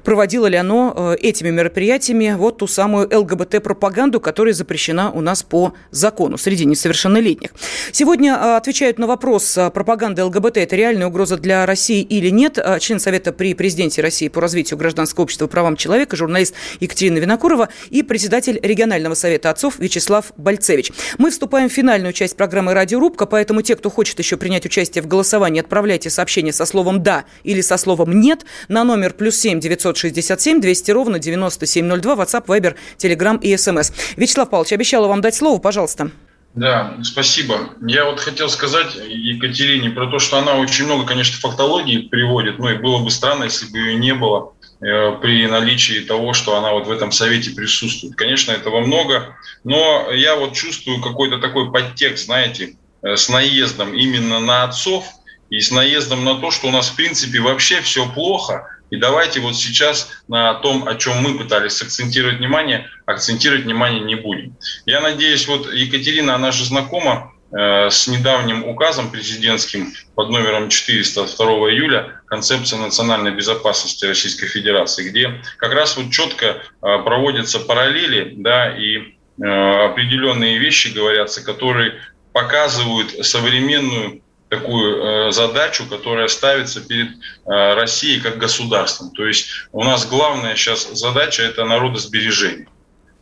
проводило 0.03 0.47
ли 0.47 0.57
оно 0.57 0.93
э, 0.95 1.15
этими 1.21 1.49
мероприятиями 1.49 2.35
вот 2.35 2.59
ту 2.59 2.67
самую 2.67 3.07
ЛГБТ-пропаганду, 3.11 4.19
которая 4.19 4.53
запрещена 4.53 5.11
у 5.11 5.21
нас 5.21 5.43
по 5.43 5.73
закону 5.91 6.37
среди 6.37 6.65
несовершеннолетних. 6.65 7.51
Сегодня 7.91 8.33
э, 8.33 8.57
отвечают 8.57 8.97
на 8.97 9.07
вопрос, 9.07 9.57
пропаганда 9.73 10.25
ЛГБТ– 10.25 10.57
это 10.57 10.75
реальная 10.75 11.07
угроза 11.07 11.37
для 11.37 11.65
России 11.65 12.01
или 12.01 12.29
нет, 12.29 12.57
член 12.79 12.99
Совета 12.99 13.31
при 13.33 13.53
президенте 13.53 14.01
России 14.01 14.29
по 14.29 14.41
развитию 14.41 14.77
гражданского 14.77 15.23
общества 15.23 15.45
и 15.45 15.49
правам 15.49 15.75
человека, 15.75 16.15
журналист 16.15 16.55
Екатерина 16.79 17.17
Винокурова 17.17 17.69
и 17.89 18.03
председатель 18.03 18.59
регионального 18.63 19.13
совета 19.13 19.49
отцов 19.49 19.79
Вячеслав 19.79 20.31
Бальцевич. 20.37 20.91
Мы 21.17 21.31
вступаем 21.31 21.69
в 21.69 21.73
финальную 21.73 22.13
часть 22.13 22.37
программы 22.37 22.73
«Радиоруб» 22.73 23.16
ошибка, 23.17 23.25
поэтому 23.25 23.61
те, 23.61 23.75
кто 23.75 23.89
хочет 23.89 24.19
еще 24.19 24.37
принять 24.37 24.65
участие 24.65 25.01
в 25.01 25.07
голосовании, 25.07 25.59
отправляйте 25.61 26.09
сообщение 26.09 26.53
со 26.53 26.65
словом 26.65 27.01
«да» 27.03 27.25
или 27.43 27.61
со 27.61 27.77
словом 27.77 28.19
«нет» 28.19 28.45
на 28.67 28.83
номер 28.83 29.13
плюс 29.13 29.35
семь 29.35 29.59
девятьсот 29.59 29.97
шестьдесят 29.97 30.39
семь 30.39 30.61
двести 30.61 30.91
ровно 30.91 31.19
девяносто 31.19 31.65
семь 31.65 31.85
ноль 31.85 31.99
два 31.99 32.15
WhatsApp, 32.15 32.45
Viber, 32.45 32.75
Telegram 32.97 33.39
и 33.41 33.57
СМС. 33.57 33.91
Вячеслав 34.17 34.49
Павлович, 34.49 34.73
обещала 34.73 35.07
вам 35.07 35.21
дать 35.21 35.35
слово, 35.35 35.59
пожалуйста. 35.59 36.11
Да, 36.53 36.97
спасибо. 37.03 37.69
Я 37.81 38.05
вот 38.05 38.19
хотел 38.19 38.49
сказать 38.49 38.95
Екатерине 38.95 39.91
про 39.91 40.07
то, 40.07 40.17
что 40.17 40.37
она 40.37 40.55
очень 40.55 40.85
много, 40.85 41.05
конечно, 41.05 41.37
фактологии 41.39 42.07
приводит, 42.07 42.57
ну 42.57 42.69
и 42.69 42.77
было 42.77 43.03
бы 43.03 43.11
странно, 43.11 43.43
если 43.45 43.71
бы 43.71 43.77
ее 43.77 43.95
не 43.95 44.13
было 44.15 44.53
э, 44.81 45.11
при 45.21 45.45
наличии 45.45 45.99
того, 45.99 46.33
что 46.33 46.55
она 46.57 46.71
вот 46.71 46.87
в 46.87 46.91
этом 46.91 47.11
совете 47.11 47.51
присутствует. 47.51 48.15
Конечно, 48.15 48.53
этого 48.53 48.79
много, 48.79 49.35
но 49.63 50.11
я 50.11 50.35
вот 50.35 50.53
чувствую 50.53 50.99
какой-то 51.01 51.37
такой 51.37 51.71
подтекст, 51.71 52.25
знаете, 52.25 52.75
с 53.01 53.29
наездом 53.29 53.93
именно 53.93 54.39
на 54.39 54.63
отцов 54.63 55.05
и 55.49 55.59
с 55.59 55.71
наездом 55.71 56.23
на 56.23 56.35
то, 56.35 56.51
что 56.51 56.67
у 56.67 56.71
нас 56.71 56.89
в 56.89 56.95
принципе 56.95 57.39
вообще 57.39 57.81
все 57.81 58.07
плохо. 58.07 58.67
И 58.89 58.95
давайте 58.95 59.39
вот 59.41 59.55
сейчас 59.55 60.09
на 60.27 60.53
том, 60.55 60.87
о 60.87 60.95
чем 60.95 61.17
мы 61.17 61.37
пытались 61.37 61.81
акцентировать 61.81 62.37
внимание, 62.37 62.89
акцентировать 63.05 63.65
внимание 63.65 64.01
не 64.01 64.15
будем. 64.15 64.55
Я 64.85 65.01
надеюсь, 65.01 65.47
вот 65.47 65.71
Екатерина, 65.73 66.35
она 66.35 66.51
же 66.51 66.63
знакома 66.63 67.33
э, 67.51 67.89
с 67.89 68.07
недавним 68.07 68.63
указом 68.63 69.11
президентским 69.11 69.93
под 70.15 70.29
номером 70.29 70.69
400 70.69 71.25
2 71.25 71.45
июля 71.71 72.21
«Концепция 72.27 72.79
национальной 72.79 73.31
безопасности 73.31 74.05
Российской 74.05 74.47
Федерации», 74.47 75.09
где 75.09 75.41
как 75.57 75.73
раз 75.73 75.97
вот 75.97 76.11
четко 76.11 76.45
э, 76.45 76.59
проводятся 76.81 77.59
параллели 77.59 78.35
да, 78.37 78.73
и 78.73 78.99
э, 78.99 79.85
определенные 79.85 80.59
вещи 80.59 80.93
говорятся, 80.93 81.43
которые 81.43 81.99
показывают 82.37 83.25
современную 83.25 84.21
такую 84.49 85.27
э, 85.27 85.31
задачу, 85.31 85.87
которая 85.89 86.27
ставится 86.27 86.81
перед 86.81 87.09
э, 87.09 87.73
Россией 87.73 88.21
как 88.21 88.37
государством. 88.37 89.09
То 89.09 89.25
есть 89.25 89.49
у 89.71 89.83
нас 89.83 90.05
главная 90.05 90.55
сейчас 90.55 90.87
задача– 90.93 91.41
это 91.43 91.65
народосбережение. 91.65 92.67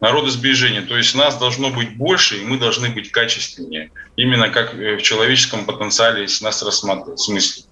Народосбережение, 0.01 0.81
то 0.81 0.97
есть 0.97 1.15
нас 1.15 1.37
должно 1.37 1.69
быть 1.69 1.95
больше, 1.95 2.37
и 2.39 2.43
мы 2.43 2.57
должны 2.57 2.89
быть 2.89 3.09
качественнее. 3.11 3.89
Именно 4.17 4.49
как 4.49 4.73
в 4.73 5.01
человеческом 5.01 5.65
потенциале, 5.65 6.23
если 6.23 6.43
нас 6.43 6.61
рассматривать 6.61 7.19
в 7.19 7.23
смысле. 7.23 7.63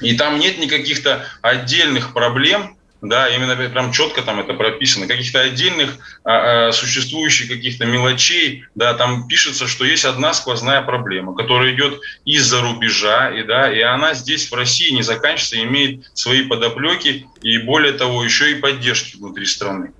И 0.00 0.16
там 0.16 0.40
нет 0.40 0.58
никаких-то 0.58 1.24
отдельных 1.40 2.12
проблем, 2.12 2.76
да, 3.02 3.28
именно 3.28 3.56
прям 3.56 3.92
четко 3.92 4.22
там 4.22 4.40
это 4.40 4.54
прописано, 4.54 5.06
каких-то 5.06 5.40
отдельных 5.40 5.96
а, 6.24 6.68
а, 6.68 6.72
существующих 6.72 7.48
каких-то 7.48 7.86
мелочей, 7.86 8.64
да, 8.74 8.94
там 8.94 9.26
пишется, 9.28 9.66
что 9.66 9.84
есть 9.84 10.04
одна 10.04 10.32
сквозная 10.34 10.82
проблема, 10.82 11.34
которая 11.34 11.74
идет 11.74 12.00
из-за 12.24 12.60
рубежа, 12.60 13.30
и, 13.30 13.42
да, 13.42 13.72
и 13.72 13.80
она 13.80 14.14
здесь 14.14 14.50
в 14.50 14.54
России 14.54 14.90
не 14.90 15.02
заканчивается, 15.02 15.62
имеет 15.62 16.10
свои 16.14 16.42
подоплеки 16.42 17.26
и 17.42 17.58
более 17.58 17.92
того 17.92 18.24
еще 18.24 18.52
и 18.52 18.56
поддержки 18.56 19.16
внутри 19.16 19.46
страны. 19.46 19.92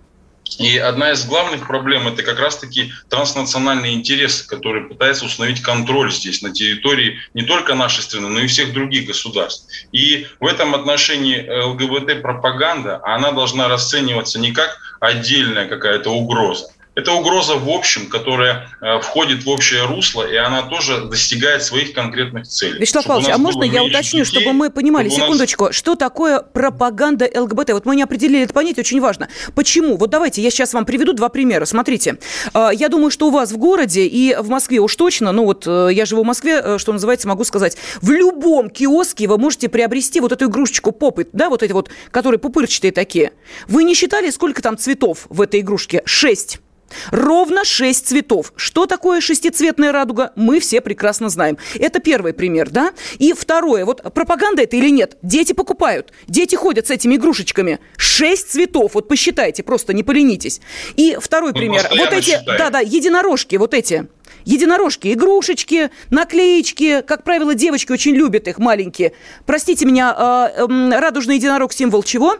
И 0.58 0.76
одна 0.78 1.12
из 1.12 1.24
главных 1.24 1.66
проблем– 1.66 2.08
это 2.08 2.22
как 2.22 2.38
раз-таки 2.38 2.92
транснациональные 3.08 3.94
интересы, 3.94 4.46
которые 4.46 4.88
пытаются 4.88 5.24
установить 5.24 5.62
контроль 5.62 6.12
здесь, 6.12 6.42
на 6.42 6.52
территории 6.52 7.18
не 7.34 7.42
только 7.42 7.74
нашей 7.74 8.02
страны, 8.02 8.28
но 8.28 8.40
и 8.40 8.46
всех 8.46 8.72
других 8.72 9.06
государств. 9.06 9.68
И 9.92 10.26
в 10.40 10.46
этом 10.46 10.74
отношении 10.74 11.48
ЛГБТ-пропаганда, 11.64 13.00
она 13.04 13.32
должна 13.32 13.68
расцениваться 13.68 14.38
не 14.38 14.52
как 14.52 14.78
отдельная 15.00 15.66
какая-то 15.66 16.10
угроза, 16.10 16.66
это 17.00 17.12
угроза 17.12 17.56
в 17.56 17.68
общем, 17.68 18.06
которая 18.06 18.68
э, 18.80 19.00
входит 19.00 19.44
в 19.44 19.48
общее 19.48 19.86
русло, 19.86 20.22
и 20.22 20.36
она 20.36 20.62
тоже 20.62 21.04
достигает 21.06 21.62
своих 21.62 21.92
конкретных 21.92 22.46
целей. 22.46 22.78
Вячеслав 22.78 23.06
Павлович, 23.06 23.30
а 23.32 23.38
можно 23.38 23.64
я 23.64 23.82
уточню, 23.82 24.24
детей, 24.24 24.40
чтобы 24.40 24.52
мы 24.52 24.70
понимали, 24.70 25.08
чтобы 25.08 25.22
секундочку, 25.22 25.66
нас... 25.66 25.74
что 25.74 25.96
такое 25.96 26.40
пропаганда 26.40 27.30
ЛГБТ? 27.34 27.70
Вот 27.70 27.86
мы 27.86 27.96
не 27.96 28.02
определили 28.02 28.44
это 28.44 28.54
понятие, 28.54 28.82
очень 28.82 29.00
важно. 29.00 29.28
Почему? 29.54 29.96
Вот 29.96 30.10
давайте 30.10 30.42
я 30.42 30.50
сейчас 30.50 30.72
вам 30.74 30.84
приведу 30.84 31.12
два 31.12 31.28
примера. 31.28 31.64
Смотрите, 31.64 32.18
э, 32.54 32.68
я 32.72 32.88
думаю, 32.88 33.10
что 33.10 33.28
у 33.28 33.30
вас 33.30 33.52
в 33.52 33.56
городе 33.56 34.06
и 34.06 34.36
в 34.38 34.48
Москве 34.48 34.78
уж 34.78 34.94
точно, 34.96 35.32
ну 35.32 35.44
вот 35.44 35.66
э, 35.66 35.88
я 35.92 36.04
живу 36.04 36.22
в 36.22 36.26
Москве, 36.26 36.78
что 36.78 36.92
называется, 36.92 37.28
могу 37.28 37.44
сказать, 37.44 37.76
в 38.00 38.10
любом 38.10 38.70
киоске 38.70 39.26
вы 39.26 39.38
можете 39.38 39.68
приобрести 39.68 40.20
вот 40.20 40.32
эту 40.32 40.46
игрушечку 40.46 40.92
попыт, 40.92 41.30
да, 41.32 41.48
вот 41.48 41.62
эти 41.62 41.72
вот, 41.72 41.90
которые 42.10 42.38
пупырчатые 42.38 42.92
такие. 42.92 43.32
Вы 43.66 43.84
не 43.84 43.94
считали, 43.94 44.30
сколько 44.30 44.62
там 44.62 44.76
цветов 44.76 45.26
в 45.28 45.40
этой 45.40 45.60
игрушке? 45.60 46.02
Шесть. 46.04 46.60
Ровно 47.10 47.64
шесть 47.64 48.08
цветов. 48.08 48.52
Что 48.56 48.86
такое 48.86 49.20
шестицветная 49.20 49.92
радуга, 49.92 50.32
мы 50.36 50.60
все 50.60 50.80
прекрасно 50.80 51.28
знаем. 51.28 51.58
Это 51.74 52.00
первый 52.00 52.32
пример, 52.32 52.70
да? 52.70 52.92
И 53.18 53.32
второе, 53.32 53.84
вот 53.84 54.02
пропаганда 54.14 54.62
это 54.62 54.76
или 54.76 54.90
нет? 54.90 55.16
Дети 55.22 55.52
покупают, 55.52 56.12
дети 56.26 56.54
ходят 56.54 56.86
с 56.86 56.90
этими 56.90 57.16
игрушечками. 57.16 57.78
Шесть 57.96 58.50
цветов, 58.50 58.94
вот 58.94 59.08
посчитайте, 59.08 59.62
просто 59.62 59.92
не 59.92 60.02
поленитесь. 60.02 60.60
И 60.96 61.16
второй 61.20 61.52
мы 61.52 61.58
пример, 61.58 61.86
вот 61.90 62.12
эти, 62.12 62.38
да-да, 62.46 62.80
единорожки, 62.80 63.56
вот 63.56 63.74
эти. 63.74 64.08
Единорожки, 64.44 65.12
игрушечки, 65.12 65.90
наклеечки. 66.10 67.02
Как 67.02 67.24
правило, 67.24 67.54
девочки 67.54 67.92
очень 67.92 68.14
любят 68.14 68.48
их, 68.48 68.58
маленькие. 68.58 69.12
Простите 69.44 69.84
меня, 69.84 70.50
э, 70.56 70.62
э, 70.62 70.98
радужный 70.98 71.34
единорог 71.34 71.72
символ 71.72 72.02
чего? 72.02 72.38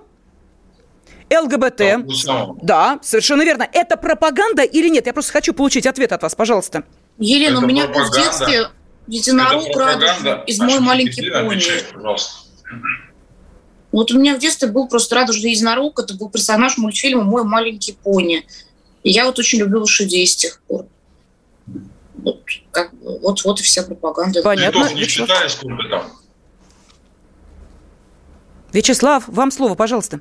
ЛГБТ. 1.33 2.63
Да, 2.63 2.99
совершенно 3.03 3.43
верно. 3.43 3.69
Это 3.73 3.97
пропаганда 3.97 4.63
или 4.63 4.89
нет? 4.89 5.07
Я 5.07 5.13
просто 5.13 5.33
хочу 5.33 5.55
получить 5.55 5.87
ответ 5.87 6.13
от 6.13 6.23
вас, 6.23 6.35
пожалуйста. 6.35 6.85
Елена, 7.19 7.59
это 7.59 7.65
у 7.65 7.69
меня 7.69 7.87
пропаганда. 7.87 8.13
в 8.13 8.25
детстве 8.25 8.69
единорог 9.07 9.77
радужный 9.77 10.45
из 10.47 10.59
«Мой 10.59 10.81
маленький 10.81 11.31
пони». 11.31 11.63
Вот 13.93 14.13
у 14.13 14.19
меня 14.19 14.37
в 14.37 14.39
детстве 14.39 14.69
был 14.69 14.89
просто 14.89 15.17
радужный 15.17 15.51
единорог. 15.51 15.99
Это 15.99 16.15
был 16.15 16.31
персонаж 16.31 16.79
мультфильма 16.79 17.25
«Мой 17.25 17.45
маленький 17.45 17.93
пони». 17.93 18.47
И 19.03 19.11
я 19.11 19.25
вот 19.25 19.39
очень 19.39 19.59
любила 19.59 19.81
лошадей 19.81 20.27
с 20.27 20.37
тех 20.37 20.61
пор. 20.63 20.87
Вот, 22.15 22.43
как, 22.71 22.93
вот, 23.03 23.43
вот 23.45 23.61
и 23.61 23.63
вся 23.63 23.83
пропаганда. 23.83 24.43
Понятно. 24.43 24.93
Не 24.93 25.05
считали, 25.05 25.49
сколько 25.49 25.89
там? 25.89 26.03
Вячеслав, 28.73 29.25
вам 29.27 29.51
слово, 29.51 29.75
пожалуйста. 29.75 30.21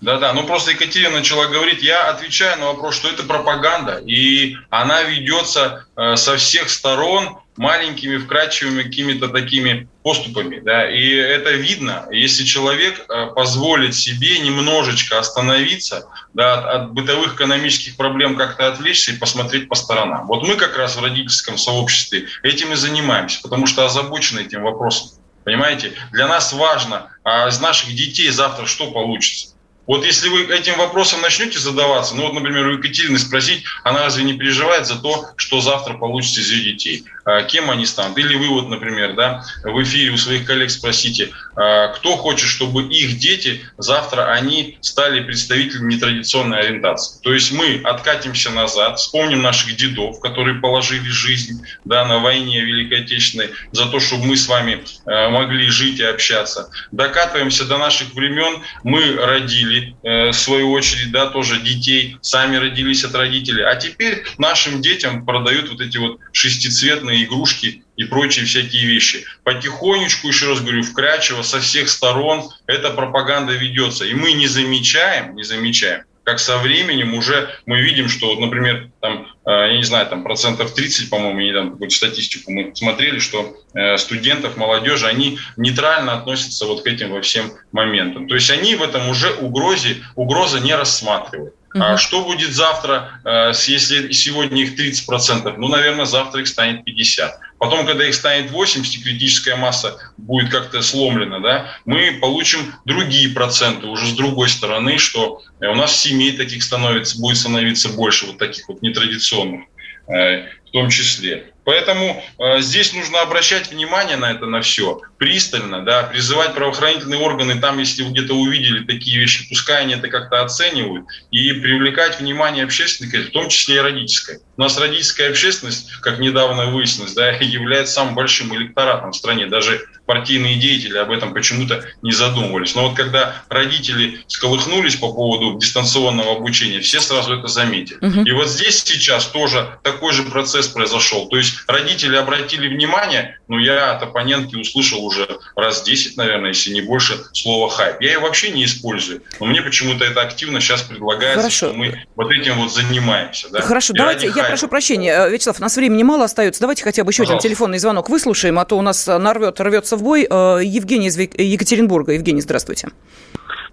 Да-да, 0.00 0.32
ну 0.32 0.46
просто 0.46 0.70
Екатерина 0.70 1.10
начала 1.10 1.46
говорить, 1.46 1.82
я 1.82 2.08
отвечаю 2.08 2.58
на 2.60 2.66
вопрос, 2.66 2.94
что 2.94 3.08
это 3.08 3.24
пропаганда, 3.24 4.00
и 4.06 4.56
она 4.70 5.02
ведется 5.02 5.86
э, 5.96 6.14
со 6.14 6.36
всех 6.36 6.70
сторон 6.70 7.38
маленькими, 7.56 8.18
вкрадчивыми 8.18 8.84
какими-то 8.84 9.28
такими 9.28 9.88
поступами, 10.04 10.60
да, 10.60 10.88
и 10.88 11.10
это 11.10 11.50
видно, 11.50 12.06
если 12.12 12.44
человек 12.44 13.06
э, 13.08 13.26
позволит 13.34 13.96
себе 13.96 14.38
немножечко 14.38 15.18
остановиться, 15.18 16.06
да, 16.32 16.54
от, 16.54 16.64
от 16.66 16.92
бытовых 16.92 17.34
экономических 17.34 17.96
проблем 17.96 18.36
как-то 18.36 18.68
отвлечься 18.68 19.10
и 19.10 19.16
посмотреть 19.16 19.68
по 19.68 19.74
сторонам. 19.74 20.28
Вот 20.28 20.46
мы 20.46 20.54
как 20.54 20.76
раз 20.76 20.96
в 20.96 21.02
родительском 21.02 21.58
сообществе 21.58 22.28
этим 22.44 22.72
и 22.72 22.76
занимаемся, 22.76 23.40
потому 23.42 23.66
что 23.66 23.84
озабочены 23.84 24.40
этим 24.40 24.62
вопросом. 24.62 25.18
Понимаете, 25.42 25.94
для 26.12 26.28
нас 26.28 26.52
важно, 26.52 27.08
а 27.24 27.48
из 27.48 27.58
наших 27.60 27.92
детей 27.94 28.30
завтра 28.30 28.66
что 28.66 28.92
получится. 28.92 29.57
Вот 29.88 30.04
если 30.04 30.28
вы 30.28 30.44
этим 30.54 30.76
вопросом 30.76 31.22
начнете 31.22 31.58
задаваться, 31.58 32.14
ну 32.14 32.24
вот, 32.24 32.34
например, 32.34 32.66
у 32.66 32.72
Екатерины 32.74 33.18
спросить, 33.18 33.64
она 33.84 34.00
разве 34.04 34.22
не 34.22 34.34
переживает 34.34 34.86
за 34.86 35.00
то, 35.00 35.30
что 35.36 35.62
завтра 35.62 35.94
получится 35.94 36.40
из 36.40 36.50
ее 36.50 36.72
детей? 36.72 37.04
Кем 37.48 37.70
они 37.70 37.86
станут. 37.86 38.18
Или 38.18 38.36
вы 38.36 38.48
вот, 38.48 38.68
например, 38.68 39.14
да, 39.14 39.44
в 39.64 39.82
эфире 39.82 40.10
у 40.10 40.16
своих 40.16 40.44
коллег 40.44 40.70
спросите, 40.70 41.30
кто 41.52 42.16
хочет, 42.16 42.48
чтобы 42.48 42.84
их 42.84 43.18
дети 43.18 43.62
завтра 43.76 44.32
они 44.32 44.78
стали 44.80 45.20
представителями 45.20 45.94
нетрадиционной 45.94 46.60
ориентации. 46.60 47.20
То 47.22 47.32
есть 47.32 47.52
мы 47.52 47.80
откатимся 47.84 48.50
назад, 48.50 48.98
вспомним 48.98 49.42
наших 49.42 49.76
дедов, 49.76 50.20
которые 50.20 50.60
положили 50.60 51.08
жизнь 51.08 51.64
да, 51.84 52.04
на 52.04 52.18
войне 52.18 52.60
Великой 52.60 53.02
Отечественной 53.02 53.50
за 53.72 53.86
то, 53.86 54.00
чтобы 54.00 54.24
мы 54.26 54.36
с 54.36 54.46
вами 54.48 54.84
могли 55.06 55.68
жить 55.68 56.00
и 56.00 56.04
общаться. 56.04 56.70
Докатываемся 56.92 57.64
до 57.64 57.78
наших 57.78 58.14
времен, 58.14 58.62
мы 58.84 59.16
родили, 59.16 59.96
в 60.02 60.32
свою 60.32 60.72
очередь, 60.72 61.10
да, 61.10 61.26
тоже 61.26 61.60
детей, 61.60 62.16
сами 62.20 62.56
родились 62.56 63.04
от 63.04 63.14
родителей. 63.14 63.64
А 63.64 63.74
теперь 63.76 64.24
нашим 64.38 64.80
детям 64.80 65.26
продают 65.26 65.70
вот 65.70 65.80
эти 65.80 65.98
вот 65.98 66.18
шестицветные 66.32 67.17
игрушки 67.24 67.84
и 67.96 68.04
прочие 68.04 68.44
всякие 68.44 68.86
вещи. 68.86 69.24
Потихонечку, 69.44 70.28
еще 70.28 70.48
раз 70.48 70.60
говорю, 70.60 70.82
вкрадчиво 70.82 71.42
со 71.42 71.60
всех 71.60 71.88
сторон 71.88 72.50
эта 72.66 72.90
пропаганда 72.90 73.52
ведется. 73.52 74.04
И 74.04 74.14
мы 74.14 74.32
не 74.32 74.46
замечаем, 74.46 75.34
не 75.36 75.42
замечаем, 75.42 76.04
как 76.28 76.40
со 76.40 76.58
временем 76.58 77.14
уже 77.14 77.48
мы 77.64 77.80
видим, 77.80 78.10
что, 78.10 78.28
вот, 78.28 78.38
например, 78.38 78.90
там, 79.00 79.28
э, 79.46 79.50
я 79.50 79.76
не 79.78 79.82
знаю, 79.82 80.06
там 80.08 80.22
процентов 80.22 80.74
30, 80.74 81.08
по-моему, 81.08 81.40
не 81.40 81.54
там 81.54 81.72
какую-то 81.72 81.94
статистику 81.94 82.52
мы 82.52 82.70
смотрели, 82.74 83.18
что 83.18 83.56
э, 83.72 83.96
студентов, 83.96 84.58
молодежи, 84.58 85.06
они 85.06 85.38
нейтрально 85.56 86.12
относятся 86.12 86.66
вот 86.66 86.82
к 86.82 86.86
этим 86.86 87.12
во 87.12 87.22
всем 87.22 87.50
моментам. 87.72 88.28
То 88.28 88.34
есть 88.34 88.50
они 88.50 88.74
в 88.74 88.82
этом 88.82 89.08
уже 89.08 89.30
угрозе, 89.30 90.04
угрозы 90.16 90.60
не 90.60 90.74
рассматривают. 90.74 91.54
Угу. 91.74 91.82
А 91.82 91.96
что 91.98 92.24
будет 92.24 92.52
завтра, 92.52 93.20
э, 93.24 93.52
если 93.66 94.12
сегодня 94.12 94.62
их 94.62 94.74
30%? 94.78 95.56
Ну, 95.58 95.68
наверное, 95.68 96.06
завтра 96.06 96.40
их 96.40 96.48
станет 96.48 96.86
50%. 96.86 97.30
Потом, 97.58 97.86
когда 97.86 98.06
их 98.06 98.14
станет 98.14 98.50
80, 98.50 99.02
критическая 99.02 99.56
масса 99.56 99.98
будет 100.16 100.50
как-то 100.50 100.80
сломлена, 100.80 101.40
да, 101.40 101.74
мы 101.84 102.18
получим 102.20 102.72
другие 102.84 103.30
проценты 103.30 103.86
уже 103.86 104.06
с 104.06 104.12
другой 104.12 104.48
стороны, 104.48 104.96
что 104.98 105.42
у 105.60 105.74
нас 105.74 105.96
семей 105.96 106.36
таких 106.36 106.62
становится, 106.62 107.18
будет 107.20 107.36
становиться 107.36 107.88
больше, 107.88 108.26
вот 108.26 108.38
таких 108.38 108.68
вот 108.68 108.80
нетрадиционных 108.80 109.62
э, 110.06 110.46
в 110.68 110.70
том 110.72 110.88
числе. 110.88 111.52
Поэтому 111.68 112.24
э, 112.38 112.62
здесь 112.62 112.94
нужно 112.94 113.20
обращать 113.20 113.70
внимание 113.70 114.16
на 114.16 114.30
это, 114.30 114.46
на 114.46 114.62
все, 114.62 115.02
пристально, 115.18 115.84
да, 115.84 116.04
призывать 116.04 116.54
правоохранительные 116.54 117.20
органы, 117.20 117.60
там, 117.60 117.76
если 117.76 118.04
вы 118.04 118.12
где-то 118.12 118.32
увидели 118.32 118.86
такие 118.86 119.20
вещи, 119.20 119.46
пускай 119.50 119.82
они 119.82 119.92
это 119.92 120.08
как-то 120.08 120.42
оценивают, 120.42 121.04
и 121.30 121.52
привлекать 121.52 122.20
внимание 122.20 122.64
общественности, 122.64 123.28
в 123.28 123.32
том 123.32 123.50
числе 123.50 123.76
и 123.76 123.80
родительской. 123.80 124.38
У 124.58 124.62
нас 124.62 124.76
родительская 124.76 125.30
общественность, 125.30 125.92
как 126.00 126.18
недавно 126.18 126.66
выяснилось, 126.66 127.14
да, 127.14 127.30
является 127.40 127.94
самым 127.94 128.16
большим 128.16 128.52
электоратом 128.56 129.12
в 129.12 129.16
стране. 129.16 129.46
Даже 129.46 129.86
партийные 130.04 130.56
деятели 130.56 130.98
об 130.98 131.12
этом 131.12 131.32
почему-то 131.32 131.84
не 132.02 132.12
задумывались. 132.12 132.74
Но 132.74 132.88
вот 132.88 132.96
когда 132.96 133.42
родители 133.48 134.20
сколыхнулись 134.26 134.96
по 134.96 135.12
поводу 135.12 135.58
дистанционного 135.58 136.32
обучения, 136.36 136.80
все 136.80 137.00
сразу 137.00 137.38
это 137.38 137.46
заметили. 137.46 137.98
Угу. 138.00 138.22
И 138.22 138.32
вот 138.32 138.48
здесь 138.48 138.82
сейчас 138.82 139.26
тоже 139.26 139.78
такой 139.84 140.12
же 140.12 140.24
процесс 140.24 140.66
произошел. 140.66 141.28
То 141.28 141.36
есть 141.36 141.58
родители 141.68 142.16
обратили 142.16 142.66
внимание, 142.66 143.38
но 143.46 143.60
я 143.60 143.92
от 143.92 144.02
оппонентки 144.02 144.56
услышал 144.56 145.04
уже 145.04 145.28
раз 145.54 145.82
10, 145.82 146.16
наверное, 146.16 146.48
если 146.48 146.72
не 146.72 146.80
больше, 146.80 147.18
слово 147.32 147.70
«хайп». 147.70 148.00
Я 148.00 148.14
ее 148.14 148.18
вообще 148.18 148.50
не 148.50 148.64
использую, 148.64 149.22
но 149.38 149.46
мне 149.46 149.62
почему-то 149.62 150.04
это 150.04 150.22
активно 150.22 150.60
сейчас 150.60 150.82
предлагается, 150.82 151.42
Хорошо. 151.42 151.66
что 151.68 151.74
мы 151.74 152.02
вот 152.16 152.32
этим 152.32 152.56
вот 152.56 152.72
занимаемся. 152.72 153.50
Да? 153.50 153.60
Хорошо, 153.60 153.92
И 153.92 153.98
давайте, 153.98 154.32
я 154.34 154.47
прошу 154.48 154.68
прощения, 154.68 155.12
э, 155.12 155.30
Вячеслав, 155.30 155.58
у 155.58 155.62
нас 155.62 155.76
времени 155.76 156.02
мало 156.02 156.24
остается, 156.24 156.60
давайте 156.60 156.84
хотя 156.84 157.04
бы 157.04 157.10
еще 157.10 157.22
Пожалуйста. 157.22 157.46
один 157.46 157.50
телефонный 157.50 157.78
звонок 157.78 158.08
выслушаем, 158.08 158.58
а 158.58 158.64
то 158.64 158.76
у 158.76 158.82
нас 158.82 159.06
нарвет, 159.06 159.60
рвется 159.60 159.96
в 159.96 160.02
бой. 160.02 160.26
Э, 160.28 160.60
Евгений 160.62 161.08
из 161.08 161.18
Екатеринбурга. 161.18 162.12
Евгений, 162.12 162.40
здравствуйте. 162.40 162.88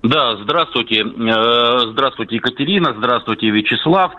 Да, 0.04 0.38
здравствуйте. 0.44 1.02
Э, 1.02 1.92
здравствуйте, 1.92 2.36
Екатерина, 2.36 2.94
здравствуйте, 2.98 3.50
Вячеслав. 3.50 4.12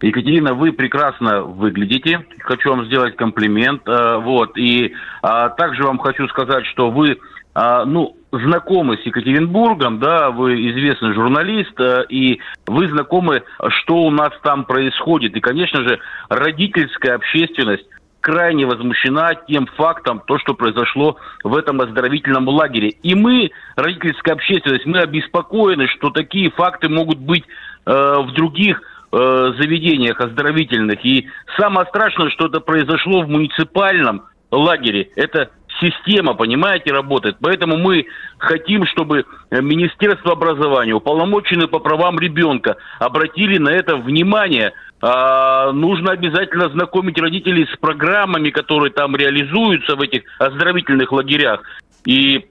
Екатерина, 0.00 0.54
вы 0.54 0.72
прекрасно 0.72 1.42
выглядите. 1.42 2.26
Хочу 2.40 2.70
вам 2.70 2.86
сделать 2.86 3.16
комплимент. 3.16 3.82
Э, 3.86 4.18
вот. 4.18 4.56
И 4.56 4.92
а, 5.22 5.48
также 5.50 5.84
вам 5.84 5.98
хочу 5.98 6.28
сказать, 6.28 6.66
что 6.66 6.90
вы 6.90 7.18
а, 7.54 7.84
ну, 7.84 8.16
знакомы 8.32 8.98
с 8.98 9.06
Екатеринбургом, 9.06 9.98
да, 9.98 10.30
вы 10.30 10.70
известный 10.70 11.14
журналист, 11.14 11.78
э, 11.78 12.04
и 12.08 12.40
вы 12.66 12.88
знакомы, 12.88 13.42
что 13.68 13.96
у 13.96 14.10
нас 14.10 14.30
там 14.42 14.64
происходит. 14.64 15.36
И, 15.36 15.40
конечно 15.40 15.86
же, 15.86 16.00
родительская 16.28 17.14
общественность 17.14 17.86
крайне 18.20 18.66
возмущена 18.66 19.34
тем 19.34 19.66
фактом, 19.76 20.22
то, 20.26 20.38
что 20.38 20.54
произошло 20.54 21.16
в 21.44 21.54
этом 21.56 21.80
оздоровительном 21.80 22.48
лагере. 22.48 22.88
И 22.88 23.14
мы, 23.14 23.50
родительская 23.76 24.34
общественность, 24.34 24.86
мы 24.86 24.98
обеспокоены, 24.98 25.86
что 25.88 26.10
такие 26.10 26.50
факты 26.50 26.88
могут 26.88 27.18
быть 27.18 27.44
э, 27.86 27.90
в 27.92 28.32
других 28.32 28.80
Э, 29.16 29.52
заведениях 29.60 30.20
оздоровительных. 30.20 31.04
И 31.06 31.28
самое 31.56 31.86
страшное, 31.86 32.30
что 32.30 32.48
это 32.48 32.58
произошло 32.58 33.22
в 33.22 33.28
муниципальном 33.28 34.24
лагере. 34.50 35.10
Это 35.14 35.50
система, 35.80 36.34
понимаете, 36.34 36.92
работает. 36.92 37.36
Поэтому 37.40 37.76
мы 37.76 38.06
хотим, 38.38 38.86
чтобы 38.86 39.24
Министерство 39.50 40.32
образования, 40.32 40.94
уполномоченные 40.94 41.68
по 41.68 41.78
правам 41.78 42.18
ребенка 42.18 42.76
обратили 42.98 43.58
на 43.58 43.70
это 43.70 43.96
внимание. 43.96 44.72
А, 45.00 45.72
нужно 45.72 46.12
обязательно 46.12 46.68
знакомить 46.70 47.18
родителей 47.18 47.66
с 47.72 47.76
программами, 47.78 48.50
которые 48.50 48.92
там 48.92 49.16
реализуются 49.16 49.96
в 49.96 50.00
этих 50.00 50.22
оздоровительных 50.38 51.12
лагерях. 51.12 51.62
И 52.06 52.46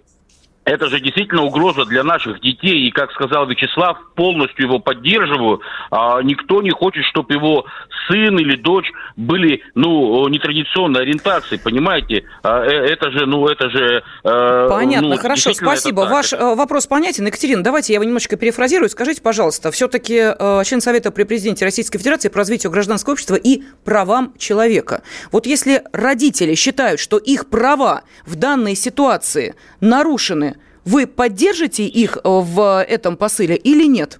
это 0.65 0.87
же 0.87 0.99
действительно 0.99 1.43
угроза 1.43 1.85
для 1.85 2.03
наших 2.03 2.39
детей. 2.41 2.87
И, 2.87 2.91
как 2.91 3.11
сказал 3.11 3.47
Вячеслав, 3.47 3.97
полностью 4.15 4.65
его 4.65 4.79
поддерживаю. 4.79 5.61
А, 5.91 6.21
никто 6.21 6.61
не 6.61 6.71
хочет, 6.71 7.03
чтобы 7.05 7.33
его 7.33 7.65
сын 8.07 8.37
или 8.37 8.55
дочь 8.55 8.89
были, 9.15 9.61
ну, 9.75 10.27
нетрадиционной 10.27 11.01
ориентации, 11.01 11.57
понимаете? 11.57 12.23
А, 12.43 12.63
э, 12.63 12.69
это 12.69 13.11
же, 13.11 13.25
ну, 13.25 13.47
это 13.47 13.69
же... 13.69 14.03
Э, 14.23 14.67
Понятно, 14.69 15.09
ну, 15.09 15.17
хорошо, 15.17 15.53
спасибо. 15.53 16.01
Ваш 16.01 16.33
это... 16.33 16.55
вопрос 16.55 16.87
понятен. 16.87 17.27
Екатерина, 17.27 17.63
давайте 17.63 17.93
я 17.93 17.97
его 17.97 18.05
немножечко 18.05 18.37
перефразирую. 18.37 18.89
Скажите, 18.89 19.21
пожалуйста, 19.21 19.71
все-таки 19.71 20.33
э, 20.37 20.61
член 20.65 20.81
Совета 20.81 21.11
при 21.11 21.23
президенте 21.23 21.65
Российской 21.65 21.97
Федерации 21.97 22.29
по 22.29 22.37
развитию 22.37 22.71
гражданского 22.71 23.13
общества 23.13 23.35
и 23.35 23.63
правам 23.83 24.33
человека. 24.37 25.03
Вот 25.31 25.45
если 25.45 25.83
родители 25.91 26.55
считают, 26.55 26.99
что 26.99 27.17
их 27.17 27.49
права 27.49 28.03
в 28.25 28.35
данной 28.35 28.75
ситуации 28.75 29.55
нарушены, 29.81 30.52
вы 30.85 31.07
поддержите 31.07 31.85
их 31.85 32.17
в 32.23 32.83
этом 32.87 33.17
посыле 33.17 33.55
или 33.55 33.85
нет? 33.85 34.19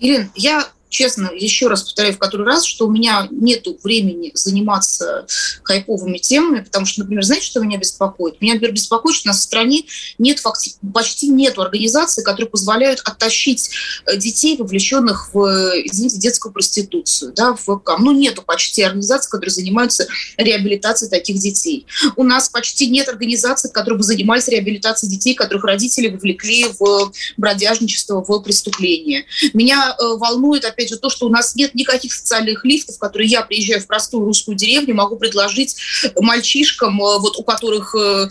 Ирина, 0.00 0.28
я 0.34 0.66
честно, 0.92 1.30
еще 1.34 1.68
раз 1.68 1.82
повторяю 1.82 2.14
в 2.14 2.18
который 2.18 2.46
раз, 2.46 2.64
что 2.64 2.86
у 2.86 2.90
меня 2.90 3.26
нет 3.30 3.66
времени 3.82 4.30
заниматься 4.34 5.26
хайповыми 5.64 6.18
темами, 6.18 6.60
потому 6.60 6.86
что, 6.86 7.00
например, 7.00 7.24
знаете, 7.24 7.46
что 7.46 7.60
меня 7.60 7.78
беспокоит? 7.78 8.40
Меня, 8.40 8.54
например, 8.54 8.74
беспокоит, 8.74 9.16
что 9.16 9.28
у 9.28 9.30
нас 9.30 9.40
в 9.40 9.42
стране 9.42 9.84
нет 10.18 10.38
факти- 10.38 10.76
почти 10.92 11.28
нет 11.28 11.58
организаций, 11.58 12.22
которые 12.22 12.50
позволяют 12.50 13.00
оттащить 13.04 13.70
э, 14.06 14.16
детей, 14.18 14.56
вовлеченных 14.58 15.30
в, 15.32 15.38
извините, 15.84 16.18
детскую 16.18 16.52
проституцию, 16.52 17.32
да, 17.32 17.54
в 17.54 17.62
ВК. 17.62 17.98
Ну, 17.98 18.12
нету 18.12 18.42
почти 18.42 18.82
организаций, 18.82 19.30
которые 19.30 19.50
занимаются 19.50 20.06
реабилитацией 20.36 21.10
таких 21.10 21.38
детей. 21.38 21.86
У 22.16 22.22
нас 22.22 22.50
почти 22.50 22.88
нет 22.88 23.08
организаций, 23.08 23.70
которые 23.72 23.96
бы 23.98 24.04
занимались 24.04 24.48
реабилитацией 24.48 25.10
детей, 25.10 25.34
которых 25.34 25.64
родители 25.64 26.08
вовлекли 26.08 26.66
в 26.78 27.12
бродяжничество, 27.38 28.22
в 28.22 28.40
преступление. 28.40 29.24
Меня 29.54 29.96
э, 29.98 30.04
волнует, 30.16 30.66
опять 30.66 30.81
опять 30.82 30.88
же, 30.88 30.98
то, 30.98 31.08
что 31.08 31.26
у 31.26 31.28
нас 31.28 31.54
нет 31.54 31.74
никаких 31.74 32.12
социальных 32.12 32.64
лифтов, 32.64 32.98
которые 32.98 33.28
я, 33.28 33.42
приезжаю 33.42 33.80
в 33.80 33.86
простую 33.86 34.24
русскую 34.24 34.56
деревню, 34.56 34.94
могу 34.94 35.16
предложить 35.16 35.76
мальчишкам, 36.16 37.00
э, 37.00 37.18
вот 37.18 37.38
у 37.38 37.42
которых 37.42 37.94
э, 37.94 38.28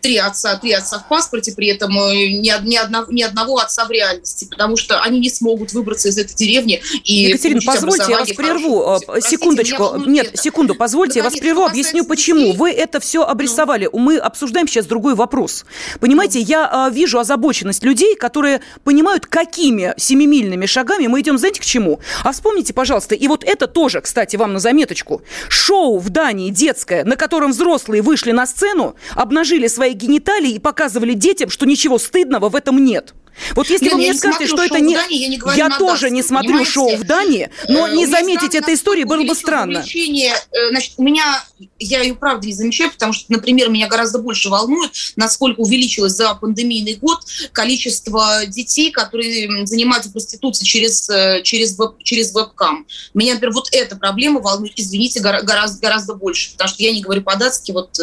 три 0.00 0.18
отца, 0.18 0.56
три 0.56 0.72
отца 0.72 0.98
в 0.98 1.08
паспорте, 1.08 1.52
при 1.52 1.68
этом 1.68 1.98
э, 1.98 2.28
ни, 2.28 2.52
ни, 2.66 2.76
одного, 2.76 3.10
ни 3.10 3.22
одного 3.22 3.58
отца 3.58 3.86
в 3.86 3.90
реальности, 3.90 4.46
потому 4.50 4.76
что 4.76 5.00
они 5.00 5.20
не 5.20 5.30
смогут 5.30 5.72
выбраться 5.72 6.08
из 6.08 6.18
этой 6.18 6.34
деревни 6.34 6.82
и 7.04 7.14
Екатерина, 7.14 7.60
позвольте, 7.64 8.06
я 8.10 8.18
вас 8.18 8.30
прерву. 8.32 9.00
Простите, 9.06 9.36
Секундочку. 9.36 9.96
Нет, 10.06 10.32
секунду, 10.34 10.74
позвольте, 10.74 11.20
Наконец, 11.20 11.34
я 11.34 11.38
вас 11.38 11.40
прерву, 11.40 11.64
объясню 11.64 12.04
почему. 12.04 12.52
Вы 12.52 12.70
это 12.70 13.00
все 13.00 13.20
ну. 13.20 13.30
обрисовали. 13.30 13.88
Ну. 13.92 13.98
Мы 13.98 14.18
обсуждаем 14.18 14.68
сейчас 14.68 14.86
другой 14.86 15.14
вопрос. 15.14 15.64
Понимаете, 16.00 16.40
ну. 16.40 16.44
я 16.46 16.90
вижу 16.92 17.18
озабоченность 17.18 17.82
людей, 17.82 18.16
которые 18.16 18.60
понимают, 18.84 19.26
какими 19.26 19.94
семимильными 19.96 20.66
шагами 20.66 21.06
мы 21.06 21.20
идем, 21.20 21.38
знаете, 21.38 21.60
к 21.60 21.64
чему? 21.64 21.85
Почему. 21.86 22.00
А 22.24 22.32
вспомните, 22.32 22.74
пожалуйста, 22.74 23.14
и 23.14 23.28
вот 23.28 23.44
это 23.44 23.66
тоже, 23.66 24.00
кстати, 24.00 24.36
вам 24.36 24.52
на 24.52 24.58
заметочку. 24.58 25.22
Шоу 25.48 25.98
в 25.98 26.10
Дании 26.10 26.50
детское, 26.50 27.04
на 27.04 27.16
котором 27.16 27.50
взрослые 27.50 28.02
вышли 28.02 28.32
на 28.32 28.46
сцену, 28.46 28.96
обнажили 29.14 29.68
свои 29.68 29.92
гениталии 29.92 30.52
и 30.52 30.58
показывали 30.58 31.14
детям, 31.14 31.50
что 31.50 31.66
ничего 31.66 31.98
стыдного 31.98 32.48
в 32.48 32.56
этом 32.56 32.84
нет. 32.84 33.14
Вот 33.54 33.68
если 33.68 33.86
Лен, 33.86 33.94
вы 33.94 34.00
мне 34.00 34.14
скажете, 34.14 34.46
что 34.46 34.62
это 34.62 34.80
не... 34.80 34.94
Дании, 34.94 35.18
я 35.18 35.28
не, 35.28 35.40
я 35.56 35.78
тоже 35.78 36.10
не 36.10 36.22
смотрю 36.22 36.50
понимаете? 36.50 36.70
шоу 36.70 36.96
в 36.96 37.04
Дании, 37.04 37.50
но 37.68 37.86
э, 37.86 37.94
не 37.94 38.06
заметить 38.06 38.54
этой 38.54 38.74
истории 38.74 39.04
было 39.04 39.22
бы 39.24 39.34
странно. 39.34 39.78
Э, 39.78 40.68
значит, 40.70 40.94
у 40.96 41.02
меня, 41.02 41.44
я 41.78 42.02
ее 42.02 42.14
правда 42.14 42.46
не 42.46 42.52
замечаю, 42.52 42.90
потому 42.90 43.12
что, 43.12 43.30
например, 43.32 43.68
меня 43.68 43.88
гораздо 43.88 44.18
больше 44.18 44.48
волнует, 44.48 44.92
насколько 45.16 45.60
увеличилось 45.60 46.12
за 46.12 46.34
пандемийный 46.34 46.94
год 46.94 47.20
количество 47.52 48.46
детей, 48.46 48.90
которые 48.90 49.66
занимаются 49.66 50.10
проституцией 50.10 50.66
через, 50.66 51.08
э, 51.10 51.42
через, 51.42 51.78
веб, 51.78 52.02
через 52.02 52.34
вебкам. 52.34 52.86
Меня, 53.14 53.34
например, 53.34 53.54
вот 53.54 53.68
эта 53.72 53.96
проблема 53.96 54.40
волнует, 54.40 54.72
извините, 54.76 55.20
гораздо, 55.20 55.80
гораздо 55.80 56.14
больше, 56.14 56.52
потому 56.52 56.68
что 56.68 56.82
я 56.82 56.92
не 56.92 57.02
говорю 57.02 57.22
по-датски, 57.22 57.72
вот 57.72 57.98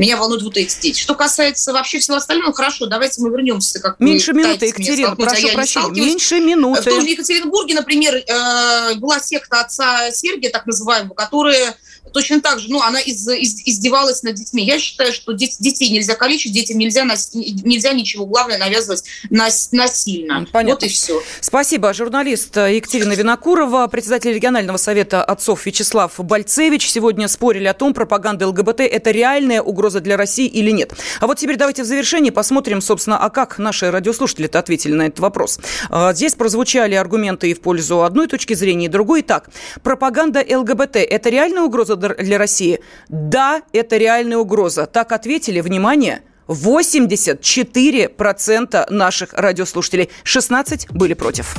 меня 0.00 0.16
волнуют 0.16 0.42
вот 0.42 0.56
эти 0.56 0.80
дети. 0.80 0.98
Что 0.98 1.14
касается 1.14 1.74
вообще 1.74 1.98
всего 1.98 2.16
остального, 2.16 2.54
хорошо, 2.54 2.86
давайте 2.86 3.20
мы 3.20 3.30
вернемся. 3.30 3.80
Как 3.80 4.00
Меньше 4.00 4.32
минуты, 4.32 4.66
Екатерина, 4.66 5.14
прошу 5.14 5.48
а 5.48 5.52
прощения. 5.52 6.00
Меньше 6.00 6.40
минуты. 6.40 6.80
В 6.80 6.84
том 6.84 7.02
же 7.02 7.08
Екатеринбурге, 7.08 7.74
например, 7.74 8.14
э, 8.14 8.94
была 8.94 9.20
секта 9.20 9.60
отца 9.60 10.10
Сергия, 10.10 10.50
так 10.50 10.64
называемого, 10.66 11.12
которая 11.12 11.76
точно 12.12 12.40
так 12.40 12.58
же, 12.58 12.70
ну, 12.70 12.82
она 12.82 13.00
из, 13.00 13.26
из, 13.28 13.62
издевалась 13.64 14.22
над 14.22 14.34
детьми. 14.34 14.64
Я 14.64 14.78
считаю, 14.78 15.12
что 15.12 15.32
дети, 15.32 15.56
детей 15.60 15.90
нельзя 15.90 16.14
калечить, 16.14 16.52
детям 16.52 16.78
нельзя, 16.78 17.04
нельзя 17.04 17.92
ничего, 17.92 18.26
главное, 18.26 18.58
навязывать 18.58 19.04
нас, 19.30 19.70
насильно. 19.72 20.46
Понятно. 20.52 20.74
Вот 20.74 20.82
и 20.84 20.88
все. 20.88 21.22
Спасибо. 21.40 21.92
Журналист 21.94 22.56
Екатерина 22.56 23.12
Винокурова, 23.12 23.86
председатель 23.86 24.32
регионального 24.32 24.76
совета 24.76 25.22
отцов 25.24 25.66
Вячеслав 25.66 26.12
Бальцевич. 26.18 26.90
Сегодня 26.90 27.28
спорили 27.28 27.66
о 27.66 27.74
том, 27.74 27.94
пропаганда 27.94 28.48
ЛГБТ– 28.48 28.80
это 28.80 29.10
реальная 29.10 29.62
угроза 29.62 30.00
для 30.00 30.16
России 30.16 30.46
или 30.46 30.70
нет. 30.70 30.92
А 31.20 31.26
вот 31.26 31.38
теперь 31.38 31.56
давайте 31.56 31.82
в 31.82 31.86
завершении 31.86 32.30
посмотрим, 32.30 32.80
собственно, 32.80 33.18
а 33.18 33.30
как 33.30 33.58
наши 33.58 33.90
радиослушатели-то 33.90 34.58
ответили 34.58 34.92
на 34.94 35.06
этот 35.06 35.20
вопрос. 35.20 35.60
А, 35.90 36.12
здесь 36.12 36.34
прозвучали 36.34 36.94
аргументы 36.94 37.50
и 37.50 37.54
в 37.54 37.60
пользу 37.60 38.02
одной 38.02 38.26
точки 38.26 38.54
зрения, 38.54 38.86
и 38.86 38.88
другой. 38.88 39.22
Так, 39.22 39.50
пропаганда 39.82 40.44
ЛГБТ– 40.48 40.96
это 40.96 41.28
реальная 41.28 41.62
угроза 41.96 42.16
для 42.16 42.38
России? 42.38 42.80
Да, 43.08 43.62
это 43.72 43.96
реальная 43.96 44.38
угроза. 44.38 44.86
Так 44.86 45.12
ответили, 45.12 45.60
внимание, 45.60 46.22
84% 46.48 48.90
наших 48.90 49.32
радиослушателей. 49.34 50.10
16 50.24 50.90
были 50.90 51.14
против. 51.14 51.54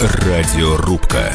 Радиорубка. 0.00 1.34